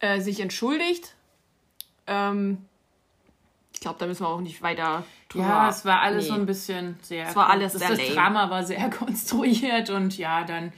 äh, 0.00 0.20
sich 0.20 0.40
entschuldigt. 0.40 1.14
Ähm, 2.06 2.64
ich 3.74 3.80
glaube, 3.80 3.98
da 3.98 4.06
müssen 4.06 4.22
wir 4.24 4.28
auch 4.28 4.40
nicht 4.40 4.62
weiter 4.62 5.04
drüber. 5.28 5.44
Ja, 5.46 5.68
es 5.68 5.84
war 5.84 6.00
alles 6.00 6.24
Nee. 6.24 6.30
so 6.30 6.34
ein 6.36 6.46
bisschen 6.46 6.96
sehr. 7.02 7.28
Es 7.28 7.36
war 7.36 7.50
alles 7.50 7.72
das, 7.72 7.82
sehr 7.82 7.90
das 7.90 7.98
lame. 7.98 8.14
Drama 8.14 8.50
war 8.50 8.62
sehr 8.64 8.88
konstruiert 8.98 9.90
und 9.90 10.16
ja, 10.16 10.44
dann. 10.44 10.72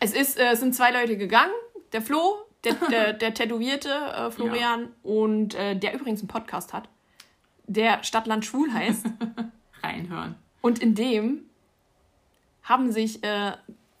Es, 0.00 0.12
ist, 0.12 0.38
äh, 0.38 0.50
es 0.52 0.60
sind 0.60 0.74
zwei 0.74 0.90
Leute 0.90 1.16
gegangen. 1.16 1.52
Der 1.92 2.02
Flo, 2.02 2.36
der, 2.64 2.74
der, 2.90 3.12
der 3.14 3.32
tätowierte 3.32 3.88
äh, 3.90 4.30
Florian 4.30 4.88
und 5.02 5.54
äh, 5.54 5.76
der 5.76 5.94
übrigens 5.94 6.20
einen 6.20 6.28
Podcast 6.28 6.72
hat, 6.72 6.88
der 7.66 8.02
Stadtland 8.02 8.44
Schwul 8.44 8.72
heißt. 8.72 9.06
Reinhören. 9.82 10.34
Und 10.60 10.80
in 10.80 10.94
dem 10.94 11.42
haben 12.64 12.92
sich, 12.92 13.22
äh, 13.24 13.52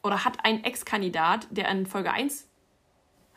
oder 0.02 0.24
hat 0.24 0.44
ein 0.44 0.62
Ex-Kandidat, 0.64 1.46
der 1.50 1.68
in 1.70 1.86
Folge 1.86 2.12
1 2.12 2.48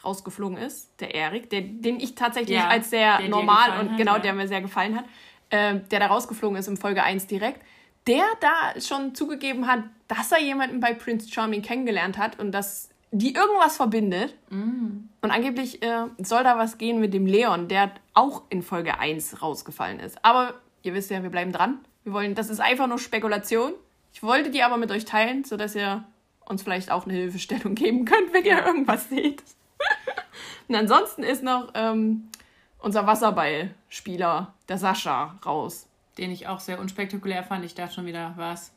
rausgeflogen 0.05 0.57
ist, 0.57 0.89
der 0.99 1.13
Erik, 1.15 1.49
der, 1.49 1.61
den 1.61 1.99
ich 1.99 2.15
tatsächlich 2.15 2.57
Ja, 2.57 2.67
als 2.67 2.89
sehr 2.89 3.19
normal 3.27 3.79
und 3.79 3.91
hat, 3.91 3.97
genau, 3.97 4.13
ja. 4.13 4.19
der 4.19 4.33
mir 4.33 4.47
sehr 4.47 4.61
gefallen 4.61 4.95
hat, 4.95 5.05
äh, 5.49 5.79
der 5.91 5.99
da 5.99 6.07
rausgeflogen 6.07 6.57
ist 6.57 6.67
in 6.67 6.77
Folge 6.77 7.03
1 7.03 7.27
direkt, 7.27 7.61
der 8.07 8.23
da 8.39 8.79
schon 8.79 9.15
zugegeben 9.15 9.67
hat, 9.67 9.83
dass 10.07 10.31
er 10.31 10.39
jemanden 10.41 10.79
bei 10.79 10.93
Prince 10.93 11.29
Charming 11.29 11.61
kennengelernt 11.61 12.17
hat 12.17 12.39
und 12.39 12.51
dass 12.51 12.89
die 13.11 13.33
irgendwas 13.33 13.77
verbindet. 13.77 14.35
Mm. 14.49 15.07
Und 15.21 15.31
angeblich 15.31 15.81
äh, 15.81 16.05
soll 16.17 16.43
da 16.43 16.57
was 16.57 16.77
gehen 16.77 16.99
mit 16.99 17.13
dem 17.13 17.25
Leon, 17.25 17.67
der 17.67 17.91
auch 18.13 18.43
in 18.49 18.61
Folge 18.61 18.99
1 18.99 19.41
rausgefallen 19.41 19.99
ist. 19.99 20.23
Aber 20.23 20.55
ihr 20.83 20.93
wisst 20.93 21.09
ja, 21.09 21.23
wir 21.23 21.29
bleiben 21.29 21.51
dran. 21.51 21.79
Wir 22.03 22.13
wollen, 22.13 22.35
das 22.35 22.49
ist 22.49 22.59
einfach 22.59 22.87
nur 22.87 22.99
Spekulation. 22.99 23.73
Ich 24.13 24.21
wollte 24.21 24.51
die 24.51 24.63
aber 24.63 24.77
mit 24.77 24.91
euch 24.91 25.05
teilen, 25.05 25.43
sodass 25.43 25.75
ihr 25.75 26.03
uns 26.45 26.61
vielleicht 26.61 26.91
auch 26.91 27.05
eine 27.05 27.13
Hilfestellung 27.13 27.75
geben 27.75 28.05
könnt, 28.05 28.33
wenn 28.33 28.45
ihr 28.45 28.65
irgendwas 28.65 29.09
seht. 29.09 29.43
Und 30.67 30.75
ansonsten 30.75 31.23
ist 31.23 31.43
noch 31.43 31.69
ähm, 31.75 32.29
unser 32.79 33.05
Wasserballspieler, 33.05 34.53
der 34.67 34.77
Sascha, 34.77 35.37
raus. 35.45 35.87
Den 36.17 36.31
ich 36.31 36.47
auch 36.47 36.59
sehr 36.59 36.79
unspektakulär 36.79 37.43
fand. 37.43 37.65
Ich 37.65 37.75
dachte 37.75 37.95
schon 37.95 38.05
wieder, 38.05 38.33
was? 38.37 38.71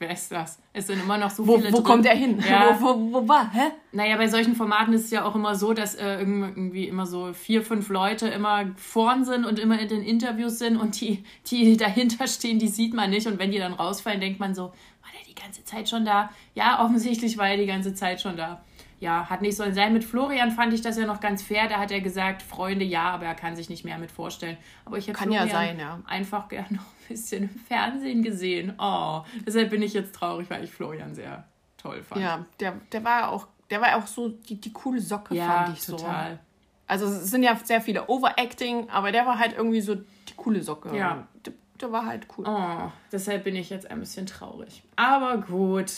Wer 0.00 0.10
ist 0.12 0.30
das? 0.30 0.60
Es 0.72 0.86
sind 0.86 1.02
immer 1.02 1.18
noch 1.18 1.30
so 1.30 1.44
Wo, 1.46 1.56
viele 1.58 1.72
wo 1.72 1.78
drin. 1.78 1.84
kommt 1.84 2.06
er 2.06 2.14
hin? 2.14 2.42
Ja. 2.48 2.78
Wo, 2.80 2.94
wo, 2.94 3.12
wo 3.12 3.28
war? 3.28 3.52
Hä? 3.52 3.72
Naja, 3.90 4.16
bei 4.16 4.28
solchen 4.28 4.54
Formaten 4.54 4.94
ist 4.94 5.06
es 5.06 5.10
ja 5.10 5.24
auch 5.24 5.34
immer 5.34 5.56
so, 5.56 5.74
dass 5.74 5.96
äh, 5.96 6.20
irgendwie 6.20 6.86
immer 6.86 7.04
so 7.04 7.32
vier, 7.32 7.62
fünf 7.62 7.88
Leute 7.88 8.28
immer 8.28 8.66
vorn 8.76 9.24
sind 9.24 9.44
und 9.44 9.58
immer 9.58 9.78
in 9.80 9.88
den 9.88 10.02
Interviews 10.02 10.58
sind 10.60 10.76
und 10.76 11.00
die, 11.00 11.24
die 11.48 11.76
dahinter 11.76 12.28
stehen, 12.28 12.60
die 12.60 12.68
sieht 12.68 12.94
man 12.94 13.10
nicht. 13.10 13.26
Und 13.26 13.40
wenn 13.40 13.50
die 13.50 13.58
dann 13.58 13.72
rausfallen, 13.72 14.20
denkt 14.20 14.38
man 14.38 14.54
so, 14.54 14.62
war 14.62 15.10
der 15.18 15.26
die 15.28 15.34
ganze 15.34 15.64
Zeit 15.64 15.88
schon 15.88 16.04
da? 16.04 16.30
Ja, 16.54 16.84
offensichtlich 16.84 17.36
war 17.36 17.48
er 17.48 17.56
die 17.56 17.66
ganze 17.66 17.92
Zeit 17.92 18.20
schon 18.20 18.36
da. 18.36 18.62
Ja, 19.00 19.30
hat 19.30 19.42
nicht 19.42 19.56
sollen 19.56 19.74
sein. 19.74 19.92
Mit 19.92 20.04
Florian 20.04 20.50
fand 20.50 20.72
ich 20.72 20.80
das 20.80 20.98
ja 20.98 21.06
noch 21.06 21.20
ganz 21.20 21.42
fair. 21.42 21.68
Da 21.68 21.78
hat 21.78 21.90
er 21.92 22.00
gesagt, 22.00 22.42
Freunde, 22.42 22.84
ja, 22.84 23.10
aber 23.10 23.26
er 23.26 23.34
kann 23.34 23.54
sich 23.54 23.68
nicht 23.68 23.84
mehr 23.84 23.98
mit 23.98 24.10
vorstellen. 24.10 24.56
Aber 24.84 24.98
ich 24.98 25.06
ja 25.06 25.14
Florian 25.14 25.48
sein, 25.48 25.78
ja. 25.78 26.00
einfach 26.06 26.48
gerne 26.48 26.76
noch 26.76 26.82
ein 26.82 27.08
bisschen 27.08 27.44
im 27.44 27.60
Fernsehen 27.60 28.22
gesehen. 28.22 28.74
Oh, 28.78 29.22
deshalb 29.46 29.70
bin 29.70 29.82
ich 29.82 29.94
jetzt 29.94 30.14
traurig, 30.14 30.50
weil 30.50 30.64
ich 30.64 30.72
Florian 30.72 31.14
sehr 31.14 31.44
toll 31.76 32.02
fand. 32.02 32.20
Ja, 32.20 32.44
der, 32.58 32.74
der 32.92 33.04
war 33.04 33.30
auch, 33.30 33.46
der 33.70 33.80
war 33.80 33.96
auch 33.96 34.06
so 34.06 34.28
die, 34.28 34.60
die 34.60 34.72
coole 34.72 35.00
Socke, 35.00 35.34
Ja, 35.34 35.64
fand 35.64 35.76
ich 35.76 35.84
so. 35.84 35.96
total. 35.96 36.40
Also 36.88 37.06
es 37.06 37.30
sind 37.30 37.42
ja 37.42 37.54
sehr 37.62 37.80
viele 37.80 38.08
Overacting, 38.08 38.88
aber 38.90 39.12
der 39.12 39.26
war 39.26 39.38
halt 39.38 39.54
irgendwie 39.56 39.82
so 39.82 39.94
die 39.94 40.34
coole 40.36 40.62
Socke. 40.62 40.96
Ja. 40.96 41.28
Der, 41.44 41.52
der 41.80 41.92
war 41.92 42.06
halt 42.06 42.26
cool. 42.36 42.46
Oh, 42.48 42.90
deshalb 43.12 43.44
bin 43.44 43.54
ich 43.54 43.70
jetzt 43.70 43.90
ein 43.90 44.00
bisschen 44.00 44.26
traurig. 44.26 44.82
Aber 44.96 45.36
gut, 45.36 45.92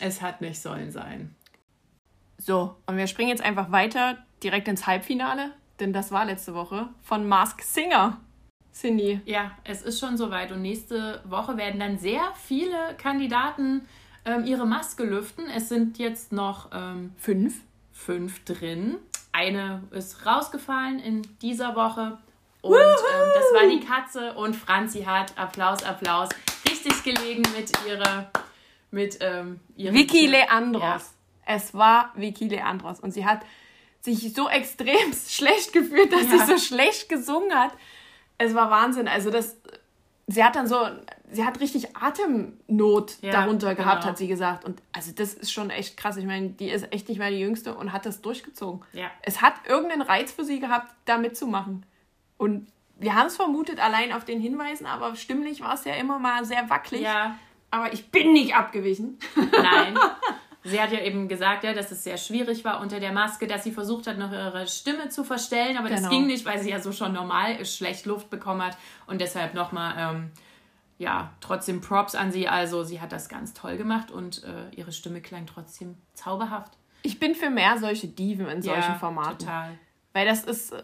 es 0.00 0.20
hat 0.20 0.40
nicht 0.40 0.60
sollen 0.60 0.90
sein. 0.90 1.34
So, 2.38 2.76
und 2.86 2.96
wir 2.96 3.06
springen 3.06 3.30
jetzt 3.30 3.42
einfach 3.42 3.70
weiter 3.72 4.18
direkt 4.42 4.68
ins 4.68 4.86
Halbfinale, 4.86 5.52
denn 5.80 5.92
das 5.92 6.10
war 6.12 6.24
letzte 6.24 6.54
Woche 6.54 6.88
von 7.02 7.26
Mask 7.28 7.62
Singer. 7.62 8.20
Cindy. 8.72 9.20
Ja, 9.24 9.52
es 9.62 9.82
ist 9.82 10.00
schon 10.00 10.16
soweit 10.16 10.50
und 10.50 10.60
nächste 10.60 11.22
Woche 11.24 11.56
werden 11.56 11.78
dann 11.78 11.96
sehr 11.98 12.22
viele 12.34 12.94
Kandidaten 12.98 13.86
ähm, 14.24 14.44
ihre 14.44 14.66
Maske 14.66 15.04
lüften. 15.04 15.48
Es 15.48 15.68
sind 15.68 15.98
jetzt 15.98 16.32
noch 16.32 16.70
ähm, 16.72 17.12
Fünf. 17.16 17.60
fünf 17.92 18.44
drin. 18.44 18.96
Eine 19.32 19.82
ist 19.92 20.26
rausgefallen 20.26 20.98
in 20.98 21.22
dieser 21.40 21.76
Woche. 21.76 22.18
Und 22.62 22.74
ähm, 22.74 23.30
das 23.34 23.62
war 23.62 23.68
die 23.68 23.80
Katze 23.80 24.32
und 24.34 24.56
Franzi 24.56 25.02
hat, 25.04 25.38
Applaus, 25.38 25.82
Applaus, 25.84 26.30
richtig 26.68 27.02
gelegen 27.04 27.42
mit 27.56 27.70
ihrer, 27.86 28.30
mit 28.90 29.18
ähm, 29.20 29.60
ihrem 29.76 29.94
Vicky. 29.94 30.26
Leandros. 30.26 30.82
Ja. 30.82 31.00
Es 31.46 31.74
war 31.74 32.12
Vicky 32.14 32.48
Leandros. 32.48 33.00
Und 33.00 33.12
sie 33.12 33.24
hat 33.26 33.40
sich 34.00 34.32
so 34.34 34.48
extrem 34.48 35.12
schlecht 35.28 35.72
gefühlt, 35.72 36.12
dass 36.12 36.22
Ja. 36.30 36.46
sie 36.46 36.52
so 36.52 36.58
schlecht 36.58 37.08
gesungen 37.08 37.54
hat. 37.54 37.72
Es 38.38 38.54
war 38.54 38.70
Wahnsinn. 38.70 39.08
Also 39.08 39.30
das, 39.30 39.56
sie 40.26 40.42
hat 40.44 40.56
dann 40.56 40.66
so, 40.66 40.76
sie 41.30 41.44
hat 41.44 41.60
richtig 41.60 41.96
Atemnot 41.96 43.16
Ja, 43.22 43.32
darunter 43.32 43.74
gehabt, 43.74 44.00
genau. 44.00 44.10
hat 44.10 44.18
sie 44.18 44.26
gesagt. 44.28 44.64
Und 44.64 44.82
also 44.92 45.12
das 45.12 45.34
ist 45.34 45.52
schon 45.52 45.70
echt 45.70 45.96
krass. 45.96 46.16
Ich 46.16 46.26
meine, 46.26 46.50
die 46.50 46.68
ist 46.68 46.92
echt 46.92 47.08
nicht 47.08 47.18
mehr 47.18 47.30
die 47.30 47.38
Jüngste 47.40 47.74
und 47.74 47.92
hat 47.92 48.06
das 48.06 48.20
durchgezogen. 48.22 48.82
Ja. 48.92 49.10
Es 49.22 49.40
hat 49.40 49.54
irgendeinen 49.68 50.02
Reiz 50.02 50.32
für 50.32 50.44
sie 50.44 50.60
gehabt, 50.60 50.92
da 51.04 51.16
mitzumachen. 51.18 51.86
Und 52.36 52.66
wir 52.98 53.14
haben 53.14 53.26
es 53.26 53.36
vermutet, 53.36 53.80
allein 53.80 54.12
auf 54.12 54.24
den 54.24 54.40
Hinweisen, 54.40 54.86
aber 54.86 55.16
stimmlich 55.16 55.60
war 55.60 55.74
es 55.74 55.84
ja 55.84 55.94
immer 55.94 56.18
mal 56.18 56.44
sehr 56.44 56.68
wackelig. 56.70 57.02
Ja, 57.02 57.36
Aber 57.70 57.92
ich 57.92 58.10
bin 58.10 58.32
nicht 58.32 58.54
abgewichen. 58.54 59.18
Nein. 59.34 59.98
Sie 60.66 60.80
hat 60.80 60.92
ja 60.92 61.00
eben 61.00 61.28
gesagt, 61.28 61.62
ja, 61.64 61.74
dass 61.74 61.90
es 61.90 62.04
sehr 62.04 62.16
schwierig 62.16 62.64
war 62.64 62.80
unter 62.80 62.98
der 62.98 63.12
Maske, 63.12 63.46
dass 63.46 63.64
sie 63.64 63.70
versucht 63.72 64.06
hat, 64.06 64.16
noch 64.16 64.32
ihre 64.32 64.66
Stimme 64.66 65.10
zu 65.10 65.22
verstellen, 65.22 65.76
aber 65.76 65.90
das 65.90 65.98
Genau. 66.00 66.10
ging 66.10 66.26
nicht, 66.26 66.46
weil 66.46 66.58
sie 66.58 66.70
ja 66.70 66.80
so 66.80 66.90
schon 66.90 67.12
normal 67.12 67.62
schlecht 67.66 68.06
Luft 68.06 68.30
bekommen 68.30 68.62
hat 68.62 68.78
und 69.06 69.20
deshalb 69.20 69.52
nochmal, 69.52 69.94
ähm, 69.98 70.30
ja, 70.96 71.32
trotzdem 71.40 71.80
Props 71.82 72.14
an 72.14 72.32
sie. 72.32 72.48
Also 72.48 72.82
sie 72.82 73.00
hat 73.00 73.12
das 73.12 73.28
ganz 73.28 73.52
toll 73.52 73.76
gemacht 73.76 74.10
und 74.10 74.42
äh, 74.44 74.74
ihre 74.74 74.92
Stimme 74.92 75.20
klang 75.20 75.44
trotzdem 75.46 75.96
zauberhaft. 76.14 76.72
Ich 77.02 77.20
bin 77.20 77.34
für 77.34 77.50
mehr 77.50 77.76
solche 77.78 78.08
Diven 78.08 78.46
in 78.48 78.62
solchen 78.62 78.94
Formaten. 78.94 79.40
Total. 79.40 79.78
Weil 80.14 80.24
das 80.26 80.44
ist, 80.44 80.72
äh, 80.72 80.82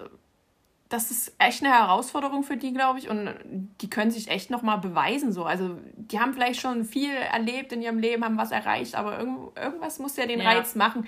das 0.90 1.12
ist 1.12 1.32
echt 1.38 1.64
eine 1.64 1.72
Herausforderung 1.72 2.42
für 2.42 2.56
die, 2.56 2.72
glaube 2.74 2.98
ich. 2.98 3.08
Und 3.08 3.32
die 3.80 3.88
können 3.88 4.10
sich 4.10 4.28
echt 4.28 4.50
nochmal 4.50 4.78
beweisen. 4.78 5.32
So. 5.32 5.44
Also 5.44 5.78
die 5.96 6.18
haben 6.20 6.34
vielleicht 6.34 6.60
schon 6.60 6.84
viel 6.84 7.14
erlebt 7.14 7.72
in 7.72 7.80
ihrem 7.80 7.98
Leben, 8.00 8.24
haben 8.24 8.36
was 8.36 8.50
erreicht, 8.50 8.96
aber 8.96 9.18
irgend, 9.18 9.56
irgendwas 9.56 10.00
muss 10.00 10.16
ja 10.16 10.26
den 10.26 10.40
Ja. 10.40 10.50
Reiz 10.50 10.74
machen, 10.74 11.06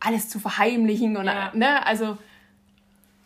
alles 0.00 0.28
zu 0.28 0.38
verheimlichen. 0.38 1.16
Und, 1.16 1.24
Ja. 1.24 1.50
ne? 1.54 1.84
Also 1.86 2.18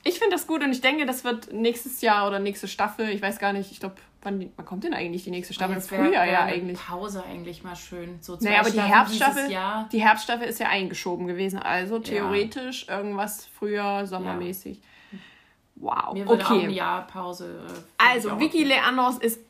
ich 0.04 0.20
finde 0.20 0.36
das 0.36 0.46
gut 0.46 0.62
und 0.62 0.70
ich 0.70 0.80
denke, 0.80 1.06
das 1.06 1.24
wird 1.24 1.52
nächstes 1.52 2.00
Jahr 2.00 2.28
oder 2.28 2.38
nächste 2.38 2.68
Staffel, 2.68 3.08
ich 3.08 3.20
weiß 3.20 3.40
gar 3.40 3.52
nicht, 3.52 3.72
ich 3.72 3.80
glaube, 3.80 3.96
wann, 4.22 4.52
wann 4.54 4.64
kommt 4.64 4.84
denn 4.84 4.94
eigentlich 4.94 5.24
die 5.24 5.30
nächste 5.30 5.54
Staffel? 5.54 5.74
Jetzt 5.74 5.90
wär 5.90 6.08
ja 6.08 6.44
eigentlich. 6.44 6.78
Pause 6.78 7.24
eigentlich 7.28 7.64
mal 7.64 7.74
schön. 7.74 8.18
So 8.20 8.36
zwei 8.36 8.50
Naja, 8.50 8.60
aber 8.60 8.70
die 8.70 8.80
Herbststaffel, 8.80 9.48
die 9.90 10.00
Herbststaffel 10.00 10.46
ist 10.46 10.60
ja 10.60 10.68
eingeschoben 10.68 11.26
gewesen. 11.26 11.58
Also 11.58 11.98
theoretisch 11.98 12.88
irgendwas 12.88 13.44
früher, 13.58 14.06
sommermäßig. 14.06 14.80
Wow. 15.76 16.14
Mir 16.14 16.26
würde 16.28 16.44
auch 16.44 16.50
ein 16.50 16.56
okay. 16.58 16.72
Jahr 16.72 17.06
Pause. 17.06 17.64
äh, 17.98 18.02
Also, 18.12 18.38
Vicky 18.40 18.58
okay. 18.58 18.68
Leandros 18.68 19.18
ist 19.18 19.40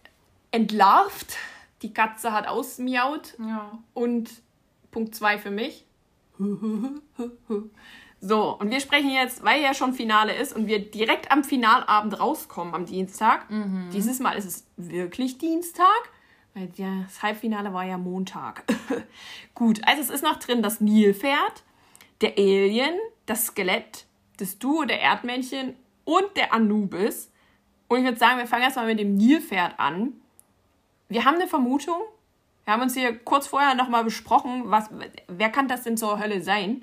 entlarvt. 0.51 1.37
Die 1.83 1.93
Katze 1.93 2.33
hat 2.33 2.47
ausmiaut. 2.49 3.35
Ja. 3.39 3.79
Und 3.95 4.31
Punkt 4.91 5.15
2 5.15 5.39
für 5.39 5.51
mich. 5.51 5.85
So, 8.21 8.59
und 8.59 8.71
wir 8.71 8.81
sprechen 8.81 9.11
jetzt, 9.11 9.45
weil 9.45 9.63
ja 9.63 9.75
schon 9.75 9.93
Finale 9.93 10.35
ist 10.35 10.55
und 10.57 10.67
wir 10.67 10.79
direkt 10.79 11.31
am 11.31 11.45
Finalabend 11.45 12.19
rauskommen 12.19 12.75
am 12.75 12.87
Dienstag. 12.87 13.49
Mhm. 13.51 13.91
Dieses 13.93 14.21
Mal 14.21 14.33
ist 14.33 14.47
es 14.47 14.67
wirklich 14.77 15.37
Dienstag, 15.37 15.85
weil 16.55 16.69
das 16.77 17.23
Halbfinale 17.23 17.75
war 17.75 17.85
ja 17.85 17.99
Montag. 17.99 18.65
Gut, 19.55 19.81
also 19.87 20.01
es 20.01 20.09
ist 20.09 20.25
noch 20.25 20.37
drin 20.37 20.63
das 20.63 20.81
Nilpferd, 20.81 21.63
der 22.23 22.39
Alien, 22.39 22.95
das 23.27 23.47
Skelett, 23.47 24.07
das 24.39 24.59
Duo 24.59 24.85
der 24.85 25.01
Erdmännchen 25.01 25.75
und 26.07 26.25
der 26.37 26.55
Anubis. 26.55 27.31
Und 27.89 27.99
ich 27.99 28.05
würde 28.05 28.19
sagen, 28.19 28.39
wir 28.39 28.47
fangen 28.47 28.63
erstmal 28.63 28.87
mit 28.87 28.99
dem 28.99 29.17
Nilpferd 29.17 29.79
an. 29.79 30.15
Wir 31.11 31.27
haben 31.27 31.35
eine 31.35 31.47
Vermutung. 31.47 32.01
Wir 32.65 32.73
haben 32.73 32.83
uns 32.83 32.95
hier 32.95 33.17
kurz 33.19 33.47
vorher 33.47 33.75
nochmal 33.75 34.03
besprochen, 34.03 34.63
was, 34.67 34.89
wer 35.29 35.51
kann 35.51 35.69
das 35.69 35.85
denn 35.85 35.97
zur 35.97 36.19
Hölle 36.19 36.43
sein? 36.43 36.83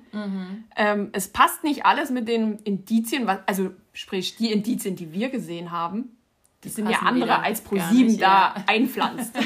Ähm, 0.77 1.09
es 1.11 1.27
passt 1.27 1.65
nicht 1.65 1.85
alles 1.85 2.09
mit 2.09 2.29
den 2.29 2.59
Indizien, 2.59 3.27
was, 3.27 3.39
also 3.47 3.71
sprich 3.91 4.37
die 4.37 4.53
Indizien, 4.53 4.95
die 4.95 5.11
wir 5.11 5.29
gesehen 5.29 5.71
haben. 5.71 6.15
Die, 6.63 6.69
sind 6.69 6.89
ja 6.89 6.99
andere 6.99 7.39
als 7.39 7.61
gar 7.65 7.73
Pro7 7.73 7.93
nicht, 8.05 8.21
da 8.21 8.53
ja. 8.55 8.63
einpflanzt. 8.67 9.33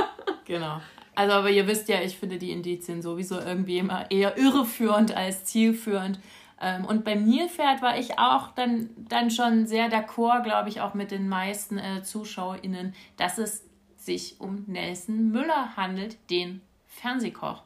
Genau. 0.46 0.80
Also, 1.14 1.34
aber 1.34 1.50
ihr 1.50 1.68
wisst 1.68 1.88
ja, 1.88 2.00
ich 2.02 2.16
finde 2.16 2.38
die 2.38 2.50
Indizien 2.50 3.02
sowieso 3.02 3.38
irgendwie 3.38 3.78
immer 3.78 4.10
eher 4.10 4.36
irreführend 4.36 5.16
als 5.16 5.44
zielführend. 5.44 6.18
Ähm, 6.60 6.84
Und 6.84 7.04
beim 7.04 7.24
Nilpferd 7.24 7.80
war 7.82 7.98
ich 7.98 8.18
auch 8.18 8.48
dann, 8.54 8.90
dann 9.08 9.30
schon 9.30 9.66
sehr 9.66 9.88
d'accord, 9.90 10.42
glaube 10.42 10.68
ich, 10.68 10.80
auch 10.80 10.94
mit 10.94 11.10
den 11.10 11.28
meisten 11.28 11.78
äh, 11.78 12.02
ZuschauerInnen, 12.02 12.94
dass 13.16 13.38
es 13.38 13.64
sich 13.96 14.40
um 14.40 14.64
Nelson 14.66 15.30
Müller 15.30 15.76
handelt, 15.76 16.18
den 16.30 16.60
Fernsehkoch. 16.86 17.62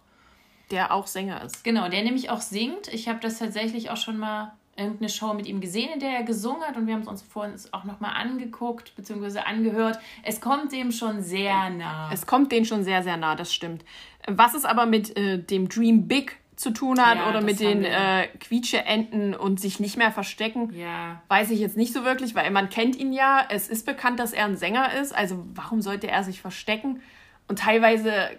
der 0.70 0.92
auch 0.92 1.06
Sänger 1.06 1.42
ist. 1.42 1.62
Genau, 1.64 1.88
der 1.88 2.02
nämlich 2.02 2.30
auch 2.30 2.40
singt. 2.40 2.88
Ich 2.88 3.08
habe 3.08 3.20
das 3.20 3.38
tatsächlich 3.38 3.90
auch 3.90 3.96
schon 3.96 4.16
mal 4.18 4.52
irgendeine 4.76 5.08
Show 5.08 5.32
mit 5.34 5.46
ihm 5.46 5.60
gesehen, 5.60 5.90
in 5.92 6.00
der 6.00 6.10
er 6.10 6.22
gesungen 6.24 6.62
hat 6.62 6.76
und 6.76 6.88
wir 6.88 6.94
haben 6.94 7.02
es 7.02 7.06
uns 7.08 7.22
vorhin 7.22 7.54
auch 7.70 7.84
nochmal 7.84 8.14
angeguckt 8.16 8.96
bzw. 8.96 9.40
angehört. 9.40 10.00
Es 10.24 10.40
kommt 10.40 10.72
dem 10.72 10.90
schon 10.90 11.22
sehr 11.22 11.70
nah. 11.70 12.10
Es 12.12 12.26
kommt 12.26 12.50
denen 12.50 12.64
schon 12.64 12.82
sehr, 12.82 13.02
sehr 13.04 13.16
nah, 13.16 13.36
das 13.36 13.54
stimmt. 13.54 13.84
Was 14.26 14.54
ist 14.54 14.64
aber 14.64 14.86
mit 14.86 15.16
äh, 15.16 15.38
dem 15.38 15.68
Dream 15.68 16.08
Big 16.08 16.38
zu 16.56 16.70
tun 16.70 17.00
hat 17.04 17.16
Ja, 17.18 17.24
oder 17.24 17.34
das 17.40 17.44
mit 17.44 17.60
den 17.60 17.84
äh, 17.84 18.28
Quietscheenten 18.40 19.34
und 19.34 19.60
sich 19.60 19.80
nicht 19.80 19.96
mehr 19.96 20.12
verstecken. 20.12 20.72
Ja. 20.72 21.20
Weiß 21.28 21.50
ich 21.50 21.58
jetzt 21.60 21.76
nicht 21.76 21.92
so 21.92 22.04
wirklich, 22.04 22.34
weil 22.34 22.50
man 22.50 22.68
kennt 22.70 22.96
ihn 22.96 23.12
ja. 23.12 23.44
Es 23.50 23.68
ist 23.68 23.84
bekannt, 23.86 24.20
dass 24.20 24.32
er 24.32 24.44
ein 24.44 24.56
Sänger 24.56 24.92
ist. 24.94 25.14
Also 25.14 25.44
warum 25.54 25.82
sollte 25.82 26.08
er 26.08 26.22
sich 26.22 26.40
verstecken? 26.40 27.00
Und 27.48 27.58
teilweise 27.58 28.30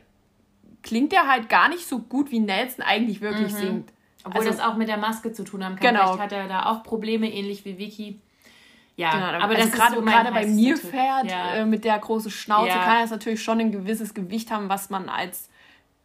klingt 0.82 1.14
er 1.14 1.28
halt 1.28 1.50
gar 1.50 1.68
nicht 1.70 1.86
so 1.88 2.00
gut, 2.00 2.32
wie 2.32 2.40
Nelson 2.40 2.84
eigentlich 2.86 3.22
wirklich 3.22 3.54
singt. 3.54 3.92
Obwohl 4.24 4.42
Also- 4.42 4.52
das 4.52 4.60
auch 4.60 4.76
mit 4.76 4.88
der 4.88 4.98
Maske 4.98 5.34
zu 5.34 5.44
tun 5.44 5.64
haben 5.64 5.76
kann. 5.76 5.94
Genau. 5.94 6.14
Vielleicht 6.14 6.20
hat 6.24 6.32
er 6.32 6.48
da 6.48 6.66
auch 6.68 6.84
Probleme, 6.84 7.32
ähnlich 7.32 7.66
wie 7.66 7.78
Vicky. 7.78 8.20
Ja, 8.98 9.12
Genau, 9.12 9.26
aber 9.26 9.44
aber 9.44 9.54
das 9.56 9.66
also 9.66 9.78
gerade 9.78 9.96
so 9.96 10.02
gerade 10.04 10.32
bei 10.32 10.46
mir 10.48 10.78
fährt 10.78 11.30
Ja. 11.30 11.56
äh, 11.56 11.66
mit 11.66 11.84
der 11.84 12.00
großen 12.00 12.32
Schnauze 12.32 12.70
Ja. 12.70 12.84
kann 12.86 13.04
es 13.04 13.12
natürlich 13.12 13.44
schon 13.44 13.60
ein 13.60 13.72
gewisses 13.74 14.14
Gewicht 14.14 14.52
haben, 14.52 14.70
was 14.70 14.90
man 14.90 15.10
als 15.10 15.50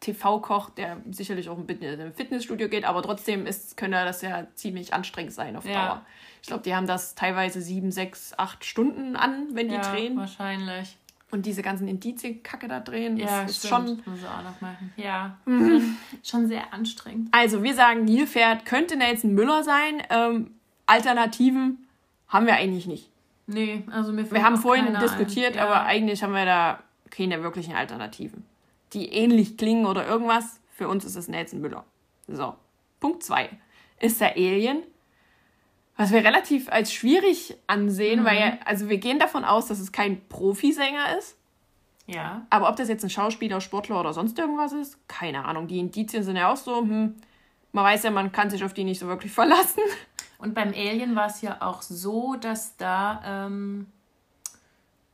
TV-Koch, 0.01 0.71
der 0.71 0.97
sicherlich 1.11 1.49
auch 1.49 1.59
ein 1.59 1.67
bisschen 1.67 2.01
im 2.01 2.13
Fitnessstudio 2.15 2.69
geht, 2.69 2.85
aber 2.85 3.03
trotzdem 3.03 3.47
ist, 3.47 3.77
könnte 3.77 4.03
das 4.05 4.23
ja 4.23 4.47
ziemlich 4.55 4.95
anstrengend 4.95 5.33
sein 5.33 5.57
auf 5.57 5.65
Ja. 5.67 5.87
Dauer. 5.87 6.07
Ich 6.43 6.49
glaube, 6.49 6.63
die 6.63 6.75
haben 6.75 6.87
das 6.87 7.15
teilweise 7.15 7.61
sieben, 7.61 7.93
sechs, 7.93 8.33
acht 8.39 8.65
Stunden 8.65 9.15
an, 9.15 9.49
wenn 9.53 9.69
die 9.69 9.75
ja, 9.75 9.83
drehen 9.83 10.17
wahrscheinlich. 10.17 10.97
und 11.31 11.45
diese 11.45 11.61
ganzen 11.63 11.87
Indizienkacke 11.87 12.67
da 12.67 12.81
drehen. 12.81 13.19
Das 13.19 13.31
Ja, 13.31 13.43
ist 13.43 13.59
stimmt. 13.67 13.71
schon. 13.73 13.85
Mhm. 13.97 14.03
Muss 14.07 14.19
ich 14.21 14.27
auch 14.27 14.43
noch 14.43 14.61
machen. 14.63 14.93
Ja, 14.97 15.37
schon, 15.45 15.97
schon 16.25 16.49
sehr 16.49 16.73
anstrengend. 16.73 17.29
Also 17.33 17.63
wir 17.63 17.75
sagen, 17.75 18.05
Nilpferd 18.05 18.65
könnte 18.65 18.97
Nelson 18.97 19.35
Müller 19.35 19.63
sein. 19.63 20.03
Ähm, 20.09 20.51
Alternativen 20.87 21.87
haben 22.29 22.47
wir 22.47 22.55
eigentlich 22.55 22.87
nicht. 22.87 23.11
Nee, 23.47 23.83
also 23.91 24.13
mir 24.13 24.31
Wir 24.31 24.43
haben 24.45 24.57
vorhin 24.57 24.97
diskutiert, 25.01 25.53
ein. 25.53 25.59
Ja. 25.59 25.65
aber 25.67 25.83
eigentlich 25.85 26.23
haben 26.23 26.33
wir 26.33 26.45
da 26.47 26.79
keine 27.11 27.43
wirklichen 27.43 27.75
Alternativen, 27.75 28.45
die 28.93 29.13
ähnlich 29.13 29.57
klingen 29.57 29.87
oder 29.87 30.07
irgendwas. 30.07 30.61
Für 30.75 30.89
uns 30.89 31.05
ist 31.05 31.17
es 31.17 31.29
Nelson 31.29 31.61
Müller. 31.61 31.85
So, 32.29 32.55
Punkt 33.01 33.23
2 33.23 33.51
ist 34.01 34.21
der 34.21 34.33
Alien, 34.37 34.83
was 35.97 36.11
wir 36.13 36.25
relativ 36.25 36.71
als 36.71 36.93
schwierig 36.93 37.57
ansehen, 37.67 38.25
weil 38.25 38.39
er- 38.39 38.67
also 38.67 38.89
wir 38.89 38.99
gehen 38.99 39.19
davon 39.19 39.45
aus, 39.45 39.67
dass 39.67 39.79
es 39.81 39.93
kein 39.93 40.27
Profisänger 40.29 41.19
ist. 41.19 41.37
Ja, 42.07 42.47
Aber 42.51 42.69
ob 42.69 42.77
das 42.77 42.89
jetzt 42.89 43.05
ein 43.05 43.11
Schauspieler, 43.11 43.61
Sportler 43.61 44.01
oder 44.01 44.13
sonst 44.13 44.39
irgendwas 44.39 44.73
ist, 44.73 44.97
keine 45.09 45.45
Ahnung. 45.45 45.69
Die 45.69 45.79
Indizien 45.79 46.23
sind 46.25 46.37
ja 46.37 46.51
auch 46.51 46.57
so, 46.57 46.79
hm, 46.81 47.15
man 47.73 47.85
weiß 47.85 48.03
ja, 48.05 48.11
man 48.11 48.33
kann 48.33 48.51
sich 48.51 48.65
auf 48.65 48.73
die 48.75 48.83
nicht 48.85 48.99
so 48.99 49.07
wirklich 49.07 49.31
verlassen. 49.41 49.83
und 50.39 50.55
beim 50.55 50.71
Alien 50.71 51.15
war 51.15 51.27
es 51.27 51.41
ja 51.43 51.59
auch 51.61 51.83
so, 51.83 52.35
dass 52.37 52.77
da 52.79 53.21
ähm, 53.47 53.87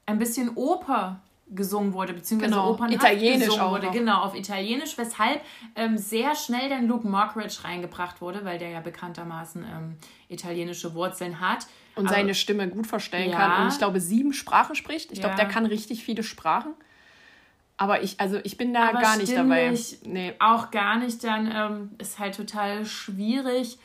ein 0.06 0.18
bisschen 0.18 0.56
Oper 0.56 1.20
gesungen 1.48 1.92
wurde, 1.92 2.12
beziehungsweise 2.12 2.52
Genau, 2.52 2.70
Opernhaft 2.70 2.94
Italienisch 2.94 3.44
gesungen 3.46 3.60
auch 3.64 3.70
wurde. 3.72 3.86
noch. 3.86 3.92
Genau, 3.92 4.22
auf 4.22 4.34
Italienisch, 4.34 4.98
weshalb 4.98 5.40
ähm, 5.76 5.96
sehr 5.96 6.34
schnell 6.34 6.68
dann 6.68 6.88
Luke 6.88 7.06
Mockridge 7.06 7.58
reingebracht 7.62 8.20
wurde, 8.20 8.44
weil 8.44 8.58
der 8.58 8.70
ja 8.70 8.80
bekanntermaßen 8.80 9.62
ähm, 9.64 9.96
italienische 10.28 10.94
Wurzeln 10.94 11.40
hat. 11.40 11.66
Und 11.94 12.06
Aber- 12.06 12.14
seine 12.16 12.34
Stimme 12.34 12.68
gut 12.68 12.86
verstellen 12.86 13.30
Ja. 13.30 13.36
kann. 13.38 13.62
Und 13.62 13.72
ich 13.72 13.78
glaube, 13.78 14.00
sieben 14.00 14.32
Sprachen 14.32 14.74
spricht. 14.74 15.12
Ich 15.12 15.20
glaube, 15.20 15.36
Ja. 15.36 15.44
der 15.44 15.48
kann 15.48 15.66
richtig 15.66 16.04
viele 16.04 16.22
Sprachen. 16.24 16.74
Aber 17.78 18.02
ich, 18.02 18.18
also 18.20 18.38
ich 18.42 18.56
bin 18.56 18.72
da 18.74 18.88
Aber 18.88 19.00
gar 19.00 19.16
nicht 19.16 19.36
dabei. 19.36 19.72
Nee. 20.02 20.32
auch 20.40 20.70
gar 20.70 20.96
nicht, 20.98 21.22
dann 21.22 21.50
ähm, 21.54 21.90
ist 21.98 22.18
halt 22.18 22.34
total 22.34 22.84
schwierig. 22.86 23.78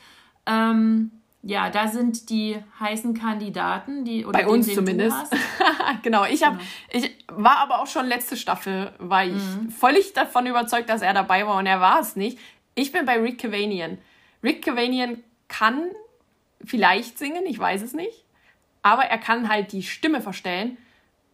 Ähm, 0.46 1.10
ja, 1.42 1.70
da 1.70 1.88
sind 1.88 2.30
die 2.30 2.56
heißen 2.78 3.14
Kandidaten, 3.14 4.04
die 4.04 4.24
oder 4.24 4.38
Bei 4.38 4.44
den, 4.44 4.50
uns 4.50 4.66
den 4.66 4.76
zumindest. 4.76 5.16
Du 5.32 5.36
hast. 5.36 6.02
genau, 6.02 6.24
ich 6.24 6.44
habe, 6.44 6.60
ich 6.90 7.16
war 7.26 7.58
aber 7.58 7.82
auch 7.82 7.88
schon 7.88 8.06
letzte 8.06 8.36
Staffel, 8.36 8.92
war 8.98 9.24
ich 9.24 9.42
völlig 9.76 10.12
davon 10.12 10.46
überzeugt, 10.46 10.88
dass 10.88 11.02
er 11.02 11.12
dabei 11.14 11.46
war 11.46 11.56
und 11.58 11.66
er 11.66 11.80
war 11.80 12.00
es 12.00 12.14
nicht. 12.14 12.38
Ich 12.76 12.92
bin 12.92 13.04
bei 13.04 13.18
Rick 13.18 13.40
Cavanian. 13.40 13.98
Rick 14.42 14.64
Cavanian 14.64 15.22
kann 15.48 15.90
vielleicht 16.64 17.18
singen, 17.18 17.44
ich 17.44 17.58
weiß 17.58 17.82
es 17.82 17.92
nicht, 17.92 18.24
aber 18.82 19.04
er 19.04 19.18
kann 19.18 19.48
halt 19.48 19.72
die 19.72 19.82
Stimme 19.82 20.20
verstellen 20.20 20.76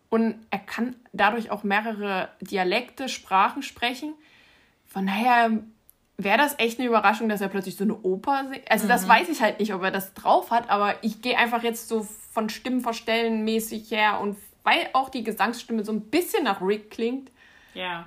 und 0.08 0.36
er 0.50 0.58
kann 0.58 0.96
dadurch 1.12 1.50
auch 1.50 1.64
mehrere 1.64 2.30
Dialekte, 2.40 3.10
Sprachen 3.10 3.62
sprechen. 3.62 4.14
Von 4.86 5.06
daher 5.06 5.50
wäre 6.18 6.36
das 6.38 6.58
echt 6.58 6.78
eine 6.78 6.88
Überraschung, 6.88 7.28
dass 7.28 7.40
er 7.40 7.48
plötzlich 7.48 7.76
so 7.76 7.84
eine 7.84 7.96
Oper 7.96 8.44
singt. 8.50 8.70
Also 8.70 8.88
das 8.88 9.06
weiß 9.08 9.28
ich 9.28 9.40
halt 9.40 9.60
nicht, 9.60 9.72
ob 9.72 9.82
er 9.82 9.90
das 9.92 10.14
drauf 10.14 10.50
hat, 10.50 10.68
aber 10.68 10.96
ich 11.02 11.22
gehe 11.22 11.38
einfach 11.38 11.62
jetzt 11.62 11.88
so 11.88 12.06
von 12.32 12.48
Stimmenverstellen 12.48 13.44
mäßig 13.44 13.90
her 13.90 14.20
und 14.20 14.36
weil 14.64 14.88
auch 14.92 15.08
die 15.08 15.22
Gesangsstimme 15.24 15.84
so 15.84 15.92
ein 15.92 16.02
bisschen 16.02 16.44
nach 16.44 16.60
Rick 16.60 16.90
klingt, 16.90 17.30
Ja. 17.72 18.06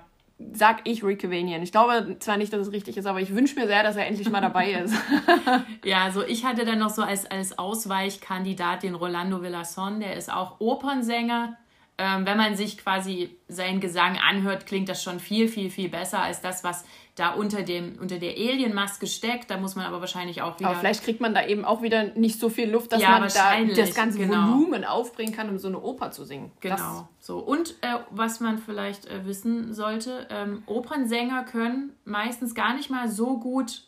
sag 0.53 0.81
ich 0.83 1.03
Rick 1.03 1.21
Cavanian. 1.21 1.63
Ich 1.63 1.71
glaube 1.71 2.17
zwar 2.19 2.37
nicht, 2.37 2.51
dass 2.53 2.67
es 2.67 2.73
richtig 2.73 2.97
ist, 2.97 3.05
aber 3.05 3.21
ich 3.21 3.33
wünsche 3.33 3.55
mir 3.59 3.65
sehr, 3.67 3.81
dass 3.81 3.95
er 3.95 4.05
endlich 4.07 4.29
mal 4.29 4.41
dabei 4.41 4.71
ist. 4.73 4.93
Ja, 5.85 6.03
also 6.03 6.23
ich 6.23 6.45
hatte 6.45 6.65
dann 6.65 6.79
noch 6.79 6.89
so 6.91 7.01
als, 7.01 7.25
als 7.25 7.57
Ausweichkandidat 7.57 8.83
den 8.83 8.95
Rolando 8.95 9.41
Villason, 9.41 9.99
der 9.99 10.15
ist 10.15 10.31
auch 10.31 10.59
Opernsänger. 10.59 11.57
Ähm, 11.97 12.25
wenn 12.25 12.37
man 12.37 12.55
sich 12.55 12.77
quasi 12.77 13.35
seinen 13.47 13.79
Gesang 13.79 14.17
anhört, 14.17 14.65
klingt 14.65 14.89
das 14.89 15.03
schon 15.03 15.19
viel, 15.19 15.47
viel, 15.47 15.69
viel 15.69 15.89
besser 15.89 16.19
als 16.21 16.41
das, 16.41 16.63
was 16.63 16.83
da 17.15 17.33
unter, 17.33 17.63
dem, 17.63 17.97
unter 17.99 18.19
der 18.19 18.31
Alienmaske 18.31 19.05
steckt. 19.05 19.49
Da 19.49 19.57
muss 19.57 19.75
man 19.75 19.85
aber 19.85 19.99
wahrscheinlich 19.99 20.41
auch 20.41 20.59
wieder. 20.59 20.69
Aber 20.69 20.79
vielleicht 20.79 21.03
kriegt 21.03 21.19
man 21.19 21.33
da 21.33 21.45
eben 21.45 21.65
auch 21.65 21.81
wieder 21.81 22.05
nicht 22.15 22.39
so 22.39 22.49
viel 22.49 22.69
Luft, 22.69 22.93
dass 22.93 23.01
Ja, 23.01 23.19
man 23.19 23.29
da 23.29 23.75
das 23.75 23.93
ganze 23.93 24.17
genau. 24.17 24.47
Volumen 24.47 24.85
aufbringen 24.85 25.33
kann, 25.33 25.49
um 25.49 25.57
so 25.57 25.67
eine 25.67 25.81
Oper 25.81 26.11
zu 26.11 26.23
singen. 26.23 26.51
Genau. 26.61 27.07
So. 27.19 27.39
Und 27.39 27.75
äh, 27.81 27.97
was 28.11 28.39
man 28.39 28.57
vielleicht 28.59 29.07
äh, 29.07 29.25
wissen 29.25 29.73
sollte, 29.73 30.27
ähm, 30.29 30.63
Opernsänger 30.67 31.43
können 31.43 31.93
meistens 32.05 32.55
gar 32.55 32.75
nicht 32.75 32.89
mal 32.89 33.09
so 33.09 33.37
gut 33.37 33.83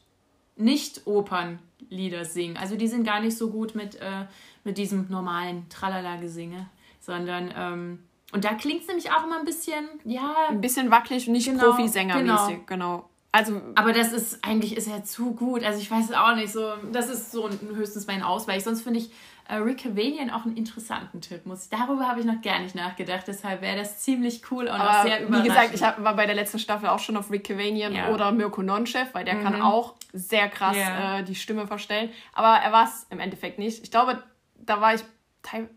Nicht-Opernlieder 0.58 2.26
singen. 2.26 2.58
Also 2.58 2.76
die 2.76 2.88
sind 2.88 3.06
gar 3.06 3.22
nicht 3.22 3.38
so 3.38 3.50
gut 3.50 3.74
mit, 3.74 3.96
äh, 3.96 4.26
mit 4.66 4.78
diesem 4.78 5.08
normalen 5.10 5.70
Tralala-Gesinge, 5.70 6.68
sondern 7.00 7.54
ähm, 7.56 8.00
und 8.34 8.46
da 8.46 8.56
klingt 8.56 8.82
es 8.82 8.88
nämlich 8.88 9.12
auch 9.12 9.24
immer 9.26 9.38
ein 9.38 9.46
bisschen, 9.46 9.88
ja, 10.04 10.34
Das 10.48 10.50
ein 10.50 10.62
bisschen 10.62 10.90
wackelig 10.90 11.28
und 11.28 11.34
nicht 11.34 11.46
Genau, 11.46 11.70
Profisängermäßig. 11.70 12.66
Genau. 12.66 13.08
Also 13.34 13.60
aber 13.74 13.94
das 13.94 14.14
ist 14.14 14.46
eigentlich 14.46 14.78
ist 14.78 14.88
er 14.88 15.04
zu 15.04 15.34
gut. 15.34 15.64
Also 15.64 15.80
ich 15.80 15.90
weiß 15.90 16.06
es 16.12 16.16
auch 16.16 16.36
nicht 16.36 16.54
so. 16.54 16.72
Das 16.92 17.10
ist 17.10 17.32
so 17.32 17.50
höchstens 17.50 18.06
mein 18.06 18.22
Ausweich. 18.22 18.64
Sonst 18.64 18.84
finde 18.84 19.00
ich 19.00 19.12
äh, 19.50 19.56
Rick 19.56 19.80
Cavanian 19.80 20.30
auch 20.30 20.46
einen 20.46 20.56
interessanten 20.56 21.20
Tipp. 21.20 21.48
Muss 21.48 21.68
darüber 21.68 22.08
habe 22.08 22.20
ich 22.20 22.28
noch 22.28 22.42
gar 22.44 22.60
nicht 22.60 22.76
nachgedacht. 22.76 23.24
Deshalb 23.28 23.62
wäre 23.62 23.76
das 23.76 24.02
ziemlich 24.02 24.44
cool 24.52 24.66
und 24.66 24.76
auch 24.76 24.80
Aber 24.80 25.10
sehr 25.10 25.32
wie 25.32 25.42
gesagt, 25.42 25.72
ich 25.74 25.82
hab, 25.82 26.04
war 26.04 26.16
bei 26.16 26.28
der 26.28 26.36
letzten 26.36 26.60
Staffel 26.60 26.88
auch 26.90 27.00
schon 27.00 27.18
auf 27.18 27.32
Rick 27.32 27.46
Cavanian 27.46 27.96
Ja. 27.96 28.08
Mhm. 28.08 28.14
oder 28.14 28.32
Mirko 28.32 28.62
Nonchef, 28.62 29.14
weil 29.14 29.26
der 29.26 29.42
kann 29.42 29.60
auch 29.64 29.96
sehr 30.14 30.48
krass 30.48 30.78
Ja. 30.78 31.18
äh, 31.18 31.24
die 31.24 31.34
Stimme 31.36 31.66
verstellen. 31.66 32.12
Aber 32.34 32.64
er 32.64 32.72
war 32.72 32.86
es 32.86 33.08
im 33.10 33.20
Endeffekt 33.20 33.58
nicht. 33.58 33.84
Ich 33.84 33.90
glaube, 33.90 34.22
da 34.58 34.80
war 34.80 34.94
ich, 34.94 35.04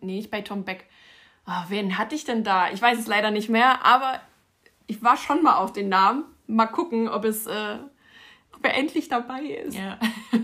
nee, 0.02 0.16
nicht 0.16 0.30
bei 0.30 0.42
Tom 0.42 0.64
Beck. 0.66 0.84
Ah, 1.46 1.64
wen 1.70 1.96
hatte 1.96 2.14
ich 2.14 2.24
denn 2.24 2.44
da? 2.44 2.70
Ich 2.70 2.82
weiß 2.82 2.98
es 2.98 3.06
leider 3.06 3.30
nicht 3.30 3.48
mehr, 3.48 3.82
aber 3.86 4.20
ich 4.86 5.02
war 5.02 5.16
schon 5.16 5.42
mal 5.42 5.56
auf 5.56 5.72
den 5.72 5.88
Namen. 5.88 6.24
Mal 6.46 6.66
gucken, 6.66 7.08
ob 7.08 7.24
es, 7.24 7.46
äh, 7.46 7.78
ob 8.54 8.64
er 8.64 8.74
endlich 8.76 9.08
dabei 9.08 9.42
ist. 9.42 9.76
ja. 9.76 9.98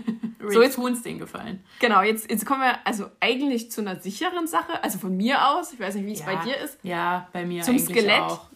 So, 0.49 0.61
jetzt- 0.61 0.75
tut's 0.75 1.01
den 1.03 1.19
gefallen. 1.19 1.63
Genau, 1.79 2.01
jetzt, 2.01 2.29
jetzt 2.29 2.45
kommen 2.45 2.59
wir 2.59 2.85
also 2.85 3.09
eigentlich 3.21 3.71
zu 3.71 3.79
einer 3.79 4.01
sicheren 4.01 4.45
Sache. 4.45 4.83
Also 4.83 4.99
von 4.99 5.15
mir 5.15 5.47
aus, 5.47 5.71
ich 5.71 5.79
weiß 5.79 5.95
nicht, 5.95 6.05
wie 6.05 6.11
es 6.11 6.21
bei 6.21 6.35
dir 6.35 6.57
ist. 6.57 6.77
Ja, 6.83 7.29
bei 7.31 7.45
mir 7.45 7.63
Zum 7.63 7.79
Skelett? 7.79 8.19
auch. 8.19 8.47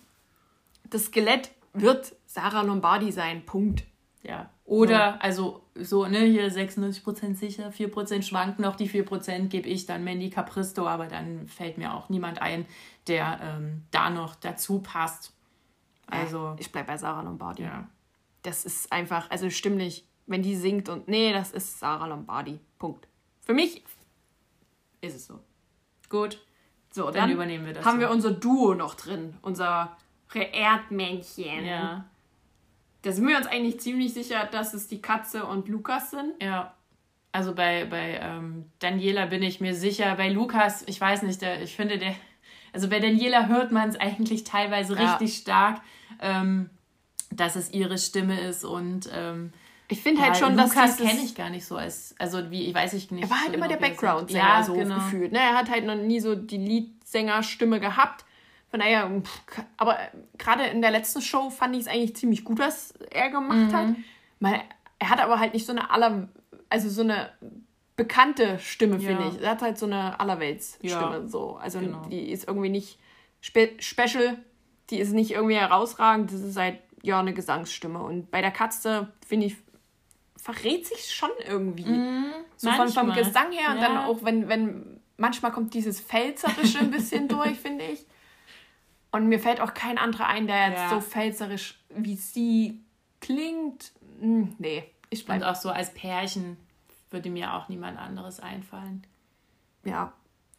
Das 0.89 1.05
Skelett 1.05 1.51
wird 1.71 2.13
Sarah 2.25 2.63
Lombardi 2.63 3.13
sein. 3.13 3.45
Punkt. 3.45 3.85
Ja. 4.21 4.49
Oder, 4.65 5.23
also 5.23 5.61
so, 5.75 6.05
ne, 6.07 6.19
hier 6.25 6.51
96% 6.51 7.35
sicher, 7.35 7.69
4% 7.69 8.21
schwanken 8.23 8.63
noch, 8.63 8.75
die 8.75 8.89
4% 8.89 9.47
gebe 9.47 9.69
ich 9.69 9.85
dann 9.85 10.03
Mandy 10.03 10.29
Capristo, 10.29 10.85
aber 10.85 11.07
dann 11.07 11.47
fällt 11.47 11.77
mir 11.77 11.93
auch 11.93 12.09
niemand 12.09 12.41
ein, 12.41 12.65
der 13.07 13.39
ähm, 13.41 13.83
da 13.91 14.09
noch 14.09 14.35
dazu 14.35 14.79
passt. 14.79 15.31
Also, 16.07 16.55
ich 16.57 16.71
bleib 16.71 16.87
bei 16.87 16.97
Sarah 16.97 17.21
Lombardi. 17.21 17.63
ja. 17.63 17.87
Das 18.43 18.65
ist 18.65 18.91
einfach, 18.93 19.29
also 19.29 19.49
stimmlich, 19.49 20.05
wenn 20.25 20.41
die 20.41 20.55
singt 20.55 20.87
und 20.89 21.07
nee, 21.07 21.33
das 21.33 21.51
ist 21.51 21.79
Sarah 21.79 22.05
Lombardi. 22.07 22.59
Punkt. 22.79 23.07
Für 23.41 23.53
mich 23.53 23.83
ist 25.01 25.15
es 25.15 25.27
so. 25.27 25.39
Gut. 26.09 26.41
So, 26.91 27.05
Dann 27.05 27.13
dann, 27.13 27.31
übernehmen 27.31 27.65
wir 27.65 27.73
das 27.73 27.85
haben 27.85 27.95
so. 27.95 28.01
wir 28.01 28.09
unser 28.11 28.31
Duo 28.31 28.73
noch 28.73 28.95
drin, 28.95 29.35
unser 29.41 29.97
Erdmännchen. 30.33 31.65
Ja. 31.65 32.05
Da 33.01 33.11
sind 33.11 33.27
wir 33.27 33.37
uns 33.37 33.47
eigentlich 33.47 33.79
ziemlich 33.79 34.13
sicher, 34.13 34.45
dass 34.45 34.73
es 34.73 34.87
die 34.87 35.01
Katze 35.01 35.45
und 35.45 35.67
Lukas 35.67 36.11
sind. 36.11 36.41
Ja. 36.41 36.73
Also 37.31 37.53
bei, 37.53 37.85
bei 37.85 38.19
ähm, 38.21 38.65
Daniela 38.79 39.25
bin 39.27 39.43
ich 39.43 39.61
mir 39.61 39.75
sicher. 39.75 40.15
Bei 40.15 40.29
Lukas, 40.29 40.83
ich 40.87 40.99
weiß 40.99 41.23
nicht, 41.23 41.41
der, 41.41 41.61
ich 41.61 41.75
finde, 41.75 41.97
der. 41.97 42.15
Also 42.73 42.89
bei 42.89 42.99
Daniela 42.99 43.47
hört 43.47 43.71
man 43.71 43.89
es 43.89 43.99
eigentlich 43.99 44.43
teilweise 44.43 44.95
Ja. 44.95 45.11
richtig 45.15 45.37
stark, 45.37 45.81
ähm, 46.21 46.69
dass 47.31 47.55
es 47.55 47.71
ihre 47.73 47.97
Stimme 47.97 48.39
ist. 48.39 48.63
Und 48.63 49.09
ähm, 49.13 49.51
Ich 49.89 50.01
finde 50.01 50.21
halt 50.21 50.37
schon, 50.37 50.55
dass 50.57 50.73
Lukas 50.73 50.97
dieses- 50.97 51.09
kenne 51.11 51.23
ich 51.23 51.35
gar 51.35 51.49
nicht 51.49 51.65
so 51.65 51.75
als. 51.77 52.15
Also 52.19 52.49
wie, 52.51 52.65
ich 52.65 52.73
weiß 52.73 52.93
ich 52.93 53.11
nicht. 53.11 53.23
Er 53.23 53.29
war 53.29 53.37
halt 53.41 53.47
so 53.49 53.53
immer 53.53 53.67
genau, 53.67 53.79
der 53.79 53.87
wie 53.87 53.91
er 53.91 53.95
Background-Sänger 53.95 54.43
singt. 54.43 54.57
ja, 54.57 54.63
so 54.63 54.73
genau. 54.73 54.95
gefühlt. 54.95 55.31
Ne? 55.31 55.39
Er 55.39 55.55
hat 55.55 55.69
halt 55.69 55.85
noch 55.85 55.95
nie 55.95 56.19
so 56.19 56.35
die 56.35 56.57
Leadsänger-Stimme 56.57 57.79
gehabt. 57.79 58.25
Von 58.69 58.81
daher, 58.81 59.09
pff, 59.21 59.61
aber 59.77 59.97
äh, 59.99 60.07
gerade 60.37 60.63
in 60.65 60.81
der 60.81 60.91
letzten 60.91 61.21
Show 61.21 61.49
fand 61.49 61.73
ich 61.75 61.81
es 61.83 61.87
eigentlich 61.87 62.15
ziemlich 62.17 62.43
gut, 62.43 62.59
was 62.59 62.93
er 63.11 63.29
gemacht 63.29 63.73
hat. 63.73 63.87
Mhm. 63.87 64.03
Mal 64.39 64.61
Er 64.99 65.09
hat 65.09 65.19
aber 65.19 65.39
halt 65.39 65.53
nicht 65.53 65.65
so 65.65 65.71
eine 65.71 65.89
aller, 65.89 66.27
also 66.69 66.89
so 66.89 67.01
eine 67.01 67.29
bekannte 67.95 68.59
Stimme, 68.59 68.99
finde 68.99 69.23
Ja. 69.23 69.29
ich. 69.29 69.41
Er 69.41 69.51
hat 69.51 69.61
halt 69.61 69.77
so 69.77 69.85
eine 69.85 70.19
Allerwelts-Stimme. 70.19 70.91
Ja, 70.91 71.27
So. 71.27 71.55
Also 71.55 71.79
genau. 71.79 72.05
die 72.09 72.29
ist 72.29 72.47
irgendwie 72.47 72.69
nicht 72.69 72.99
spe 73.41 73.71
special, 73.79 74.37
die 74.89 74.99
ist 74.99 75.11
nicht 75.13 75.31
irgendwie 75.31 75.55
herausragend. 75.55 76.31
Das 76.31 76.41
ist 76.41 76.57
halt 76.57 76.79
ja 77.03 77.19
eine 77.19 77.33
Gesangsstimme. 77.33 77.99
Und 78.01 78.31
bei 78.31 78.41
der 78.41 78.51
Katze, 78.51 79.11
finde 79.25 79.47
ich, 79.47 79.55
verrät 80.35 80.85
sich 80.87 81.13
schon 81.13 81.29
irgendwie. 81.45 81.85
so 82.55 82.71
von, 82.71 82.89
vom. 82.89 83.13
Gesang 83.13 83.51
her 83.51 83.71
und 83.75 83.81
dann 83.81 83.97
auch, 83.97 84.23
wenn, 84.23 84.47
wenn 84.47 84.99
manchmal 85.17 85.51
kommt 85.51 85.73
dieses 85.73 85.99
Pfälzerische 85.99 86.79
ein 86.79 86.91
bisschen 86.91 87.27
durch, 87.27 87.59
finde 87.59 87.85
ich. 87.85 88.05
Und 89.11 89.27
mir 89.27 89.39
fällt 89.39 89.61
auch 89.61 89.73
kein 89.73 89.97
anderer 89.97 90.27
ein, 90.27 90.47
der 90.47 90.69
jetzt 90.69 90.79
Ja. 90.79 90.89
so 90.89 91.01
pfälzerisch 91.01 91.79
wie 91.89 92.15
sie 92.15 92.81
klingt. 93.19 93.91
Hm, 94.19 94.55
nee, 94.59 94.83
ich 95.09 95.21
Und 95.21 95.25
bleibe. 95.27 95.49
auch 95.49 95.55
so 95.55 95.69
als 95.69 95.93
Pärchen 95.93 96.57
würde 97.09 97.29
mir 97.29 97.53
auch 97.53 97.69
niemand 97.69 97.97
anderes 97.97 98.39
einfallen. 98.39 99.05
Ja. 99.85 100.11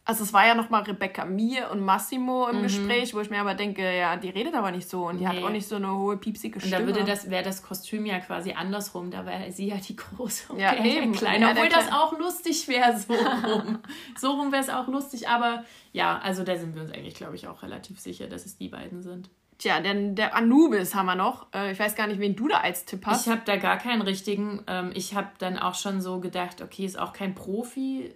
Also 0.09 0.23
es 0.23 0.33
war 0.33 0.47
ja 0.47 0.55
nochmal 0.55 0.81
Rebecca 0.81 1.23
Mir 1.23 1.69
und 1.71 1.81
Massimo 1.81 2.47
Mhm. 2.47 2.55
im 2.57 2.63
Gespräch, 2.63 3.13
wo 3.13 3.19
ich 3.19 3.29
mir 3.29 3.39
aber 3.39 3.53
denke, 3.53 3.95
ja, 3.95 4.15
die 4.17 4.29
redet 4.29 4.55
aber 4.55 4.71
nicht 4.71 4.89
so 4.89 5.05
und 5.07 5.19
die 5.19 5.27
hat 5.27 5.35
Nee. 5.35 5.43
auch 5.43 5.51
nicht 5.51 5.67
so 5.67 5.75
eine 5.75 5.95
hohe 5.95 6.17
piepsige 6.17 6.55
Und 6.55 6.61
Stimme. 6.61 6.79
da 6.79 6.85
würde 6.87 7.03
das, 7.05 7.29
wäre 7.29 7.43
das 7.43 7.61
Kostüm 7.61 8.07
ja 8.07 8.17
quasi 8.19 8.53
andersrum. 8.53 9.11
Da 9.11 9.25
wäre 9.27 9.51
sie 9.51 9.67
ja 9.67 9.75
die 9.75 9.95
große 9.95 10.51
und 10.53 10.59
Ja, 10.59 10.73
der 10.73 10.83
eben. 10.83 11.11
kleine. 11.13 11.45
Ja, 11.45 11.51
Obwohl 11.51 11.69
das 11.69 11.87
Kleine. 11.87 12.01
auch 12.01 12.17
lustig 12.17 12.67
wäre, 12.67 12.97
so 12.97 13.13
rum. 13.53 13.79
so 14.17 14.31
rum 14.31 14.51
wäre 14.51 14.63
es 14.63 14.69
auch 14.69 14.87
lustig. 14.87 15.29
Aber 15.29 15.63
ja, 15.93 16.17
also 16.17 16.43
da 16.43 16.57
sind 16.57 16.73
wir 16.73 16.81
uns 16.81 16.91
eigentlich, 16.91 17.13
glaube 17.13 17.35
ich, 17.35 17.47
auch 17.47 17.61
relativ 17.61 17.99
sicher, 17.99 18.25
dass 18.27 18.47
es 18.47 18.57
die 18.57 18.69
beiden 18.69 19.03
sind. 19.03 19.29
Tja, 19.59 19.79
denn 19.81 20.15
der 20.15 20.35
Anubis 20.35 20.95
haben 20.95 21.05
wir 21.05 21.15
noch. 21.15 21.47
Äh, 21.53 21.73
ich 21.73 21.79
weiß 21.79 21.93
gar 21.95 22.07
nicht, 22.07 22.19
wen 22.19 22.35
du 22.35 22.47
da 22.47 22.61
als 22.61 22.85
Tipp 22.85 23.05
hast. 23.05 23.27
Ich 23.27 23.31
habe 23.31 23.41
da 23.45 23.57
gar 23.57 23.77
keinen 23.77 24.01
richtigen. 24.01 24.63
Ähm, 24.67 24.91
ich 24.95 25.13
habe 25.13 25.27
dann 25.37 25.59
auch 25.59 25.75
schon 25.75 26.01
so 26.01 26.19
gedacht, 26.19 26.61
okay, 26.63 26.85
ist 26.85 26.97
auch 26.97 27.13
kein 27.13 27.35
Profi. 27.35 28.15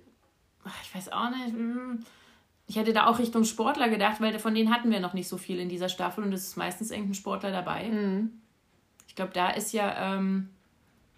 Ich 0.83 0.95
weiß 0.95 1.11
auch 1.11 1.29
nicht. 1.29 1.53
hm. 1.53 2.05
Ich 2.65 2.77
hätte 2.77 2.93
da 2.93 3.07
auch 3.07 3.19
Richtung 3.19 3.43
Sportler 3.43 3.89
gedacht, 3.89 4.21
weil 4.21 4.39
von 4.39 4.55
denen 4.55 4.73
hatten 4.73 4.89
wir 4.89 5.01
noch 5.01 5.13
nicht 5.13 5.27
so 5.27 5.37
viel 5.37 5.59
in 5.59 5.67
dieser 5.67 5.89
Staffel 5.89 6.23
und 6.23 6.31
es 6.31 6.47
ist 6.47 6.55
meistens 6.57 6.91
irgendein 6.91 7.13
Sportler 7.13 7.51
dabei. 7.51 7.91
Ich 9.07 9.15
glaube, 9.15 9.31
da 9.33 9.49
ist 9.49 9.73
ja. 9.73 10.15
Ähm, 10.15 10.49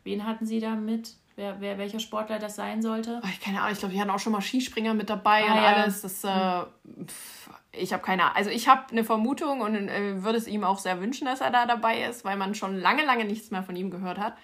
wen 0.04 0.26
hatten 0.26 0.46
sie 0.48 0.60
da 0.60 0.72
mit? 0.76 1.14
Wer, 1.36 1.60
wer, 1.62 1.78
welcher 1.78 2.00
Sportler 2.00 2.40
das 2.40 2.56
sein 2.56 2.82
sollte? 2.82 3.20
Oh, 3.24 3.28
ich 3.30 3.40
keine 3.42 3.60
Ahnung, 3.60 3.74
ich 3.74 3.80
glaube, 3.80 3.94
die 3.94 4.00
hatten 4.02 4.10
auch 4.10 4.20
schon 4.20 4.32
mal 4.32 4.42
Skispringer 4.42 4.94
mit 4.94 5.10
dabei 5.10 5.44
Ah, 5.44 5.52
und 5.52 5.58
ja. 5.58 5.64
alles. 5.76 6.02
Das, 6.02 6.24
äh, 6.24 6.66
pff, 7.06 7.50
ich 7.74 7.94
habe 7.94 8.02
keine 8.02 8.24
Ahnung. 8.24 8.38
Also 8.38 8.50
ich 8.50 8.68
habe 8.68 8.90
eine 8.92 9.04
Vermutung 9.04 9.62
und 9.62 9.76
äh, 9.76 10.24
würde 10.24 10.38
es 10.38 10.48
ihm 10.48 10.64
auch 10.64 10.80
sehr 10.80 11.00
wünschen, 11.02 11.26
dass 11.26 11.42
er 11.42 11.52
da 11.52 11.66
dabei 11.66 12.04
ist, 12.06 12.24
weil 12.26 12.38
man 12.38 12.56
schon 12.56 12.78
lange, 12.78 13.06
lange 13.06 13.26
nichts 13.26 13.52
mehr 13.52 13.64
von 13.64 13.76
ihm 13.76 13.92
gehört 13.92 14.18
hat. 14.18 14.36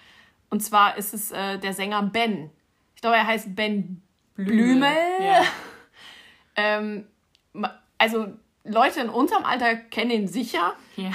Und 0.50 0.60
zwar 0.62 0.96
ist 0.98 1.14
es 1.14 1.32
äh, 1.32 1.58
der 1.58 1.72
Sänger 1.72 2.02
Ben. 2.02 2.50
Ich 2.94 3.00
glaube, 3.00 3.16
er 3.16 3.26
heißt 3.26 3.56
Ben 3.56 4.02
Blümel. 4.44 4.90
Ja. 5.20 5.42
Ähm, 6.54 7.06
also 7.96 8.26
Leute 8.64 9.00
in 9.00 9.08
unserem 9.08 9.42
Alter 9.46 9.74
kennen 9.74 10.10
ihn 10.10 10.28
sicher. 10.28 10.74
ja. 10.96 11.10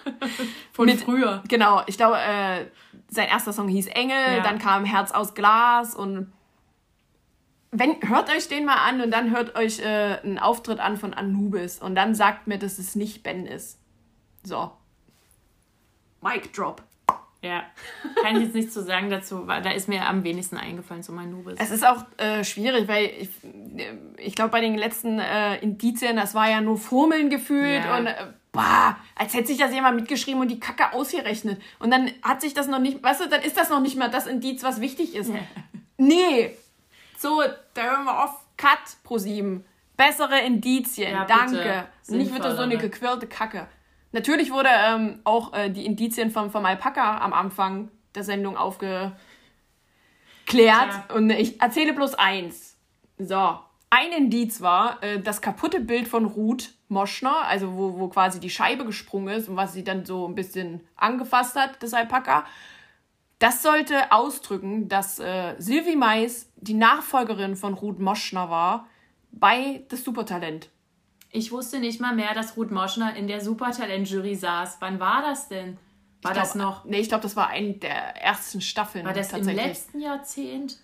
Von 0.72 0.86
Mit- 0.86 1.00
früher. 1.02 1.42
Genau, 1.46 1.82
ich 1.86 1.98
glaube, 1.98 2.16
äh, 2.18 2.64
sein 3.08 3.28
erster 3.28 3.52
Song 3.52 3.68
hieß 3.68 3.88
Engel, 3.88 4.16
Ja. 4.38 4.40
dann 4.40 4.58
kam 4.58 4.86
Herz 4.86 5.12
aus 5.12 5.34
Glas 5.34 5.94
und 5.94 6.32
wenn, 7.70 7.96
hört 8.08 8.30
euch 8.34 8.48
den 8.48 8.64
mal 8.64 8.76
an 8.88 9.02
und 9.02 9.10
dann 9.10 9.30
hört 9.30 9.56
euch 9.56 9.80
äh, 9.80 10.18
einen 10.22 10.38
Auftritt 10.38 10.80
an 10.80 10.96
von 10.96 11.12
Anubis 11.12 11.78
und 11.78 11.94
dann 11.94 12.14
sagt 12.14 12.46
mir, 12.46 12.58
dass 12.58 12.78
es 12.78 12.94
nicht 12.94 13.22
Ben 13.22 13.44
ist. 13.46 13.78
So. 14.42 14.72
Mic 16.22 16.50
drop. 16.54 16.82
Ja. 17.42 17.64
Kann 18.22 18.36
ich 18.36 18.44
jetzt 18.44 18.54
nichts 18.54 18.72
zu 18.72 18.82
sagen 18.82 19.10
dazu, 19.10 19.46
weil 19.48 19.62
da 19.62 19.70
ist 19.72 19.88
mir 19.88 20.06
am 20.06 20.22
wenigsten 20.22 20.56
eingefallen 20.56 21.02
zu 21.02 21.12
Manubis. 21.12 21.56
Es 21.58 21.70
ist 21.72 21.84
auch 21.84 22.04
äh, 22.16 22.44
schwierig, 22.44 22.86
weil 22.86 23.06
ich, 23.18 23.28
ich 24.16 24.34
glaube, 24.36 24.50
bei 24.52 24.60
den 24.60 24.76
letzten 24.76 25.18
äh, 25.18 25.56
Indizien, 25.58 26.16
das 26.16 26.34
war 26.34 26.48
ja 26.48 26.60
nur 26.60 26.78
Formeln 26.78 27.30
gefühlt 27.30 27.84
Ja. 27.84 27.98
und 27.98 28.06
äh, 28.06 28.14
bah, 28.52 28.96
als 29.16 29.34
hätte 29.34 29.48
sich 29.48 29.58
das 29.58 29.74
jemand 29.74 29.96
mitgeschrieben 29.96 30.40
und 30.40 30.48
die 30.52 30.60
Kacke 30.60 30.92
ausgerechnet. 30.92 31.60
Und 31.80 31.90
dann 31.90 32.12
hat 32.22 32.40
sich 32.40 32.54
das 32.54 32.68
noch 32.68 32.78
nicht, 32.78 33.02
weißt 33.02 33.22
du, 33.22 33.28
dann 33.28 33.42
ist 33.42 33.56
das 33.56 33.70
noch 33.70 33.80
nicht 33.80 33.96
mal 33.96 34.08
das 34.08 34.26
Indiz, 34.28 34.62
was 34.62 34.80
wichtig 34.80 35.16
ist. 35.16 35.32
Nee. 35.98 36.56
So, 37.18 37.42
da 37.74 37.82
hören 37.82 38.04
wir 38.04 38.24
auf. 38.24 38.30
Cut 38.56 38.78
pro 39.02 39.18
sieben. 39.18 39.64
Bessere 39.96 40.40
Indizien. 40.40 41.10
Ja. 41.12 41.24
Danke. 41.24 41.86
Nicht 42.08 42.32
wieder 42.34 42.54
so 42.54 42.62
eine 42.62 42.76
gequirlte 42.78 43.26
Kacke. 43.26 43.66
Natürlich 44.12 44.52
wurde 44.52 44.68
ähm, 44.70 45.20
auch 45.24 45.52
äh, 45.54 45.70
die 45.70 45.86
Indizien 45.86 46.30
vom, 46.30 46.50
vom 46.50 46.64
Alpaka 46.64 47.18
am 47.18 47.32
Anfang 47.32 47.88
der 48.14 48.24
Sendung 48.24 48.56
aufgeklärt. 48.56 49.16
Ja. 50.54 51.04
Und 51.14 51.30
ich 51.30 51.60
erzähle 51.60 51.94
bloß 51.94 52.14
eins. 52.14 52.76
So. 53.18 53.58
Ein 53.88 54.12
Indiz 54.12 54.60
war 54.62 55.02
äh, 55.02 55.20
das 55.20 55.42
kaputte 55.42 55.80
Bild 55.80 56.08
von 56.08 56.24
Ruth 56.24 56.72
Moschner, 56.88 57.44
also 57.46 57.74
wo, 57.74 57.98
wo 57.98 58.08
quasi 58.08 58.40
die 58.40 58.50
Scheibe 58.50 58.84
gesprungen 58.84 59.34
ist 59.34 59.48
und 59.48 59.56
was 59.56 59.72
sie 59.72 59.84
dann 59.84 60.04
so 60.04 60.26
ein 60.26 60.34
bisschen 60.34 60.80
angefasst 60.96 61.56
hat, 61.56 61.82
das 61.82 61.94
Alpaka. 61.94 62.44
Das 63.38 63.62
sollte 63.62 64.12
ausdrücken, 64.12 64.88
dass 64.88 65.18
äh, 65.18 65.56
Sylvie 65.58 65.96
Mais 65.96 66.50
die 66.56 66.74
Nachfolgerin 66.74 67.56
von 67.56 67.74
Ruth 67.74 67.98
Moschner 67.98 68.48
war 68.50 68.86
bei 69.30 69.82
das 69.88 70.04
Supertalent. 70.04 70.70
Ich 71.34 71.50
wusste 71.50 71.80
nicht 71.80 72.00
mal 72.00 72.14
mehr, 72.14 72.34
dass 72.34 72.56
Ruth 72.56 72.70
Moschner 72.70 73.16
in 73.16 73.26
der 73.26 73.40
Supertalent-Jury 73.40 74.34
saß. 74.36 74.76
Wann 74.80 75.00
war 75.00 75.22
das 75.22 75.48
denn? 75.48 75.78
War 76.20 76.32
Ich 76.32 76.38
das 76.38 76.52
glaub, 76.52 76.64
noch? 76.64 76.84
Nee, 76.84 77.00
ich 77.00 77.08
glaube, 77.08 77.22
das 77.22 77.34
war 77.36 77.48
eine 77.48 77.72
der 77.72 78.22
ersten 78.22 78.60
Staffeln. 78.60 79.06
War 79.06 79.14
das 79.14 79.30
im 79.32 79.38
tatsächlich. 79.38 79.64
letzten 79.66 80.00
Jahrzehnt? 80.00 80.76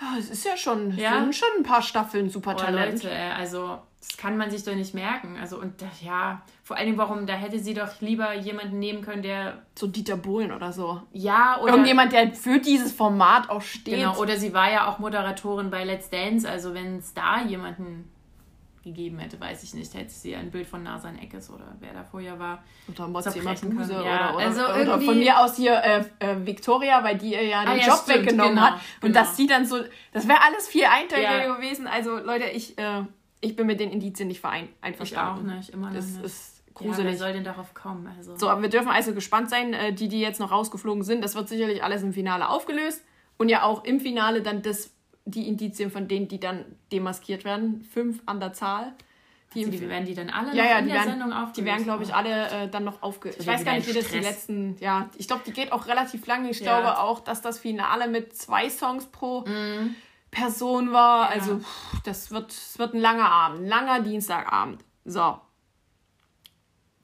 Ja, 0.00 0.18
es 0.18 0.30
ist 0.30 0.44
ja 0.44 0.56
schon, 0.56 0.96
Ja? 0.96 1.20
sind 1.20 1.34
schon 1.34 1.48
ein 1.58 1.62
paar 1.62 1.80
Staffeln 1.82 2.26
Oh, 2.26 2.30
Supertalent. 2.30 3.02
Leute, 3.02 3.10
ey, 3.10 3.30
also 3.32 3.78
das 3.98 4.16
kann 4.16 4.36
man 4.36 4.50
sich 4.50 4.62
doch 4.64 4.74
nicht 4.74 4.94
merken. 4.94 5.38
Also 5.40 5.58
und 5.58 5.74
ja, 6.02 6.42
vor 6.64 6.76
allem 6.76 6.98
warum, 6.98 7.26
da 7.26 7.34
hätte 7.34 7.58
sie 7.58 7.72
doch 7.72 8.00
lieber 8.00 8.34
jemanden 8.34 8.78
nehmen 8.78 9.02
können, 9.02 9.22
der 9.22 9.62
so 9.74 9.86
Dieter 9.86 10.16
Bohlen 10.16 10.52
oder 10.52 10.72
so. 10.72 11.00
ja 11.12 11.58
oder 11.60 11.72
Irgendjemand, 11.72 12.12
der 12.12 12.32
für 12.34 12.58
dieses 12.58 12.92
Format 12.92 13.48
auch 13.48 13.62
steht. 13.62 13.94
genau 13.96 14.18
oder 14.18 14.36
sie 14.36 14.52
war 14.52 14.70
ja 14.70 14.86
auch 14.88 14.98
Moderatorin 14.98 15.70
bei 15.70 15.84
Let's 15.84 16.10
Dance. 16.10 16.48
Also 16.48 16.74
wenn 16.74 16.98
es 16.98 17.14
da 17.14 17.42
jemanden 17.42 18.10
gegeben 18.82 19.18
hätte, 19.18 19.38
weiß 19.40 19.62
ich 19.62 19.74
nicht, 19.74 19.94
hätte 19.94 20.10
sie 20.10 20.34
ein 20.34 20.50
Bild 20.50 20.66
von 20.66 20.82
Nasan 20.82 21.18
Eckes 21.18 21.50
oder 21.50 21.76
wer 21.80 21.92
da 21.92 22.04
vorher 22.04 22.38
war. 22.38 22.62
Oder 22.88 23.08
Mozzi 23.08 23.40
Mabuse 23.40 23.66
können. 23.68 23.78
oder, 23.80 24.04
Ja, 24.04 24.34
oder, 24.34 24.44
also 24.46 24.64
oder 24.64 24.76
irgendwie- 24.76 25.06
von 25.06 25.18
mir 25.18 25.38
aus 25.40 25.56
hier 25.56 25.74
äh, 25.82 26.04
äh, 26.18 26.46
Victoria, 26.46 27.02
weil 27.04 27.18
die 27.18 27.32
ihr 27.32 27.44
ja 27.44 27.60
den 27.62 27.68
Ah, 27.68 27.74
ja, 27.76 27.86
Job 27.86 27.98
stimmt, 28.02 28.18
weggenommen 28.26 28.54
genau, 28.54 28.66
hat. 28.66 28.74
Und 29.00 29.08
genau. 29.12 29.14
dass 29.20 29.36
sie 29.36 29.46
dann 29.46 29.64
so, 29.66 29.78
das 30.12 30.26
wäre 30.28 30.42
alles 30.42 30.68
viel 30.68 30.84
einteiliger 30.84 31.44
Ja. 31.46 31.54
gewesen. 31.56 31.86
Also 31.86 32.16
Leute, 32.18 32.44
ich, 32.46 32.76
äh, 32.78 33.04
ich 33.40 33.56
bin 33.56 33.66
mit 33.66 33.80
den 33.80 33.90
Indizien 33.90 34.28
nicht 34.28 34.40
verein 34.40 34.64
Ich 34.64 34.70
auch 34.78 34.82
einverstanden. 34.86 35.56
nicht, 35.56 35.70
immer 35.70 35.88
noch 35.88 35.96
Das 35.96 36.06
nicht. 36.06 36.24
ist 36.24 36.58
ja, 36.58 36.62
wer 36.80 36.88
gruselig. 36.88 37.18
soll 37.18 37.32
denn 37.32 37.44
darauf 37.44 37.74
kommen? 37.74 38.06
Also. 38.16 38.36
so, 38.36 38.48
aber 38.48 38.62
wir 38.62 38.68
dürfen 38.68 38.88
also 38.88 39.14
gespannt 39.14 39.50
sein, 39.50 39.74
äh, 39.74 39.92
die, 39.92 40.08
die 40.08 40.20
jetzt 40.20 40.40
noch 40.40 40.50
rausgeflogen 40.50 41.02
sind. 41.04 41.22
Das 41.22 41.34
wird 41.34 41.48
sicherlich 41.48 41.84
alles 41.84 42.02
im 42.02 42.12
Finale 42.12 42.48
aufgelöst. 42.48 43.04
Und 43.38 43.48
ja 43.48 43.62
auch 43.64 43.84
im 43.84 43.98
Finale 44.00 44.42
dann 44.42 44.62
das, 44.62 44.90
die 45.24 45.48
Indizien 45.48 45.90
von 45.90 46.08
denen, 46.08 46.28
die 46.28 46.40
dann 46.40 46.64
demaskiert 46.90 47.44
werden. 47.44 47.82
Fünf 47.92 48.22
an 48.26 48.40
der 48.40 48.52
Zahl. 48.52 48.92
Die 49.54 49.66
Also 49.66 49.70
die 49.78 49.88
werden 49.88 50.06
die 50.06 50.14
dann 50.14 50.30
alle 50.30 50.54
Ja, 50.56 50.62
noch 50.62 50.70
ja, 50.70 50.78
in 50.78 50.84
die 50.86 50.90
der 50.92 51.00
werden, 51.00 51.10
Sendung 51.10 51.32
aufgelöst? 51.32 51.56
die 51.58 51.64
werden, 51.66 51.84
glaube 51.84 52.02
ich, 52.04 52.14
alle 52.14 52.48
äh, 52.48 52.68
dann 52.70 52.84
noch 52.84 53.02
aufge... 53.02 53.28
Ich 53.30 53.38
wird 53.38 53.48
weiß 53.48 53.64
gar 53.64 53.74
nicht, 53.74 53.86
wie 53.86 53.92
das 53.92 54.08
die 54.08 54.18
letzten... 54.18 54.76
Ja, 54.80 55.10
ich 55.18 55.26
glaube, 55.28 55.42
die 55.46 55.52
geht 55.52 55.72
auch 55.72 55.86
relativ 55.86 56.26
lange. 56.26 56.48
Ich 56.50 56.60
Ja. 56.60 56.80
glaube 56.80 56.98
auch, 56.98 57.20
dass 57.20 57.42
das 57.42 57.58
Finale 57.58 58.08
mit 58.08 58.34
zwei 58.34 58.70
Songs 58.70 59.06
pro 59.06 59.44
Person 60.30 60.92
war. 60.92 61.24
Ja. 61.24 61.28
Also, 61.40 61.58
pff, 61.58 62.00
das 62.04 62.30
wird, 62.30 62.48
das 62.50 62.78
wird 62.78 62.94
ein 62.94 63.00
langer 63.00 63.30
Abend. 63.30 63.60
Ein 63.60 63.66
langer 63.66 64.00
Dienstagabend. 64.00 64.82
So. 65.04 65.38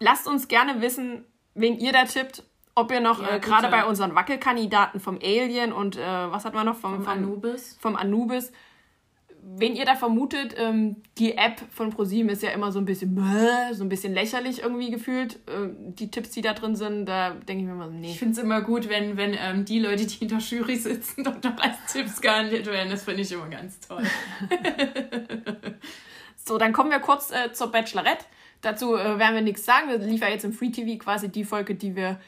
Lasst 0.00 0.26
uns 0.26 0.48
gerne 0.48 0.80
wissen, 0.80 1.24
wen 1.54 1.78
ihr 1.78 1.92
da 1.92 2.04
tippt. 2.04 2.44
Ob 2.78 2.92
ihr 2.92 3.00
noch 3.00 3.20
Ja, 3.20 3.36
äh, 3.36 3.40
gerade 3.40 3.68
bei 3.68 3.84
unseren 3.84 4.14
Wackelkandidaten 4.14 5.00
vom 5.00 5.18
Alien 5.20 5.72
und 5.72 5.96
äh, 5.96 6.00
was 6.00 6.44
hat 6.44 6.54
man 6.54 6.64
noch 6.64 6.76
vom, 6.76 6.94
Vom 6.96 7.04
vom 7.04 7.12
Anubis. 7.12 7.76
vom 7.80 7.96
Anubis. 7.96 8.52
Wen 9.42 9.74
ihr 9.74 9.84
da 9.84 9.96
vermutet, 9.96 10.54
ähm, 10.58 10.96
die 11.16 11.36
App 11.36 11.60
von 11.70 11.90
ProSieben 11.90 12.28
ist 12.28 12.42
ja 12.42 12.50
immer 12.50 12.70
so 12.70 12.78
ein 12.78 12.84
bisschen 12.84 13.14
bäh, 13.14 13.72
so 13.72 13.82
ein 13.82 13.88
bisschen 13.88 14.12
lächerlich 14.14 14.62
irgendwie 14.62 14.90
gefühlt. 14.90 15.40
Ähm, 15.48 15.94
die 15.96 16.10
Tipps, 16.10 16.30
die 16.30 16.40
da 16.42 16.52
drin 16.52 16.76
sind, 16.76 17.06
da 17.06 17.30
denke 17.30 17.62
ich 17.64 17.68
mir 17.68 17.74
mal, 17.74 17.90
nee. 17.90 18.10
Ich 18.10 18.18
finde 18.18 18.32
es 18.32 18.38
immer 18.38 18.60
gut, 18.60 18.88
wenn, 18.88 19.16
wenn 19.16 19.34
ähm, 19.40 19.64
die 19.64 19.80
Leute, 19.80 20.06
die 20.06 20.22
in 20.22 20.28
der 20.28 20.38
Jury 20.38 20.76
sitzen 20.76 21.26
und 21.26 21.42
noch 21.42 21.58
als 21.58 21.92
Tipps 21.92 22.20
gehandelt 22.20 22.66
werden. 22.66 22.90
Das 22.90 23.02
finde 23.04 23.22
ich 23.22 23.32
immer 23.32 23.48
ganz 23.48 23.80
toll. 23.80 24.04
So, 26.36 26.56
dann 26.56 26.72
kommen 26.72 26.90
wir 26.90 27.00
kurz 27.00 27.30
äh, 27.30 27.52
zur 27.52 27.70
Bachelorette. 27.70 28.24
Dazu 28.62 28.94
äh, 28.96 29.18
werden 29.18 29.34
wir 29.34 29.42
nichts 29.42 29.66
sagen. 29.66 29.88
Das 29.88 30.02
lief 30.06 30.22
ja 30.22 30.28
jetzt 30.28 30.44
im 30.44 30.52
Free 30.54 30.70
TV 30.70 30.96
quasi 31.02 31.28
die 31.28 31.44
Folge, 31.44 31.74
die 31.74 31.94
wir 31.94 32.18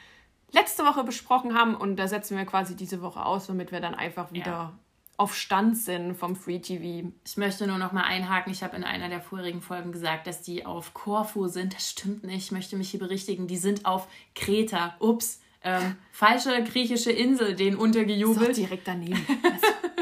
letzte 0.52 0.84
Woche 0.84 1.04
besprochen 1.04 1.54
haben. 1.54 1.74
Und 1.74 1.96
da 1.96 2.08
setzen 2.08 2.36
wir 2.36 2.44
quasi 2.44 2.76
diese 2.76 3.02
Woche 3.02 3.24
aus, 3.24 3.46
damit 3.46 3.72
wir 3.72 3.80
dann 3.80 3.94
einfach 3.94 4.32
wieder 4.32 4.46
Ja. 4.50 4.72
auf 5.16 5.34
Stand 5.34 5.76
sind 5.76 6.14
vom 6.16 6.36
Free 6.36 6.58
TV. 6.60 7.08
Ich 7.26 7.36
möchte 7.36 7.66
nur 7.66 7.78
noch 7.78 7.92
mal 7.92 8.04
einhaken. 8.04 8.52
Ich 8.52 8.62
habe 8.62 8.76
in 8.76 8.84
einer 8.84 9.08
der 9.08 9.20
vorherigen 9.20 9.60
Folgen 9.62 9.92
gesagt, 9.92 10.26
dass 10.26 10.42
die 10.42 10.66
auf 10.66 10.94
Korfu 10.94 11.46
sind. 11.48 11.74
Das 11.74 11.90
stimmt 11.90 12.24
nicht. 12.24 12.46
Ich 12.46 12.52
möchte 12.52 12.76
mich 12.76 12.90
hier 12.90 13.00
berichtigen. 13.00 13.46
Die 13.46 13.56
sind 13.58 13.84
auf 13.86 14.08
Kreta. 14.34 14.94
Ups. 14.98 15.40
Ähm, 15.62 15.96
falsche 16.10 16.64
griechische 16.64 17.12
Insel, 17.12 17.54
den 17.54 17.76
untergejubelt. 17.76 18.56
So 18.56 18.62
direkt 18.62 18.88
daneben. 18.88 19.26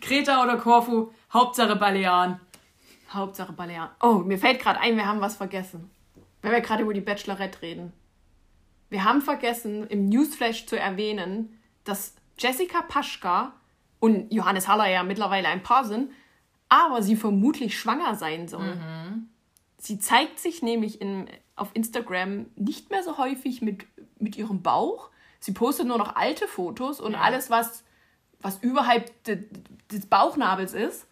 Kreta 0.00 0.42
oder 0.42 0.56
Korfu, 0.56 1.10
Hauptsache 1.32 1.76
Balearen. 1.76 2.40
Hauptsache 3.10 3.52
Balearen. 3.52 3.90
Oh, 4.02 4.14
mir 4.14 4.38
fällt 4.38 4.60
gerade 4.60 4.80
ein, 4.80 4.96
wir 4.96 5.06
haben 5.06 5.20
was 5.20 5.36
vergessen. 5.36 5.90
Wenn 6.40 6.52
wir 6.52 6.60
gerade 6.60 6.82
über 6.82 6.94
die 6.94 7.00
Bachelorette 7.00 7.62
reden. 7.62 7.92
Wir 8.92 9.04
haben 9.04 9.22
vergessen, 9.22 9.86
im 9.86 10.04
Newsflash 10.06 10.66
zu 10.66 10.78
erwähnen, 10.78 11.58
dass 11.84 12.14
Jessica 12.38 12.82
Paschka 12.82 13.54
und 14.00 14.30
Johannes 14.32 14.68
Haller 14.68 14.86
ja 14.86 15.02
mittlerweile 15.02 15.48
ein 15.48 15.62
Paar 15.62 15.84
sind, 15.84 16.10
aber 16.68 17.02
sie 17.02 17.16
vermutlich 17.16 17.78
schwanger 17.78 18.14
sein 18.16 18.48
soll. 18.48 18.74
Mhm. 18.74 19.28
Sie 19.78 19.98
zeigt 19.98 20.38
sich 20.38 20.62
nämlich 20.62 21.00
in, 21.00 21.26
auf 21.56 21.70
Instagram 21.74 22.46
nicht 22.56 22.90
mehr 22.90 23.02
so 23.02 23.16
häufig 23.16 23.62
mit, 23.62 23.86
mit 24.18 24.36
ihrem 24.36 24.60
Bauch. 24.62 25.08
Sie 25.40 25.52
postet 25.52 25.86
nur 25.86 25.96
noch 25.98 26.14
alte 26.14 26.46
Fotos 26.46 27.00
und 27.00 27.12
Ja. 27.14 27.20
alles, 27.22 27.48
was, 27.48 27.84
was 28.40 28.58
überhalb 28.62 29.24
de, 29.24 29.48
des 29.90 30.04
Bauchnabels 30.06 30.74
ist. 30.74 31.06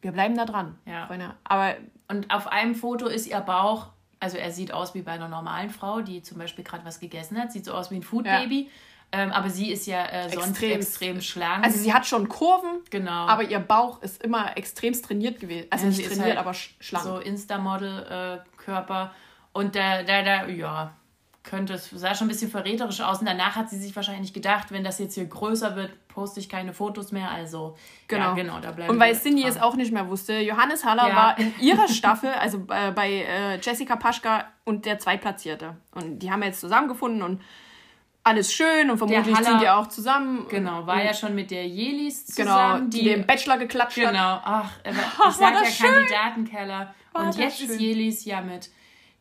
Wir 0.00 0.12
bleiben 0.12 0.34
da 0.34 0.46
dran. 0.46 0.78
Ja. 0.86 1.06
Freunde. 1.08 1.34
Aber 1.44 1.76
Und 2.08 2.32
auf 2.32 2.46
einem 2.46 2.74
Foto 2.74 3.06
ist 3.06 3.26
ihr 3.26 3.40
Bauch, 3.40 3.88
also 4.20 4.36
er 4.36 4.50
sieht 4.50 4.72
aus 4.72 4.94
wie 4.94 5.02
bei 5.02 5.12
einer 5.12 5.28
normalen 5.28 5.70
Frau, 5.70 6.00
die 6.00 6.22
zum 6.22 6.38
Beispiel 6.38 6.64
gerade 6.64 6.84
was 6.84 7.00
gegessen 7.00 7.38
hat, 7.38 7.52
sieht 7.52 7.64
so 7.64 7.72
aus 7.74 7.90
wie 7.90 7.96
ein 7.96 8.02
Food 8.02 8.26
Ja. 8.26 8.40
Baby. 8.40 8.70
Ähm, 9.12 9.30
aber 9.30 9.48
sie 9.48 9.70
ist 9.70 9.86
ja 9.86 10.04
äh, 10.06 10.28
sonst 10.28 10.48
Extrem. 10.60 10.70
extrem, 10.80 11.20
schlank. 11.20 11.64
also 11.64 11.78
sie 11.78 11.94
hat 11.94 12.04
schon 12.04 12.28
Kurven, 12.28 12.80
genau. 12.90 13.26
aber 13.28 13.44
ihr 13.44 13.60
Bauch 13.60 14.02
ist 14.02 14.20
immer 14.24 14.56
extremst 14.56 15.04
trainiert 15.04 15.38
gewesen. 15.38 15.68
Also 15.70 15.84
Ja, 15.84 15.88
nicht 15.90 15.96
sie 15.98 16.02
ist 16.04 16.08
trainiert, 16.16 16.36
halt 16.36 16.38
aber 16.38 16.50
sch- 16.50 16.70
schlank. 16.80 17.04
so 17.04 17.18
Insta-Model-Körper. 17.18 19.12
und 19.52 19.76
da, 19.76 20.02
da, 20.02 20.22
da, 20.22 20.46
ja, 20.48 20.92
könnte 21.44 21.74
es, 21.74 21.90
sah 21.90 22.14
schon 22.14 22.26
ein 22.26 22.28
bisschen 22.28 22.50
verräterisch 22.50 23.00
aus. 23.02 23.20
Und 23.20 23.26
danach 23.26 23.54
hat 23.54 23.70
sie 23.70 23.78
sich 23.78 23.94
wahrscheinlich 23.94 24.32
gedacht, 24.32 24.72
wenn 24.72 24.82
das 24.82 24.98
jetzt 24.98 25.14
hier 25.14 25.26
größer 25.26 25.76
wird, 25.76 25.92
poste 26.08 26.40
ich 26.40 26.48
keine 26.48 26.72
Fotos 26.72 27.12
mehr. 27.12 27.30
Also, 27.30 27.76
Genau. 28.08 28.28
ja, 28.30 28.34
genau, 28.34 28.58
da 28.60 28.72
bleiben 28.72 28.90
Und 28.90 28.98
weil 28.98 29.14
Cindy 29.14 29.44
es 29.46 29.60
auch 29.60 29.76
nicht 29.76 29.92
mehr 29.92 30.08
wusste, 30.08 30.38
Johannes 30.40 30.84
Haller 30.84 31.06
Ja. 31.08 31.14
war 31.16 31.38
in 31.38 31.52
ihrer 31.60 31.86
Staffel, 31.88 32.30
also 32.30 32.66
äh, 32.70 32.90
bei 32.92 33.10
äh, 33.28 33.58
Jessica 33.60 33.94
Paschka 33.96 34.46
und 34.64 34.86
der 34.86 34.98
Zweitplatzierte. 34.98 35.76
Und 35.94 36.18
die 36.20 36.30
haben 36.32 36.42
jetzt 36.42 36.60
zusammengefunden 36.60 37.22
und 37.22 37.42
alles 38.26 38.50
schön 38.54 38.90
und 38.90 38.96
vermutlich 38.96 39.36
Haller- 39.36 39.44
sind 39.44 39.60
die 39.60 39.68
auch 39.68 39.86
zusammen. 39.88 40.46
Genau, 40.48 40.86
war 40.86 41.04
ja 41.04 41.12
schon 41.12 41.34
mit 41.34 41.50
der 41.50 41.66
Jelis 41.68 42.34
genau, 42.34 42.52
zusammen. 42.52 42.88
die, 42.90 43.04
den 43.04 43.26
Bachelor 43.26 43.58
geklatscht 43.58 43.98
hat. 43.98 44.12
Genau, 44.12 44.40
ach, 44.42 44.70
ich 44.84 44.94
sag 45.34 45.54
war 45.54 45.62
ja 45.62 45.70
schön. 45.70 45.90
Kandidatenkeller. 45.92 46.94
War 47.12 47.22
Und 47.26 47.36
jetzt 47.36 47.60
ist 47.60 47.66
schön. 47.68 47.78
Jelis 47.80 48.24
ja 48.24 48.40
mit 48.40 48.70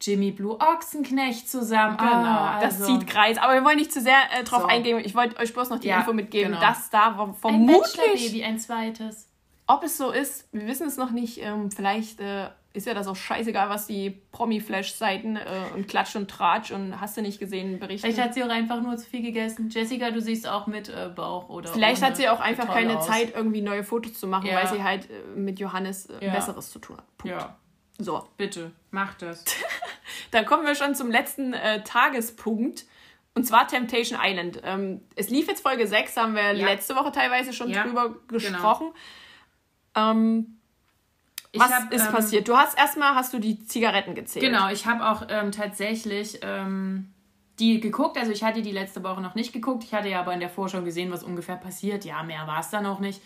Jimmy 0.06 0.32
Blue 0.32 0.58
Ochsenknecht 0.60 1.50
zusammen. 1.50 1.98
Genau, 1.98 2.12
Ah, 2.12 2.60
das 2.62 2.82
also 2.82 2.98
zieht 2.98 3.08
Kreis. 3.08 3.38
Aber 3.38 3.54
wir 3.54 3.64
wollen 3.64 3.78
nicht 3.78 3.92
zu 3.92 4.02
sehr 4.02 4.18
äh, 4.38 4.44
drauf 4.44 4.62
So. 4.64 4.68
eingehen. 4.68 5.02
Ich 5.04 5.16
wollte 5.16 5.38
euch 5.40 5.54
bloß 5.54 5.70
noch 5.70 5.80
die 5.80 5.88
Ja, 5.88 6.00
Info 6.00 6.14
mitgeben, 6.14 6.52
genau. 6.54 6.62
dass 6.62 6.90
da 6.90 7.18
ein 7.20 7.34
vermutlich, 7.34 7.96
Bachelor-Baby, 7.96 8.44
ein 8.44 8.60
zweites. 8.60 9.30
ob 9.68 9.84
es 9.84 9.98
so 9.98 10.12
ist, 10.12 10.48
wir 10.52 10.68
wissen 10.68 10.88
es 10.88 10.98
noch 10.98 11.12
nicht. 11.12 11.40
Ähm, 11.42 11.72
vielleicht 11.72 12.20
äh, 12.20 12.50
ist 12.74 12.88
ja 12.88 12.94
das 12.96 13.08
auch 13.08 13.16
scheißegal, 13.16 13.70
was 13.70 13.86
die 13.88 14.10
Promi-Flash-Seiten 14.32 15.36
äh, 15.38 15.42
und 15.76 15.88
Klatsch 15.88 16.16
und 16.16 16.30
Tratsch 16.30 16.72
und 16.72 17.00
hast 17.00 17.16
du 17.18 17.22
nicht 17.22 17.40
gesehen 17.40 17.80
berichten. 17.80 18.08
Vielleicht 18.08 18.22
hat 18.22 18.34
sie 18.34 18.44
auch 18.44 18.50
einfach 18.50 18.82
nur 18.82 18.98
zu 18.98 19.06
viel 19.08 19.22
gegessen. 19.22 19.70
Jessica, 19.70 20.10
du 20.12 20.20
siehst 20.22 20.48
auch 20.48 20.68
mit 20.68 20.90
äh, 20.90 21.10
Bauch 21.16 21.50
oder 21.50 21.70
Vielleicht 21.72 22.02
hat 22.02 22.18
sie 22.18 22.28
auch 22.30 22.40
einfach 22.40 22.68
keine 22.74 22.98
aus. 22.98 23.06
Zeit, 23.08 23.34
irgendwie 23.36 23.62
neue 23.62 23.84
Fotos 23.84 24.14
zu 24.20 24.28
machen, 24.28 24.48
Ja. 24.48 24.56
weil 24.56 24.68
sie 24.68 24.84
halt 24.84 25.08
äh, 25.10 25.40
mit 25.40 25.60
Johannes 25.60 26.08
äh, 26.08 26.26
Ja. 26.26 26.34
Besseres 26.34 26.72
zu 26.72 26.80
tun 26.80 26.98
hat. 26.98 27.18
Punkt. 27.18 27.38
Ja, 27.38 27.56
So, 28.00 28.28
bitte, 28.38 28.72
mach 28.92 29.14
das. 29.16 29.44
dann 30.32 30.46
kommen 30.46 30.66
wir 30.66 30.76
schon 30.76 30.96
zum 30.96 31.12
letzten 31.12 31.54
äh, 31.54 31.84
Tagespunkt. 31.84 32.86
Und 33.36 33.46
zwar 33.46 33.68
Temptation 33.68 34.20
Island. 34.22 34.62
Ähm, 34.64 35.02
es 35.16 35.30
lief 35.30 35.48
jetzt 35.48 35.62
Folge 35.64 35.88
6, 35.88 36.16
haben 36.18 36.36
wir 36.36 36.54
Ja. 36.54 36.68
letzte 36.68 36.96
Woche 36.96 37.12
teilweise 37.12 37.52
schon 37.52 37.70
Ja, 37.72 37.84
drüber 37.84 38.16
gesprochen. 38.28 38.92
Ähm, 39.96 40.60
Ich 41.52 41.60
was 41.60 41.72
hab, 41.72 41.92
ist 41.94 42.06
ähm, 42.06 42.12
passiert? 42.12 42.48
Du 42.48 42.56
hast 42.58 42.78
erstmal 42.78 43.16
hast 43.16 43.34
du 43.34 43.40
die 43.40 43.66
Zigaretten 43.66 44.16
gezählt. 44.16 44.44
Genau, 44.46 44.70
ich 44.70 44.86
habe 44.86 45.08
auch 45.08 45.28
ähm, 45.30 45.52
tatsächlich 45.52 46.40
ähm, 46.42 47.12
die 47.60 47.80
geguckt. 47.80 48.18
Also 48.18 48.32
ich 48.32 48.44
hatte 48.44 48.62
die 48.62 48.72
letzte 48.72 49.04
Woche 49.04 49.22
noch 49.22 49.36
nicht 49.36 49.54
geguckt. 49.54 49.84
Ich 49.84 49.94
hatte 49.94 50.10
ja 50.10 50.20
aber 50.20 50.34
in 50.34 50.40
der 50.40 50.50
Vorschau 50.50 50.82
gesehen, 50.82 51.12
was 51.12 51.24
ungefähr 51.24 51.56
passiert. 51.58 52.06
Ja, 52.06 52.24
mehr 52.24 52.46
war 52.48 52.60
es 52.60 52.70
dann 52.70 52.86
auch 52.86 53.00
nicht. 53.00 53.22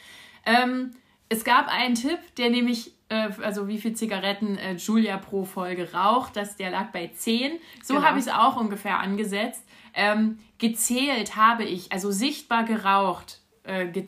Ähm, 0.45 0.91
es 1.29 1.43
gab 1.43 1.67
einen 1.67 1.95
Tipp, 1.95 2.19
der 2.37 2.49
nämlich, 2.49 2.93
äh, 3.09 3.29
also 3.41 3.67
wie 3.67 3.77
viel 3.77 3.93
Zigaretten 3.93 4.57
äh, 4.57 4.75
Julia 4.75 5.17
pro 5.17 5.45
Folge 5.45 5.93
raucht, 5.93 6.35
das, 6.35 6.55
der 6.55 6.71
lag 6.71 6.91
bei 6.91 7.07
10. 7.07 7.53
So 7.83 7.95
Genau. 7.95 8.05
habe 8.05 8.19
ich 8.19 8.25
es 8.25 8.31
auch 8.31 8.57
ungefähr 8.57 8.99
angesetzt. 8.99 9.63
Ähm, 9.93 10.39
gezählt 10.57 11.35
habe 11.35 11.63
ich, 11.63 11.91
also 11.91 12.11
sichtbar 12.11 12.63
geraucht, 12.63 13.41
äh, 13.63 13.87
ge 13.87 14.07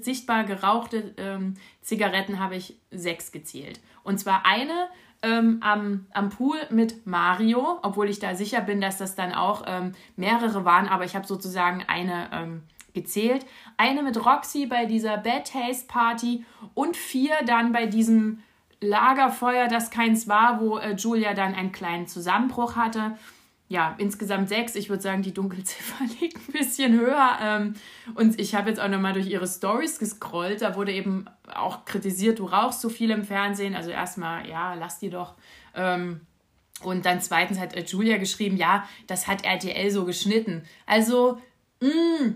sichtbar 0.00 0.44
gerauchte 0.44 1.14
ähm, 1.16 1.54
Zigaretten 1.80 2.38
habe 2.38 2.56
ich 2.56 2.76
sechs 2.90 3.32
gezählt. 3.32 3.80
Und 4.02 4.18
zwar 4.18 4.46
eine 4.46 4.88
ähm, 5.22 5.58
am, 5.62 6.06
am 6.12 6.28
Pool 6.28 6.58
mit 6.70 7.06
Mario, 7.06 7.78
obwohl 7.82 8.10
ich 8.10 8.18
da 8.18 8.34
sicher 8.34 8.60
bin, 8.60 8.80
dass 8.80 8.98
das 8.98 9.14
dann 9.14 9.32
auch 9.32 9.62
ähm, 9.66 9.92
mehrere 10.16 10.64
waren, 10.64 10.86
aber 10.86 11.04
ich 11.04 11.16
habe 11.16 11.26
sozusagen 11.26 11.82
eine 11.86 12.28
ähm, 12.32 12.62
gezählt. 12.94 13.44
Eine 13.76 14.02
mit 14.02 14.24
Roxy 14.24 14.66
bei 14.66 14.86
dieser 14.86 15.18
Bad 15.18 15.52
Taste 15.52 15.86
Party 15.86 16.44
und 16.72 16.96
vier 16.96 17.34
dann 17.44 17.72
bei 17.72 17.86
diesem 17.86 18.38
Lagerfeuer, 18.80 19.68
das 19.68 19.90
keins 19.90 20.28
war, 20.28 20.60
wo 20.60 20.78
äh, 20.78 20.94
Julia 20.94 21.34
dann 21.34 21.54
einen 21.54 21.72
kleinen 21.72 22.06
Zusammenbruch 22.06 22.76
hatte. 22.76 23.16
Ja, 23.68 23.94
insgesamt 23.98 24.50
sechs. 24.50 24.74
Ich 24.74 24.90
würde 24.90 25.02
sagen, 25.02 25.22
die 25.22 25.32
Dunkelziffer 25.32 26.04
liegt 26.20 26.36
ein 26.48 26.52
bisschen 26.52 26.92
höher. 26.92 27.38
Ähm, 27.42 27.74
und 28.14 28.38
ich 28.38 28.54
habe 28.54 28.68
jetzt 28.68 28.78
auch 28.78 28.88
nochmal 28.88 29.14
durch 29.14 29.26
ihre 29.26 29.46
Stories 29.46 29.98
gescrollt. 29.98 30.62
Da 30.62 30.76
wurde 30.76 30.92
eben 30.92 31.26
auch 31.52 31.84
kritisiert, 31.84 32.38
du 32.38 32.46
rauchst 32.46 32.80
so 32.80 32.88
viel 32.88 33.10
im 33.10 33.24
Fernsehen. 33.24 33.74
Also 33.74 33.90
erstmal, 33.90 34.48
ja, 34.48 34.74
lass 34.74 34.98
die 34.98 35.10
doch. 35.10 35.34
Ähm, 35.74 36.20
und 36.82 37.06
dann 37.06 37.20
zweitens 37.20 37.58
hat 37.58 37.74
äh, 37.74 37.84
Julia 37.84 38.18
geschrieben, 38.18 38.56
ja, 38.56 38.86
das 39.06 39.26
hat 39.26 39.44
RTL 39.44 39.90
so 39.90 40.04
geschnitten. 40.04 40.64
Also, 40.86 41.40
mh, 41.80 42.34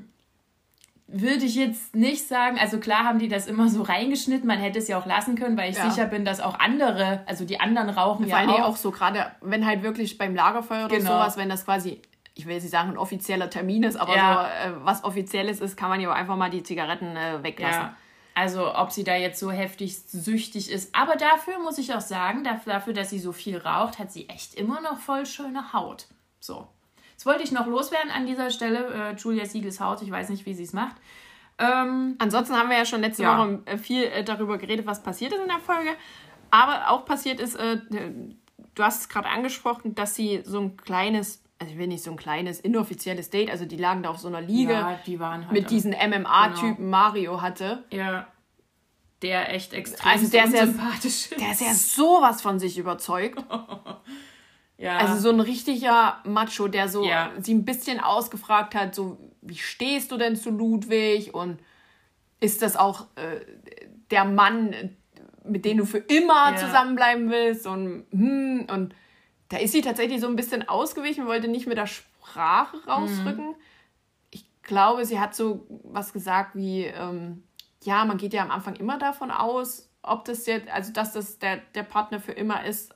würde 1.11 1.47
ich 1.47 1.55
jetzt 1.55 1.97
nicht 1.97 2.29
sagen, 2.29 2.59
also 2.59 2.79
klar 2.79 3.05
haben 3.05 3.19
die 3.19 3.29
das 3.29 3.47
immer 3.47 3.69
so 3.71 3.81
reingeschnitten, 3.83 4.47
man 4.47 4.59
hätte 4.59 4.79
es 4.79 4.89
ja 4.89 4.99
auch 4.99 5.07
lassen 5.07 5.37
können, 5.37 5.57
weil 5.57 5.71
ich 5.71 5.77
Ja. 5.79 5.89
sicher 5.91 6.07
bin, 6.07 6.25
dass 6.27 6.39
auch 6.41 6.59
andere, 6.59 7.23
also 7.27 7.47
die 7.47 7.61
anderen 7.61 7.89
rauchen 7.89 8.29
Vor 8.29 8.39
ja 8.39 8.47
auch. 8.47 8.61
auch 8.69 8.77
so 8.77 8.91
gerade, 8.91 9.33
wenn 9.41 9.65
halt 9.65 9.83
wirklich 9.83 10.19
beim 10.19 10.35
Lagerfeuer 10.35 10.85
oder 10.85 10.97
Genau. 10.99 11.13
sowas, 11.13 11.39
wenn 11.39 11.49
das 11.49 11.65
quasi, 11.65 12.03
ich 12.35 12.45
will 12.47 12.53
jetzt 12.55 12.65
nicht 12.65 12.73
sagen, 12.73 12.91
ein 12.91 12.99
offizieller 12.99 13.49
Termin 13.49 13.85
ist, 13.85 13.97
aber 13.97 14.15
Ja. 14.15 14.51
so 14.65 14.69
äh, 14.69 14.73
was 14.85 15.03
offizielles 15.03 15.61
ist, 15.61 15.77
kann 15.79 15.89
man 15.89 15.99
ja 16.01 16.11
auch 16.11 16.15
einfach 16.15 16.37
mal 16.37 16.51
die 16.51 16.63
Zigaretten 16.63 17.17
äh, 17.17 17.43
weglassen. 17.43 17.83
Ja. 17.85 17.97
Also 18.35 18.75
ob 18.77 18.93
sie 18.93 19.03
da 19.03 19.17
jetzt 19.17 19.41
so 19.41 19.51
heftig 19.51 19.99
süchtig 19.99 20.71
ist. 20.71 20.95
Aber 20.95 21.17
dafür 21.17 21.59
muss 21.59 21.79
ich 21.79 21.93
auch 21.95 22.01
sagen, 22.03 22.45
dafür, 22.45 22.93
dass 22.93 23.11
sie 23.11 23.19
so 23.19 23.33
viel 23.33 23.57
raucht, 23.57 23.99
hat 23.99 24.13
sie 24.13 24.29
echt 24.29 24.55
immer 24.55 24.81
noch 24.83 24.99
voll 24.99 25.25
schöne 25.27 25.73
Haut. 25.73 26.07
So. 26.39 26.69
Das 27.19 27.27
wollte 27.27 27.43
ich 27.43 27.51
noch 27.53 27.67
loswerden 27.67 28.11
an 28.13 28.27
dieser 28.27 28.51
Stelle. 28.51 29.11
Äh, 29.11 29.17
Julia 29.17 29.45
Siegels 29.45 29.81
Haut, 29.81 30.01
ich 30.03 30.11
weiß 30.11 30.29
nicht, 30.31 30.47
wie 30.47 30.55
sie 30.55 30.63
es 30.63 30.73
macht. 30.73 30.95
Ähm, 31.59 32.15
Ansonsten 32.21 32.55
haben 32.57 32.71
wir 32.71 32.79
ja 32.79 32.85
schon 32.85 33.01
letzte 33.01 33.25
Ja. 33.25 33.37
Woche 33.37 33.59
äh, 33.67 33.77
viel 33.77 34.05
äh, 34.05 34.23
darüber 34.23 34.57
geredet, 34.57 34.87
was 34.87 35.03
passiert 35.03 35.33
ist 35.33 35.41
in 35.41 35.49
der 35.49 35.59
Folge. 35.59 35.91
Aber 36.53 36.91
auch 36.91 37.05
passiert 37.05 37.41
ist, 37.41 37.57
äh, 37.57 37.79
du 37.91 38.83
hast 38.85 39.01
es 39.03 39.09
gerade 39.09 39.29
angesprochen, 39.29 39.97
dass 39.97 40.15
sie 40.15 40.43
so 40.45 40.61
ein 40.61 40.77
kleines, 40.77 41.43
also 41.59 41.73
ich 41.73 41.79
will 41.79 41.89
nicht 41.89 42.05
so 42.05 42.13
ein 42.13 42.17
kleines, 42.17 42.61
inoffizielles 42.61 43.31
Date, 43.31 43.51
also 43.51 43.65
die 43.65 43.77
lagen 43.77 44.05
da 44.05 44.11
auf 44.11 44.19
so 44.19 44.29
einer 44.29 44.41
Liege 44.41 44.73
ja, 44.75 44.99
die 45.05 45.19
halt 45.19 45.51
mit 45.51 45.71
diesem 45.71 45.91
MMA-Typen 45.91 46.89
Mario 46.89 47.43
hatte. 47.43 47.83
Ja. 47.91 48.29
Der 49.23 49.53
echt 49.53 49.73
extrem 49.73 50.09
Also 50.13 50.31
der 50.31 50.45
ist 50.45 50.55
ja- 50.55 50.63
unsympathisch 50.63 51.05
ist. 51.33 51.41
Der 51.41 51.51
ist 51.51 51.61
ja 51.61 51.75
sowas 51.75 52.41
von 52.41 52.61
sich 52.61 52.79
überzeugt. 52.79 53.43
ja. 54.79 54.97
Also 54.97 55.19
so 55.21 55.31
ein 55.31 55.41
richtiger 55.41 56.19
Macho, 56.25 56.69
der 56.69 56.89
so 56.89 57.05
Ja. 57.05 57.33
sie 57.41 57.53
ein 57.55 57.65
bisschen 57.65 58.01
ausgefragt 58.01 58.75
hat, 58.75 58.95
so 58.95 59.19
wie 59.43 59.57
stehst 59.57 60.11
du 60.13 60.17
denn 60.17 60.37
zu 60.37 60.51
Ludwig 60.51 61.35
und 61.35 61.61
ist 62.41 62.63
das 62.63 62.77
auch 62.77 63.07
äh, 63.17 63.41
der 64.11 64.25
Mann, 64.25 64.97
mit 65.45 65.65
dem 65.65 65.79
du 65.79 65.85
für 65.85 65.99
immer 65.99 66.53
Ja. 66.53 66.57
zusammenbleiben 66.57 67.31
willst 67.31 67.67
und 67.67 68.07
hm, 68.13 68.67
und 68.71 68.95
da 69.49 69.57
ist 69.59 69.73
sie 69.73 69.81
tatsächlich 69.83 70.21
so 70.21 70.29
ein 70.29 70.37
bisschen 70.37 70.69
ausgewichen, 70.69 71.27
wollte 71.27 71.49
nicht 71.49 71.67
mit 71.67 71.79
der 71.79 71.87
Sprache 71.87 72.77
rausrücken. 72.87 73.55
Ich 74.31 74.45
glaube, 74.63 75.05
sie 75.07 75.19
hat 75.19 75.35
so 75.35 75.67
was 75.85 76.13
gesagt 76.13 76.55
wie 76.55 76.85
ähm, 76.85 77.43
ja, 77.83 78.05
man 78.05 78.19
geht 78.19 78.33
ja 78.35 78.43
am 78.43 78.51
Anfang 78.51 78.77
immer 78.77 78.99
davon 78.99 79.31
aus, 79.31 79.89
ob 80.03 80.25
das 80.25 80.47
jetzt, 80.47 80.69
also 80.69 80.93
dass 80.93 81.13
das 81.13 81.39
der, 81.39 81.59
der 81.75 81.83
Partner 81.85 82.21
für 82.21 82.33
immer 82.33 82.65
ist. 82.65 82.95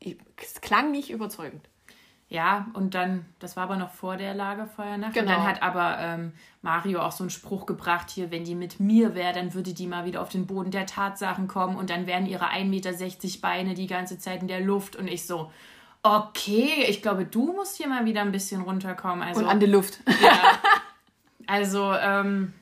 Es 0.00 0.60
klang 0.60 0.90
nicht 0.90 1.10
überzeugend. 1.10 1.68
Ja, 2.30 2.66
und 2.74 2.94
dann, 2.94 3.24
das 3.38 3.56
war 3.56 3.64
aber 3.64 3.76
noch 3.76 3.90
vor 3.90 4.18
der 4.18 4.34
Lagerfeuernacht. 4.34 5.14
Genau. 5.14 5.30
Und 5.32 5.38
dann 5.38 5.46
hat 5.46 5.62
aber 5.62 5.98
ähm, 5.98 6.32
Mario 6.60 7.00
auch 7.00 7.12
so 7.12 7.24
einen 7.24 7.30
Spruch 7.30 7.64
gebracht, 7.64 8.10
hier, 8.10 8.30
wenn 8.30 8.44
die 8.44 8.54
mit 8.54 8.80
mir 8.80 9.14
wäre, 9.14 9.32
dann 9.32 9.54
würde 9.54 9.72
die 9.72 9.86
mal 9.86 10.04
wieder 10.04 10.20
auf 10.20 10.28
den 10.28 10.46
Boden 10.46 10.70
der 10.70 10.84
Tatsachen 10.84 11.48
kommen 11.48 11.76
und 11.76 11.88
dann 11.88 12.06
wären 12.06 12.26
ihre 12.26 12.50
1,60 12.50 12.64
Meter 12.66 12.92
Beine 13.40 13.72
die 13.72 13.86
ganze 13.86 14.18
Zeit 14.18 14.42
in 14.42 14.48
der 14.48 14.60
Luft 14.60 14.94
und 14.94 15.08
ich 15.08 15.26
so, 15.26 15.50
Okay, 16.02 16.86
ich 16.88 17.02
glaube, 17.02 17.24
du 17.24 17.52
musst 17.52 17.76
hier 17.76 17.88
mal 17.88 18.04
wieder 18.04 18.20
ein 18.20 18.32
bisschen 18.32 18.62
runterkommen. 18.62 19.22
Also, 19.22 19.40
Und 19.40 19.46
an 19.46 19.60
die 19.60 19.66
Luft. 19.66 20.00
ja. 20.22 20.38
Also, 21.50 21.94
ähm, 21.94 22.52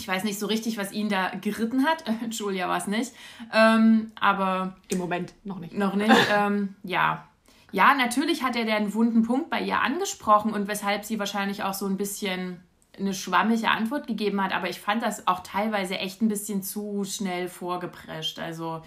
ich 0.00 0.08
weiß 0.08 0.24
nicht 0.24 0.38
so 0.38 0.46
richtig, 0.46 0.78
was 0.78 0.92
ihn 0.92 1.08
da 1.08 1.30
geritten 1.40 1.84
hat. 1.86 2.04
Julia 2.30 2.68
war 2.68 2.78
es 2.78 2.86
nicht. 2.86 3.12
Ähm, 3.52 4.12
aber 4.18 4.76
Im 4.88 4.98
Moment 4.98 5.34
noch 5.44 5.58
nicht. 5.58 5.74
noch 5.74 5.94
nicht. 5.94 6.14
ähm, 6.36 6.74
ja. 6.82 7.26
Ja, 7.72 7.94
natürlich 7.94 8.42
hat 8.42 8.56
er 8.56 8.64
den 8.64 8.94
wunden 8.94 9.22
Punkt 9.22 9.48
bei 9.48 9.60
ihr 9.60 9.80
angesprochen 9.80 10.52
und 10.52 10.66
weshalb 10.66 11.04
sie 11.04 11.20
wahrscheinlich 11.20 11.62
auch 11.62 11.74
so 11.74 11.86
ein 11.86 11.96
bisschen 11.96 12.60
eine 12.98 13.14
schwammige 13.14 13.68
Antwort 13.68 14.06
gegeben 14.06 14.42
hat. 14.42 14.52
Aber 14.52 14.68
ich 14.68 14.80
fand 14.80 15.02
das 15.02 15.28
auch 15.28 15.40
teilweise 15.40 15.96
echt 15.96 16.20
ein 16.20 16.28
bisschen 16.28 16.62
zu 16.62 17.04
schnell 17.04 17.48
vorgeprescht. 17.48 18.40
Also 18.40 18.82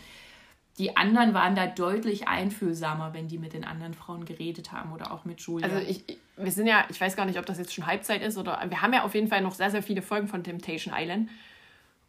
die 0.79 0.97
anderen 0.97 1.33
waren 1.33 1.55
da 1.55 1.67
deutlich 1.67 2.27
einfühlsamer, 2.27 3.13
wenn 3.13 3.27
die 3.27 3.37
mit 3.37 3.53
den 3.53 3.63
anderen 3.63 3.93
Frauen 3.93 4.25
geredet 4.25 4.71
haben 4.71 4.91
oder 4.91 5.11
auch 5.11 5.23
mit 5.23 5.39
Julia. 5.41 5.67
Also 5.67 5.79
ich, 5.87 6.03
wir 6.35 6.51
sind 6.51 6.65
ja, 6.65 6.85
ich 6.89 6.99
weiß 6.99 7.15
gar 7.15 7.25
nicht, 7.25 7.37
ob 7.37 7.45
das 7.45 7.59
jetzt 7.59 7.73
schon 7.73 7.85
Halbzeit 7.85 8.23
ist 8.23 8.37
oder 8.37 8.59
wir 8.67 8.81
haben 8.81 8.93
ja 8.93 9.03
auf 9.03 9.13
jeden 9.13 9.27
Fall 9.27 9.41
noch 9.41 9.53
sehr, 9.53 9.69
sehr 9.69 9.83
viele 9.83 10.01
Folgen 10.01 10.27
von 10.27 10.43
Temptation 10.43 10.93
Island. 10.97 11.29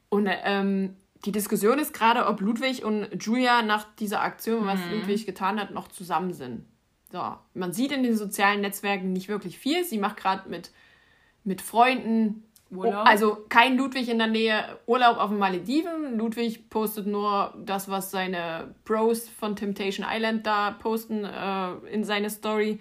Und 0.08 0.28
ähm, 0.30 0.96
die 1.26 1.32
Diskussion 1.32 1.78
ist 1.78 1.92
gerade, 1.92 2.26
ob 2.26 2.40
Ludwig 2.40 2.84
und 2.84 3.08
Julia 3.22 3.62
nach 3.62 3.86
dieser 3.96 4.22
Aktion, 4.22 4.66
was 4.66 4.80
Ludwig 4.90 5.26
getan 5.26 5.60
hat, 5.60 5.70
noch 5.70 5.88
zusammen 5.88 6.32
sind. 6.32 6.64
So, 7.12 7.22
man 7.52 7.72
sieht 7.72 7.92
in 7.92 8.02
den 8.02 8.16
sozialen 8.16 8.60
Netzwerken 8.60 9.12
nicht 9.12 9.28
wirklich 9.28 9.58
viel. 9.58 9.84
Sie 9.84 9.98
macht 9.98 10.16
gerade 10.16 10.48
mit, 10.48 10.70
mit 11.44 11.62
Freunden 11.62 12.44
Urlaub. 12.76 13.04
Oh, 13.04 13.08
also 13.08 13.38
kein 13.48 13.76
Ludwig 13.76 14.08
in 14.08 14.18
der 14.18 14.26
Nähe, 14.26 14.78
Urlaub 14.86 15.18
auf 15.18 15.30
den 15.30 15.38
Malediven. 15.38 16.16
Ludwig 16.16 16.68
postet 16.70 17.06
nur 17.06 17.54
das, 17.64 17.88
was 17.88 18.10
seine 18.10 18.74
Bros 18.84 19.28
von 19.28 19.56
Temptation 19.56 20.06
Island 20.08 20.46
da 20.46 20.72
posten 20.72 21.24
äh, 21.24 21.72
in 21.92 22.04
seine 22.04 22.30
Story. 22.30 22.80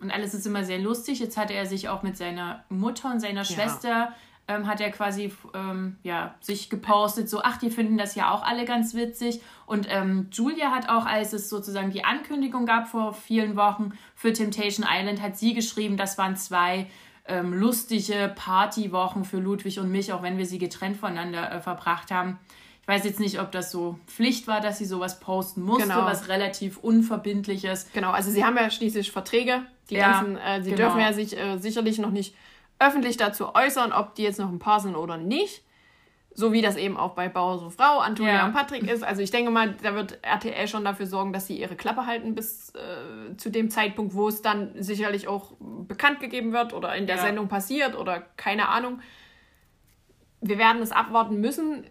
Und 0.00 0.10
alles 0.10 0.34
ist 0.34 0.46
immer 0.46 0.64
sehr 0.64 0.78
lustig. 0.78 1.20
Jetzt 1.20 1.36
hatte 1.36 1.54
er 1.54 1.66
sich 1.66 1.88
auch 1.88 2.02
mit 2.02 2.16
seiner 2.16 2.64
Mutter 2.68 3.10
und 3.10 3.20
seiner 3.20 3.44
Schwester, 3.44 4.14
ähm, 4.48 4.66
hat 4.66 4.80
er 4.80 4.90
quasi 4.90 5.32
ähm, 5.54 5.96
ja, 6.02 6.34
sich 6.40 6.68
gepostet, 6.68 7.28
so, 7.28 7.42
ach, 7.42 7.58
die 7.58 7.70
finden 7.70 7.96
das 7.96 8.16
ja 8.16 8.32
auch 8.32 8.42
alle 8.42 8.64
ganz 8.64 8.94
witzig. 8.94 9.40
Und 9.66 9.86
ähm, 9.88 10.28
Julia 10.32 10.70
hat 10.72 10.88
auch, 10.88 11.06
als 11.06 11.32
es 11.32 11.48
sozusagen 11.48 11.90
die 11.90 12.04
Ankündigung 12.04 12.66
gab 12.66 12.88
vor 12.88 13.14
vielen 13.14 13.56
Wochen 13.56 13.92
für 14.16 14.32
Temptation 14.32 14.86
Island, 14.88 15.22
hat 15.22 15.38
sie 15.38 15.54
geschrieben, 15.54 15.96
das 15.96 16.18
waren 16.18 16.36
zwei 16.36 16.88
ähm, 17.26 17.52
lustige 17.52 18.32
Partywochen 18.34 19.24
für 19.24 19.38
Ludwig 19.38 19.78
und 19.78 19.90
mich, 19.90 20.12
auch 20.12 20.22
wenn 20.22 20.38
wir 20.38 20.46
sie 20.46 20.58
getrennt 20.58 20.96
voneinander 20.96 21.50
äh, 21.52 21.60
verbracht 21.60 22.10
haben. 22.10 22.38
Ich 22.82 22.88
weiß 22.88 23.04
jetzt 23.04 23.20
nicht, 23.20 23.40
ob 23.40 23.52
das 23.52 23.70
so 23.70 23.98
Pflicht 24.08 24.48
war, 24.48 24.60
dass 24.60 24.78
sie 24.78 24.86
sowas 24.86 25.20
posten 25.20 25.62
musste, 25.62 25.84
Genau. 25.88 26.04
was 26.04 26.28
relativ 26.28 26.78
unverbindlich 26.78 27.64
ist. 27.64 27.92
Genau, 27.94 28.10
also 28.10 28.30
sie 28.30 28.44
haben 28.44 28.56
ja 28.56 28.68
schließlich 28.70 29.12
Verträge. 29.12 29.62
Die 29.88 29.94
Ja, 29.94 30.12
ganzen, 30.20 30.36
äh, 30.36 30.62
sie 30.62 30.70
genau. 30.70 30.82
dürfen 30.82 31.00
ja 31.00 31.12
sich 31.12 31.36
äh, 31.38 31.58
sicherlich 31.58 31.98
noch 31.98 32.10
nicht 32.10 32.34
öffentlich 32.80 33.16
dazu 33.16 33.54
äußern, 33.54 33.92
ob 33.92 34.16
die 34.16 34.22
jetzt 34.24 34.40
noch 34.40 34.48
ein 34.48 34.58
Paar 34.58 34.80
sind 34.80 34.96
oder 34.96 35.16
nicht. 35.16 35.62
So 36.34 36.52
wie 36.52 36.62
das 36.62 36.76
eben 36.76 36.96
auch 36.96 37.14
bei 37.14 37.28
Bauer 37.28 37.58
so 37.58 37.68
Frau, 37.68 37.98
Antonia 37.98 38.32
Ja. 38.34 38.46
und 38.46 38.52
Patrick 38.54 38.84
ist. 38.90 39.02
Also 39.04 39.20
ich 39.20 39.30
denke 39.30 39.50
mal, 39.50 39.74
da 39.82 39.94
wird 39.94 40.18
RTL 40.22 40.66
schon 40.66 40.82
dafür 40.84 41.06
sorgen, 41.06 41.32
dass 41.34 41.46
sie 41.46 41.58
ihre 41.60 41.76
Klappe 41.76 42.06
halten 42.06 42.34
bis 42.34 42.70
äh, 42.74 43.36
zu 43.36 43.50
dem 43.50 43.68
Zeitpunkt, 43.68 44.14
wo 44.14 44.28
es 44.28 44.40
dann 44.40 44.72
sicherlich 44.82 45.28
auch 45.28 45.52
bekannt 45.60 46.20
gegeben 46.20 46.52
wird 46.54 46.72
oder 46.72 46.94
in 46.96 47.06
der 47.06 47.16
Ja. 47.16 47.22
Sendung 47.22 47.48
passiert 47.48 47.96
oder 47.98 48.20
keine 48.36 48.68
Ahnung. 48.68 49.00
Wir 50.40 50.56
werden 50.58 50.80
es 50.80 50.90
abwarten 50.90 51.38
müssen. 51.40 51.84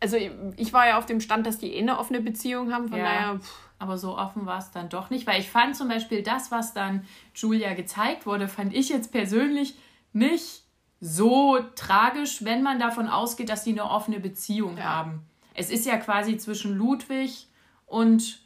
Also 0.00 0.16
ich 0.56 0.72
war 0.72 0.86
ja 0.86 0.96
auf 0.98 1.06
dem 1.06 1.20
Stand, 1.20 1.44
dass 1.46 1.58
die 1.58 1.74
eh 1.74 1.80
eine 1.80 1.98
offene 1.98 2.20
Beziehung 2.20 2.72
haben. 2.72 2.88
Von 2.88 2.98
Ja. 2.98 3.04
daher, 3.04 3.38
pff, 3.40 3.68
Aber 3.80 3.96
so 3.96 4.16
offen 4.18 4.44
war 4.46 4.58
es 4.58 4.70
dann 4.72 4.88
doch 4.88 5.08
nicht, 5.10 5.24
weil 5.28 5.38
ich 5.40 5.50
fand 5.50 5.76
zum 5.76 5.86
Beispiel 5.88 6.22
das, 6.24 6.50
was 6.50 6.74
dann 6.74 7.04
Julia 7.34 7.74
gezeigt 7.74 8.26
wurde, 8.26 8.48
fand 8.48 8.74
ich 8.74 8.88
jetzt 8.88 9.12
persönlich 9.12 9.76
nicht 10.12 10.64
so 11.00 11.58
tragisch, 11.76 12.44
wenn 12.44 12.62
man 12.62 12.78
davon 12.78 13.08
ausgeht, 13.08 13.48
dass 13.48 13.64
sie 13.64 13.72
eine 13.72 13.88
offene 13.88 14.20
Beziehung 14.20 14.76
Ja. 14.76 14.84
haben. 14.84 15.22
Es 15.54 15.70
ist 15.70 15.86
ja 15.86 15.96
quasi 15.96 16.36
zwischen 16.38 16.76
Ludwig 16.76 17.46
und 17.86 18.40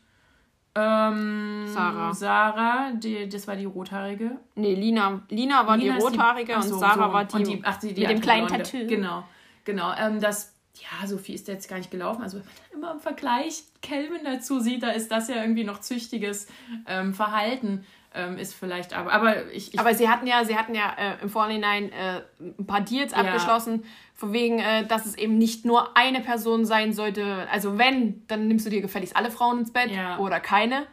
ähm, 0.75 1.67
Sarah. 1.69 2.15
Sarah, 2.15 2.93
die, 2.93 3.29
das 3.29 3.47
war 3.47 3.57
die 3.57 3.67
rothaarige. 3.67 4.39
Nee, 4.55 4.75
Lina, 4.75 5.21
Lina 5.29 5.67
war 5.67 5.77
Lina 5.77 5.97
die 5.97 6.03
rothaarige 6.03 6.57
ach 6.57 6.63
und 6.63 6.69
so, 6.69 6.79
Sarah 6.79 7.09
so. 7.09 7.13
war 7.13 7.25
die, 7.27 7.37
und 7.37 7.47
die, 7.47 7.61
ach, 7.63 7.77
die, 7.77 7.93
die 7.93 8.01
mit 8.03 8.11
dem 8.11 8.21
kleinen 8.23 8.47
Blonde. 8.47 8.65
Tattoo. 8.65 8.87
Genau, 8.87 9.25
genau. 9.65 9.93
Ähm, 9.99 10.21
das, 10.21 10.55
ja, 10.75 11.07
so 11.07 11.19
viel 11.19 11.35
ist 11.35 11.47
jetzt 11.49 11.69
gar 11.69 11.77
nicht 11.77 11.91
gelaufen. 11.91 12.23
Also 12.23 12.39
wenn 12.39 12.45
man 12.47 12.79
immer 12.79 12.93
im 12.93 13.01
Vergleich 13.01 13.65
Kelvin 13.83 14.25
dazu 14.25 14.61
sieht, 14.61 14.83
da 14.83 14.91
ist 14.91 15.11
das 15.13 15.29
ja 15.29 15.37
irgendwie 15.43 15.65
noch 15.65 15.81
züchtiges 15.81 16.47
ähm, 16.87 17.13
Verhalten. 17.13 17.85
Ähm, 18.15 18.37
ist 18.37 18.55
vielleicht, 18.55 18.93
aber, 18.93 19.13
aber 19.13 19.51
ich, 19.53 19.73
ich 19.73 19.81
Aber 19.81 19.95
sie 19.95 20.09
hatten 20.09 20.27
ja, 20.27 20.45
sie 20.45 20.57
hatten 20.57 20.75
ja 20.75 20.93
äh, 20.99 21.23
im 21.23 21.31
Vorhinein 21.31 21.91
äh, 21.93 22.21
ein 22.41 22.67
paar 22.67 22.83
Deals 22.83 23.15
abgeschlossen, 23.15 23.85
von 24.15 24.33
wegen, 24.35 24.59
äh, 24.59 24.87
dass 24.87 25.07
es 25.07 25.17
eben 25.17 25.39
nicht 25.39 25.65
nur 25.65 25.97
eine 25.97 26.21
Person 26.21 26.65
sein 26.67 26.93
sollte. 26.93 27.47
Also 27.51 27.79
wenn, 27.79 28.27
dann 28.27 28.49
nimmst 28.49 28.67
du 28.67 28.71
dir 28.71 28.83
gefälligst 28.83 29.17
alle 29.17 29.31
Frauen 29.31 29.61
ins 29.61 29.73
Bett 29.73 29.91
Ja. 29.91 30.19
oder 30.19 30.41
keine. 30.41 30.87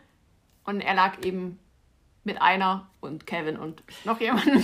Und 0.63 0.79
er 0.81 0.93
lag 0.93 1.23
eben 1.25 1.59
mit 2.23 2.41
einer 2.41 2.87
und 3.01 3.25
Kevin 3.27 3.57
und 3.57 3.83
noch 4.05 4.19
jemandem 4.21 4.63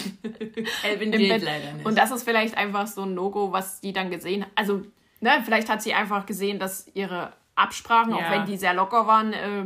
Kelvin 0.81 1.11
im 1.13 1.27
Bett. 1.29 1.43
leider 1.43 1.73
nicht. 1.73 1.85
Und 1.85 1.97
das 1.97 2.11
ist 2.11 2.23
vielleicht 2.23 2.57
einfach 2.57 2.87
so 2.87 3.01
ein 3.03 3.15
Logo, 3.15 3.51
was 3.51 3.81
die 3.81 3.91
dann 3.91 4.11
gesehen 4.11 4.43
hat. 4.43 4.51
Also, 4.55 4.81
ne, 5.19 5.31
vielleicht 5.43 5.67
hat 5.69 5.81
sie 5.81 5.93
einfach 5.93 6.25
gesehen, 6.25 6.59
dass 6.59 6.87
ihre 6.93 7.33
Absprachen, 7.55 8.13
auch 8.13 8.19
Ja. 8.21 8.31
wenn 8.31 8.45
die 8.45 8.57
sehr 8.57 8.73
locker 8.73 9.07
waren, 9.07 9.33
äh, 9.33 9.63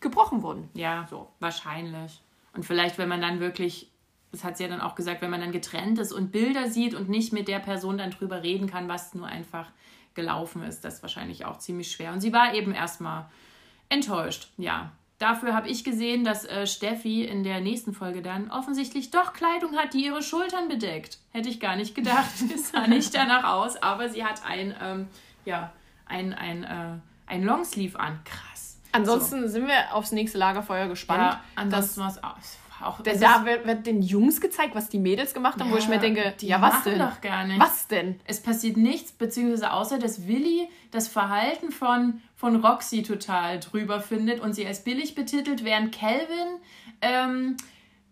gebrochen 0.00 0.42
wurden. 0.42 0.68
Ja, 0.74 1.06
so. 1.08 1.28
wahrscheinlich. 1.40 2.20
Und 2.58 2.64
vielleicht, 2.64 2.98
wenn 2.98 3.08
man 3.08 3.20
dann 3.20 3.38
wirklich, 3.38 3.88
das 4.32 4.42
hat 4.42 4.56
sie 4.56 4.64
ja 4.64 4.68
dann 4.68 4.80
auch 4.80 4.96
gesagt, 4.96 5.22
wenn 5.22 5.30
man 5.30 5.40
dann 5.40 5.52
getrennt 5.52 5.96
ist 6.00 6.12
und 6.12 6.32
Bilder 6.32 6.68
sieht 6.68 6.92
und 6.92 7.08
nicht 7.08 7.32
mit 7.32 7.46
der 7.46 7.60
Person 7.60 7.98
dann 7.98 8.10
drüber 8.10 8.42
reden 8.42 8.68
kann, 8.68 8.88
was 8.88 9.14
nur 9.14 9.28
einfach 9.28 9.70
gelaufen 10.14 10.64
ist, 10.64 10.84
das 10.84 10.94
ist 10.94 11.02
wahrscheinlich 11.02 11.44
auch 11.44 11.58
ziemlich 11.58 11.92
schwer. 11.92 12.12
Und 12.12 12.20
sie 12.20 12.32
war 12.32 12.54
eben 12.54 12.74
erstmal 12.74 13.26
enttäuscht, 13.88 14.48
ja. 14.56 14.90
Dafür 15.18 15.54
habe 15.54 15.68
ich 15.68 15.84
gesehen, 15.84 16.24
dass 16.24 16.44
äh, 16.46 16.66
Steffi 16.66 17.22
in 17.24 17.44
der 17.44 17.60
nächsten 17.60 17.94
Folge 17.94 18.22
dann 18.22 18.50
offensichtlich 18.50 19.12
doch 19.12 19.34
Kleidung 19.34 19.76
hat, 19.76 19.94
die 19.94 20.06
ihre 20.06 20.24
Schultern 20.24 20.66
bedeckt. 20.66 21.20
Hätte 21.30 21.48
ich 21.48 21.60
gar 21.60 21.76
nicht 21.76 21.94
gedacht. 21.94 22.28
Es 22.52 22.70
sah 22.70 22.88
nicht 22.88 23.14
danach 23.14 23.44
aus, 23.44 23.76
aber 23.76 24.08
sie 24.08 24.24
hat 24.24 24.44
ein, 24.44 24.74
ähm, 24.82 25.06
ja, 25.44 25.72
ein, 26.06 26.34
ein, 26.34 26.64
äh, 26.64 26.98
ein 27.26 27.44
Longsleeve 27.44 28.00
an. 28.00 28.18
Krass. 28.24 28.57
Ansonsten 28.92 29.48
sind 29.48 29.66
wir 29.66 29.94
aufs 29.94 30.12
nächste 30.12 30.38
Lagerfeuer 30.38 30.88
gespannt. 30.88 31.22
Ja, 31.22 31.40
ansonsten 31.54 32.00
war 32.00 32.08
es 32.08 32.22
auch. 32.22 32.36
Denn 33.04 33.20
da 33.20 33.44
wird, 33.44 33.66
wird 33.66 33.86
den 33.86 34.02
Jungs 34.02 34.40
gezeigt, 34.40 34.74
was 34.74 34.88
die 34.88 34.98
Mädels 34.98 35.34
gemacht 35.34 35.60
haben, 35.60 35.70
wo 35.72 35.76
ich 35.76 35.88
mir 35.88 35.98
denke, 35.98 36.32
die 36.40 36.46
ja, 36.46 36.62
was 36.62 36.84
denn? 36.84 36.98
doch 36.98 37.20
gar 37.20 37.44
nicht. 37.44 37.60
Was 37.60 37.88
denn? 37.88 38.20
Es 38.24 38.40
passiert 38.40 38.76
nichts, 38.76 39.10
beziehungsweise 39.12 39.72
außer, 39.72 39.98
dass 39.98 40.28
Willi 40.28 40.68
das 40.92 41.08
Verhalten 41.08 41.72
von, 41.72 42.20
von 42.36 42.64
Roxy 42.64 43.02
total 43.02 43.58
drüber 43.58 44.00
findet 44.00 44.40
und 44.40 44.54
sie 44.54 44.66
als 44.66 44.84
billig 44.84 45.16
betitelt, 45.16 45.64
während 45.64 45.92
Calvin 45.92 46.60
ähm, 47.00 47.56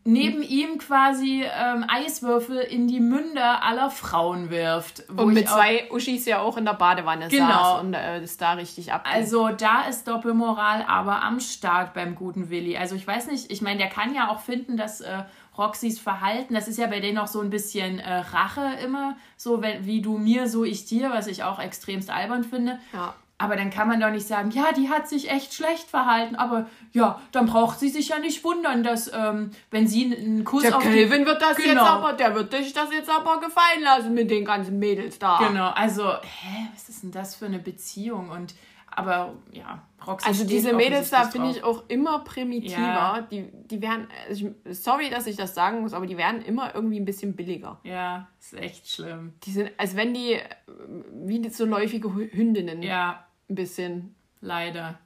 neben 0.07 0.43
ihm 0.43 0.79
quasi 0.79 1.45
ähm, 1.45 1.85
Eiswürfel 1.89 2.59
in 2.59 2.87
die 2.89 3.01
Münder 3.01 3.63
aller 3.63 3.91
Frauen 3.91 4.51
wirft. 4.51 5.09
Und 5.11 5.35
mit 5.35 5.49
zwei 5.49 5.91
Uschis 5.91 6.25
ja 6.27 6.41
auch 6.41 6.57
in 6.57 6.65
der 6.65 6.75
Badewanne 6.75 7.29
Genau. 7.29 7.49
saß 7.49 7.81
und 7.83 7.95
äh, 7.95 8.21
das 8.21 8.37
da 8.37 8.53
richtig 8.53 8.93
ab. 8.93 9.05
Also 9.13 9.49
da 9.49 9.83
ist 9.83 10.07
Doppelmoral 10.09 10.85
aber 10.89 11.23
am 11.23 11.41
Start 11.41 11.93
beim 11.95 12.15
guten 12.15 12.49
Willi. 12.51 12.77
Also 12.77 12.95
ich 12.95 13.07
weiß 13.07 13.27
nicht, 13.27 13.51
ich 13.51 13.61
meine, 13.63 13.79
der 13.79 13.89
kann 13.89 14.15
ja 14.15 14.29
auch 14.31 14.41
finden, 14.41 14.77
dass 14.77 15.01
äh, 15.01 15.25
Roxys 15.59 15.99
Verhalten, 15.99 16.55
das 16.55 16.69
ist 16.69 16.79
ja 16.79 16.87
bei 16.87 17.01
denen 17.01 17.19
auch 17.19 17.27
so 17.27 17.41
ein 17.41 17.51
bisschen 17.51 17.99
äh, 17.99 18.15
Rache 18.19 18.77
immer, 18.85 19.17
so 19.37 19.63
wenn, 19.63 19.87
wie 19.87 20.03
du 20.03 20.19
mir, 20.19 20.49
so 20.49 20.65
ich 20.65 20.85
dir, 20.85 21.11
was 21.11 21.27
ich 21.27 21.43
auch 21.45 21.59
extremst 21.59 22.11
albern 22.11 22.45
finde. 22.45 22.79
ja. 22.93 23.15
Aber 23.39 23.55
dann 23.57 23.69
kann 23.69 23.87
man 23.87 24.01
doch 24.01 24.11
nicht 24.11 24.27
sagen, 24.27 24.51
ja, 24.51 24.73
die 24.73 24.89
hat 24.89 25.09
sich 25.09 25.31
echt 25.31 25.53
schlecht 25.53 25.89
verhalten, 25.91 26.37
aber 26.37 26.71
ja, 26.93 27.21
dann 27.33 27.45
braucht 27.45 27.79
sie 27.79 27.91
sich 27.91 28.09
ja 28.09 28.19
nicht 28.19 28.43
wundern, 28.45 28.83
dass 28.83 29.13
ähm, 29.13 29.51
wenn 29.71 29.87
sie 29.87 30.17
einen 30.17 30.43
Kuss 30.43 30.63
Der 30.63 30.75
auf 30.77 30.83
die- 30.83 30.89
Kelvin 30.89 31.27
wird 31.27 31.43
das 31.43 31.57
Genau. 31.59 31.69
jetzt 31.71 31.81
aber, 31.83 32.13
der 32.15 32.35
wird 32.35 32.53
dich 32.55 32.73
das 32.73 32.91
jetzt 32.93 33.11
aber 33.11 33.39
gefallen 33.41 33.83
lassen 33.83 34.15
mit 34.15 34.31
den 34.31 34.47
ganzen 34.47 34.79
Mädels 34.79 35.19
da. 35.19 35.37
Genau, 35.47 35.69
also, 35.69 36.05
hä, 36.15 36.69
was 36.75 36.89
ist 36.89 37.03
denn 37.03 37.11
das 37.13 37.35
für 37.35 37.45
eine 37.45 37.59
Beziehung? 37.59 38.31
Und 38.31 38.55
aber 38.99 39.35
ja, 39.53 39.83
Roxy 40.07 40.27
Also 40.27 40.47
diese 40.47 40.73
Mädels 40.73 41.11
da 41.11 41.25
finde 41.25 41.51
ich 41.51 41.63
auch 41.63 41.85
immer 41.89 42.21
primitiver. 42.21 42.79
Ja. 42.81 43.21
Die, 43.31 43.51
die 43.53 43.83
werden, 43.83 44.09
also 44.27 44.55
ich, 44.65 44.79
sorry, 44.81 45.11
dass 45.11 45.27
ich 45.27 45.37
das 45.37 45.55
sagen 45.55 45.83
muss, 45.83 45.93
aber 45.93 46.07
die 46.07 46.17
werden 46.17 46.41
immer 46.41 46.75
irgendwie 46.75 46.99
ein 46.99 47.05
bisschen 47.05 47.37
billiger. 47.37 47.79
Ja, 47.83 48.29
ist 48.41 48.55
echt 48.55 48.89
schlimm. 48.91 49.35
Die 49.45 49.51
sind, 49.51 49.71
als 49.77 49.97
wenn 49.97 50.15
die 50.15 50.39
wie 51.13 51.47
so 51.51 51.67
läufige 51.67 52.15
Hündinnen 52.15 52.83
Ja, 52.83 53.26
ein 53.49 53.55
bisschen. 53.55 54.15
leider. 54.41 54.99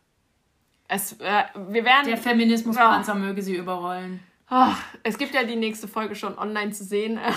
Es, 0.89 1.13
äh, 1.21 1.45
wir 1.69 1.85
werden. 1.85 2.07
Der 2.07 2.17
Feminismuspanzer 2.17 3.15
möge 3.15 3.43
sie 3.43 3.55
überrollen. 3.55 4.21
Ach, 4.49 4.83
es 5.05 5.17
gibt 5.17 5.35
ja 5.35 5.45
die 5.45 5.55
nächste 5.55 5.87
Folge 5.87 6.17
schon 6.17 6.37
online 6.39 6.73
zu 6.73 6.85
sehen. 6.85 7.19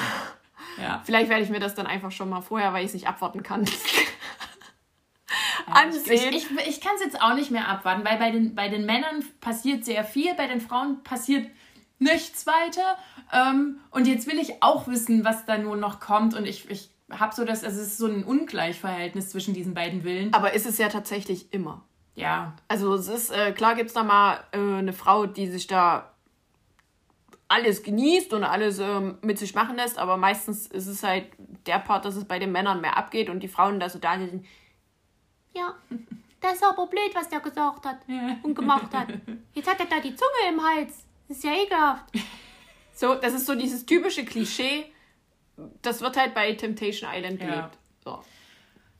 Ja. 0.81 1.01
Vielleicht 1.03 1.29
werde 1.29 1.43
ich 1.43 1.49
mir 1.49 1.59
das 1.59 1.75
dann 1.75 1.85
einfach 1.85 2.11
schon 2.11 2.29
mal 2.29 2.41
vorher, 2.41 2.73
weil 2.73 2.81
ich 2.81 2.87
es 2.87 2.93
nicht 2.93 3.07
abwarten 3.07 3.43
kann, 3.43 3.65
ansehen. 5.67 6.33
Ich, 6.33 6.49
ich, 6.49 6.67
ich 6.67 6.81
kann 6.81 6.93
es 6.95 7.03
jetzt 7.03 7.21
auch 7.21 7.35
nicht 7.35 7.51
mehr 7.51 7.67
abwarten, 7.67 8.03
weil 8.05 8.17
bei 8.17 8.31
den, 8.31 8.55
bei 8.55 8.69
den 8.69 8.85
Männern 8.85 9.23
passiert 9.39 9.85
sehr 9.85 10.03
viel, 10.03 10.33
bei 10.33 10.47
den 10.47 10.61
Frauen 10.61 11.03
passiert 11.03 11.47
nichts 11.99 12.47
weiter. 12.47 12.97
Ähm, 13.31 13.79
und 13.91 14.07
jetzt 14.07 14.27
will 14.27 14.39
ich 14.39 14.63
auch 14.63 14.87
wissen, 14.87 15.23
was 15.25 15.45
da 15.45 15.57
nur 15.57 15.75
noch 15.75 15.99
kommt. 15.99 16.33
Und 16.33 16.45
ich, 16.45 16.69
ich 16.69 16.89
habe 17.19 17.33
so 17.35 17.45
das, 17.45 17.63
also 17.63 17.81
es 17.81 17.87
ist 17.87 17.97
so 17.97 18.07
ein 18.07 18.23
Ungleichverhältnis 18.23 19.29
zwischen 19.29 19.53
diesen 19.53 19.73
beiden 19.73 20.03
Willen. 20.03 20.33
Aber 20.33 20.53
ist 20.53 20.65
es 20.65 20.77
ja 20.77 20.89
tatsächlich 20.89 21.53
immer. 21.53 21.83
Ja. 22.15 22.55
Also 22.67 22.93
es 22.93 23.07
ist, 23.07 23.31
äh, 23.31 23.51
klar 23.51 23.75
gibt 23.75 23.87
es 23.87 23.93
da 23.93 24.03
mal 24.03 24.43
äh, 24.51 24.57
eine 24.57 24.93
Frau, 24.93 25.25
die 25.25 25.47
sich 25.47 25.67
da 25.67 26.13
alles 27.47 27.83
genießt 27.83 28.33
und 28.33 28.43
alles 28.43 28.79
ähm, 28.79 29.17
mit 29.21 29.37
sich 29.37 29.53
machen 29.53 29.75
lässt, 29.75 29.97
aber 29.97 30.17
meistens 30.17 30.67
ist 30.67 30.87
es 30.87 31.03
halt 31.03 31.27
der 31.67 31.79
Part, 31.79 32.05
dass 32.05 32.15
es 32.15 32.25
bei 32.25 32.39
den 32.39 32.51
Männern 32.51 32.81
mehr 32.81 32.97
abgeht 32.97 33.29
und 33.29 33.41
die 33.41 33.47
Frauen 33.47 33.79
da 33.79 33.89
so 33.89 33.99
da 33.99 34.17
sind. 34.17 34.45
Ja, 35.53 35.75
das 36.41 36.55
ist 36.55 36.63
aber 36.63 36.87
blöd, 36.87 37.11
was 37.13 37.29
der 37.29 37.39
gesagt 37.41 37.85
hat 37.85 37.97
und 38.41 38.55
gemacht 38.55 38.93
hat. 38.93 39.07
Jetzt 39.53 39.69
hat 39.69 39.79
er 39.79 39.85
da 39.85 39.99
die 39.99 40.15
Zunge 40.15 40.49
im 40.49 40.63
Hals. 40.63 41.05
Das 41.27 41.37
ist 41.37 41.43
ja 41.43 41.53
ekelhaft. 41.53 42.05
So, 42.95 43.15
das 43.15 43.33
ist 43.33 43.45
so 43.45 43.55
dieses 43.55 43.85
typische 43.85 44.25
Klischee. 44.25 44.85
Das 45.81 46.01
wird 46.01 46.17
halt 46.17 46.33
bei 46.33 46.51
Temptation 46.53 47.09
Island 47.13 47.41
Ja. 47.41 47.47
gelebt. 47.47 47.77
So. 48.03 48.19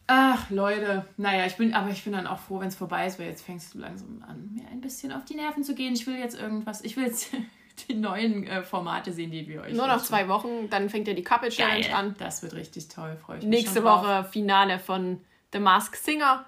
Ach, 0.08 0.50
Leute. 0.50 1.06
Naja, 1.18 1.46
ich 1.46 1.56
bin, 1.56 1.74
aber 1.74 1.90
ich 1.90 2.04
bin 2.04 2.14
dann 2.14 2.28
auch 2.28 2.40
froh, 2.40 2.60
wenn 2.60 2.68
es 2.68 2.76
vorbei 2.76 3.08
ist, 3.08 3.20
weil 3.20 3.28
jetzt 3.28 3.46
fängst 3.46 3.74
du 3.74 3.80
langsam 3.80 4.24
an, 4.28 4.50
mir 4.54 4.68
ein 4.70 4.82
bisschen 4.82 5.12
auf 5.14 5.24
die 5.26 5.36
Nerven 5.36 5.64
zu 5.64 5.76
gehen. 5.76 5.94
Ich 5.94 6.06
will 6.08 6.18
jetzt 6.18 6.38
irgendwas, 6.40 6.82
ich 6.84 6.98
will 6.98 7.06
jetzt 7.06 7.32
die 7.88 7.94
neuen 7.96 8.46
äh, 8.46 8.64
Formate 8.64 9.14
sehen, 9.14 9.32
die 9.32 9.48
wir 9.48 9.62
euch 9.62 9.74
Nur 9.74 9.88
noch 9.88 9.94
wünschen. 9.96 10.08
zwei 10.08 10.28
Wochen, 10.28 10.70
dann 10.70 10.90
fängt 10.90 11.08
ja 11.08 11.14
die 11.14 11.24
Couple 11.24 11.50
Challenge 11.50 11.82
Geil. 11.88 11.94
an. 11.94 12.16
Das 12.20 12.44
wird 12.44 12.54
richtig 12.54 12.90
toll, 12.90 13.18
freue 13.26 13.38
ich 13.38 13.44
mich 13.44 13.50
Nächste 13.62 13.76
schon 13.80 13.86
drauf. 13.86 14.04
Woche 14.04 14.24
Finale 14.26 14.78
von 14.78 15.22
The 15.54 15.60
Mask 15.60 15.96
Singer. 15.96 16.46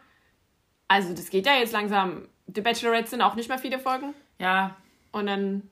Also 0.87 1.13
das 1.13 1.29
geht 1.29 1.45
ja 1.47 1.53
jetzt 1.57 1.71
langsam. 1.73 2.27
The 2.53 2.61
Bachelorette 2.61 3.09
sind 3.09 3.21
auch 3.21 3.35
nicht 3.35 3.49
mehr 3.49 3.57
viele 3.57 3.79
Folgen. 3.79 4.13
Ja, 4.37 4.75
Und 5.13 5.25
dann 5.27 5.63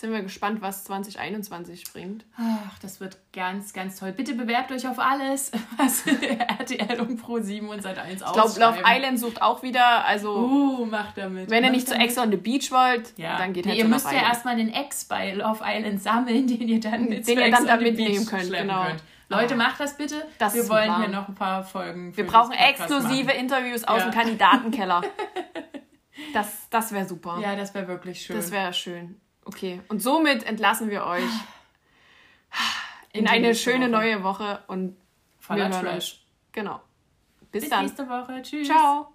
sind 0.00 0.12
wir 0.12 0.22
gespannt, 0.22 0.60
was 0.62 0.84
2021 0.84 1.84
bringt. 1.92 2.24
ach, 2.36 2.78
das 2.80 3.00
wird 3.00 3.18
ganz, 3.32 3.72
ganz 3.72 3.98
toll. 3.98 4.12
Bitte 4.12 4.34
bewerbt 4.34 4.72
euch 4.72 4.86
auf 4.88 4.98
alles, 4.98 5.52
was 5.76 6.04
RTL 6.06 7.00
und 7.00 7.20
Pro7 7.22 7.66
und 7.68 7.80
Sat1 7.84 8.12
Ich 8.14 8.18
glaube, 8.32 8.58
Love. 8.60 8.82
Island 8.86 9.18
sucht 9.20 9.42
auch 9.42 9.62
wieder. 9.62 10.04
Also, 10.04 10.34
Uh, 10.36 10.86
macht 10.86 11.18
damit. 11.18 11.50
wenn 11.50 11.64
ihr 11.64 11.70
nicht 11.70 11.86
zu 11.86 11.94
damit. 11.94 12.08
Ex 12.08 12.18
on 12.18 12.30
the 12.30 12.36
Beach 12.36 12.70
wollt, 12.72 13.12
Ja. 13.18 13.38
dann 13.38 13.52
geht 13.52 13.64
nee, 13.66 13.72
halt 13.72 13.78
ihr 13.78 13.84
zu 13.84 13.90
müsst 13.90 14.10
ja 14.10 14.22
erstmal 14.22 14.56
den 14.56 14.72
Ex 14.72 15.04
bei 15.04 15.32
Love 15.34 15.62
Island 15.64 16.02
sammeln, 16.02 16.46
den 16.48 16.66
ihr 16.68 16.80
dann 16.80 17.04
mit 17.04 17.18
Den 17.18 17.24
zu 17.24 17.32
ihr 17.44 17.50
dann 17.50 17.60
on 17.62 17.66
da 17.66 17.78
the 17.78 17.84
mitnehmen 17.84 18.26
könnt, 18.26 18.50
genau. 18.52 18.84
könnt. 18.86 19.02
Leute, 19.28 19.54
Ah. 19.54 19.58
macht 19.58 19.78
das 19.78 19.96
bitte. 19.96 20.26
Das 20.38 20.54
Wir 20.54 20.68
wollen 20.68 20.86
Plan. 20.86 21.00
hier 21.02 21.08
noch 21.10 21.28
ein 21.28 21.34
paar 21.36 21.62
Folgen. 21.62 22.16
Wir 22.16 22.26
brauchen 22.26 22.50
exklusive 22.52 23.26
machen. 23.26 23.38
Interviews 23.38 23.84
aus 23.84 23.98
Ja. 24.00 24.08
dem 24.08 24.12
Kandidatenkeller. 24.14 25.02
Das, 26.34 26.68
das 26.70 26.92
wäre 26.92 27.06
super. 27.08 27.38
Ja, 27.40 27.56
das 27.56 27.74
wäre 27.74 27.88
wirklich 27.88 28.20
schön. 28.22 28.36
Das 28.36 28.50
wäre 28.50 28.72
schön. 28.72 29.20
Okay. 29.54 29.80
Und 29.88 30.00
somit 30.00 30.44
entlassen 30.44 30.90
wir 30.90 31.04
euch 31.06 31.24
in, 33.12 33.24
die 33.24 33.30
eine 33.30 33.54
schöne 33.54 33.86
Woche. 33.86 33.90
neue 33.90 34.22
Woche 34.22 34.62
und 34.68 34.96
Voller 35.40 35.70
Trash. 35.70 36.24
Genau. 36.52 36.80
Bis, 37.50 37.62
Bis 37.62 37.70
dann. 37.70 37.84
nächste 37.84 38.08
Woche. 38.08 38.42
Tschüss. 38.42 38.68
Ciao. 38.68 39.09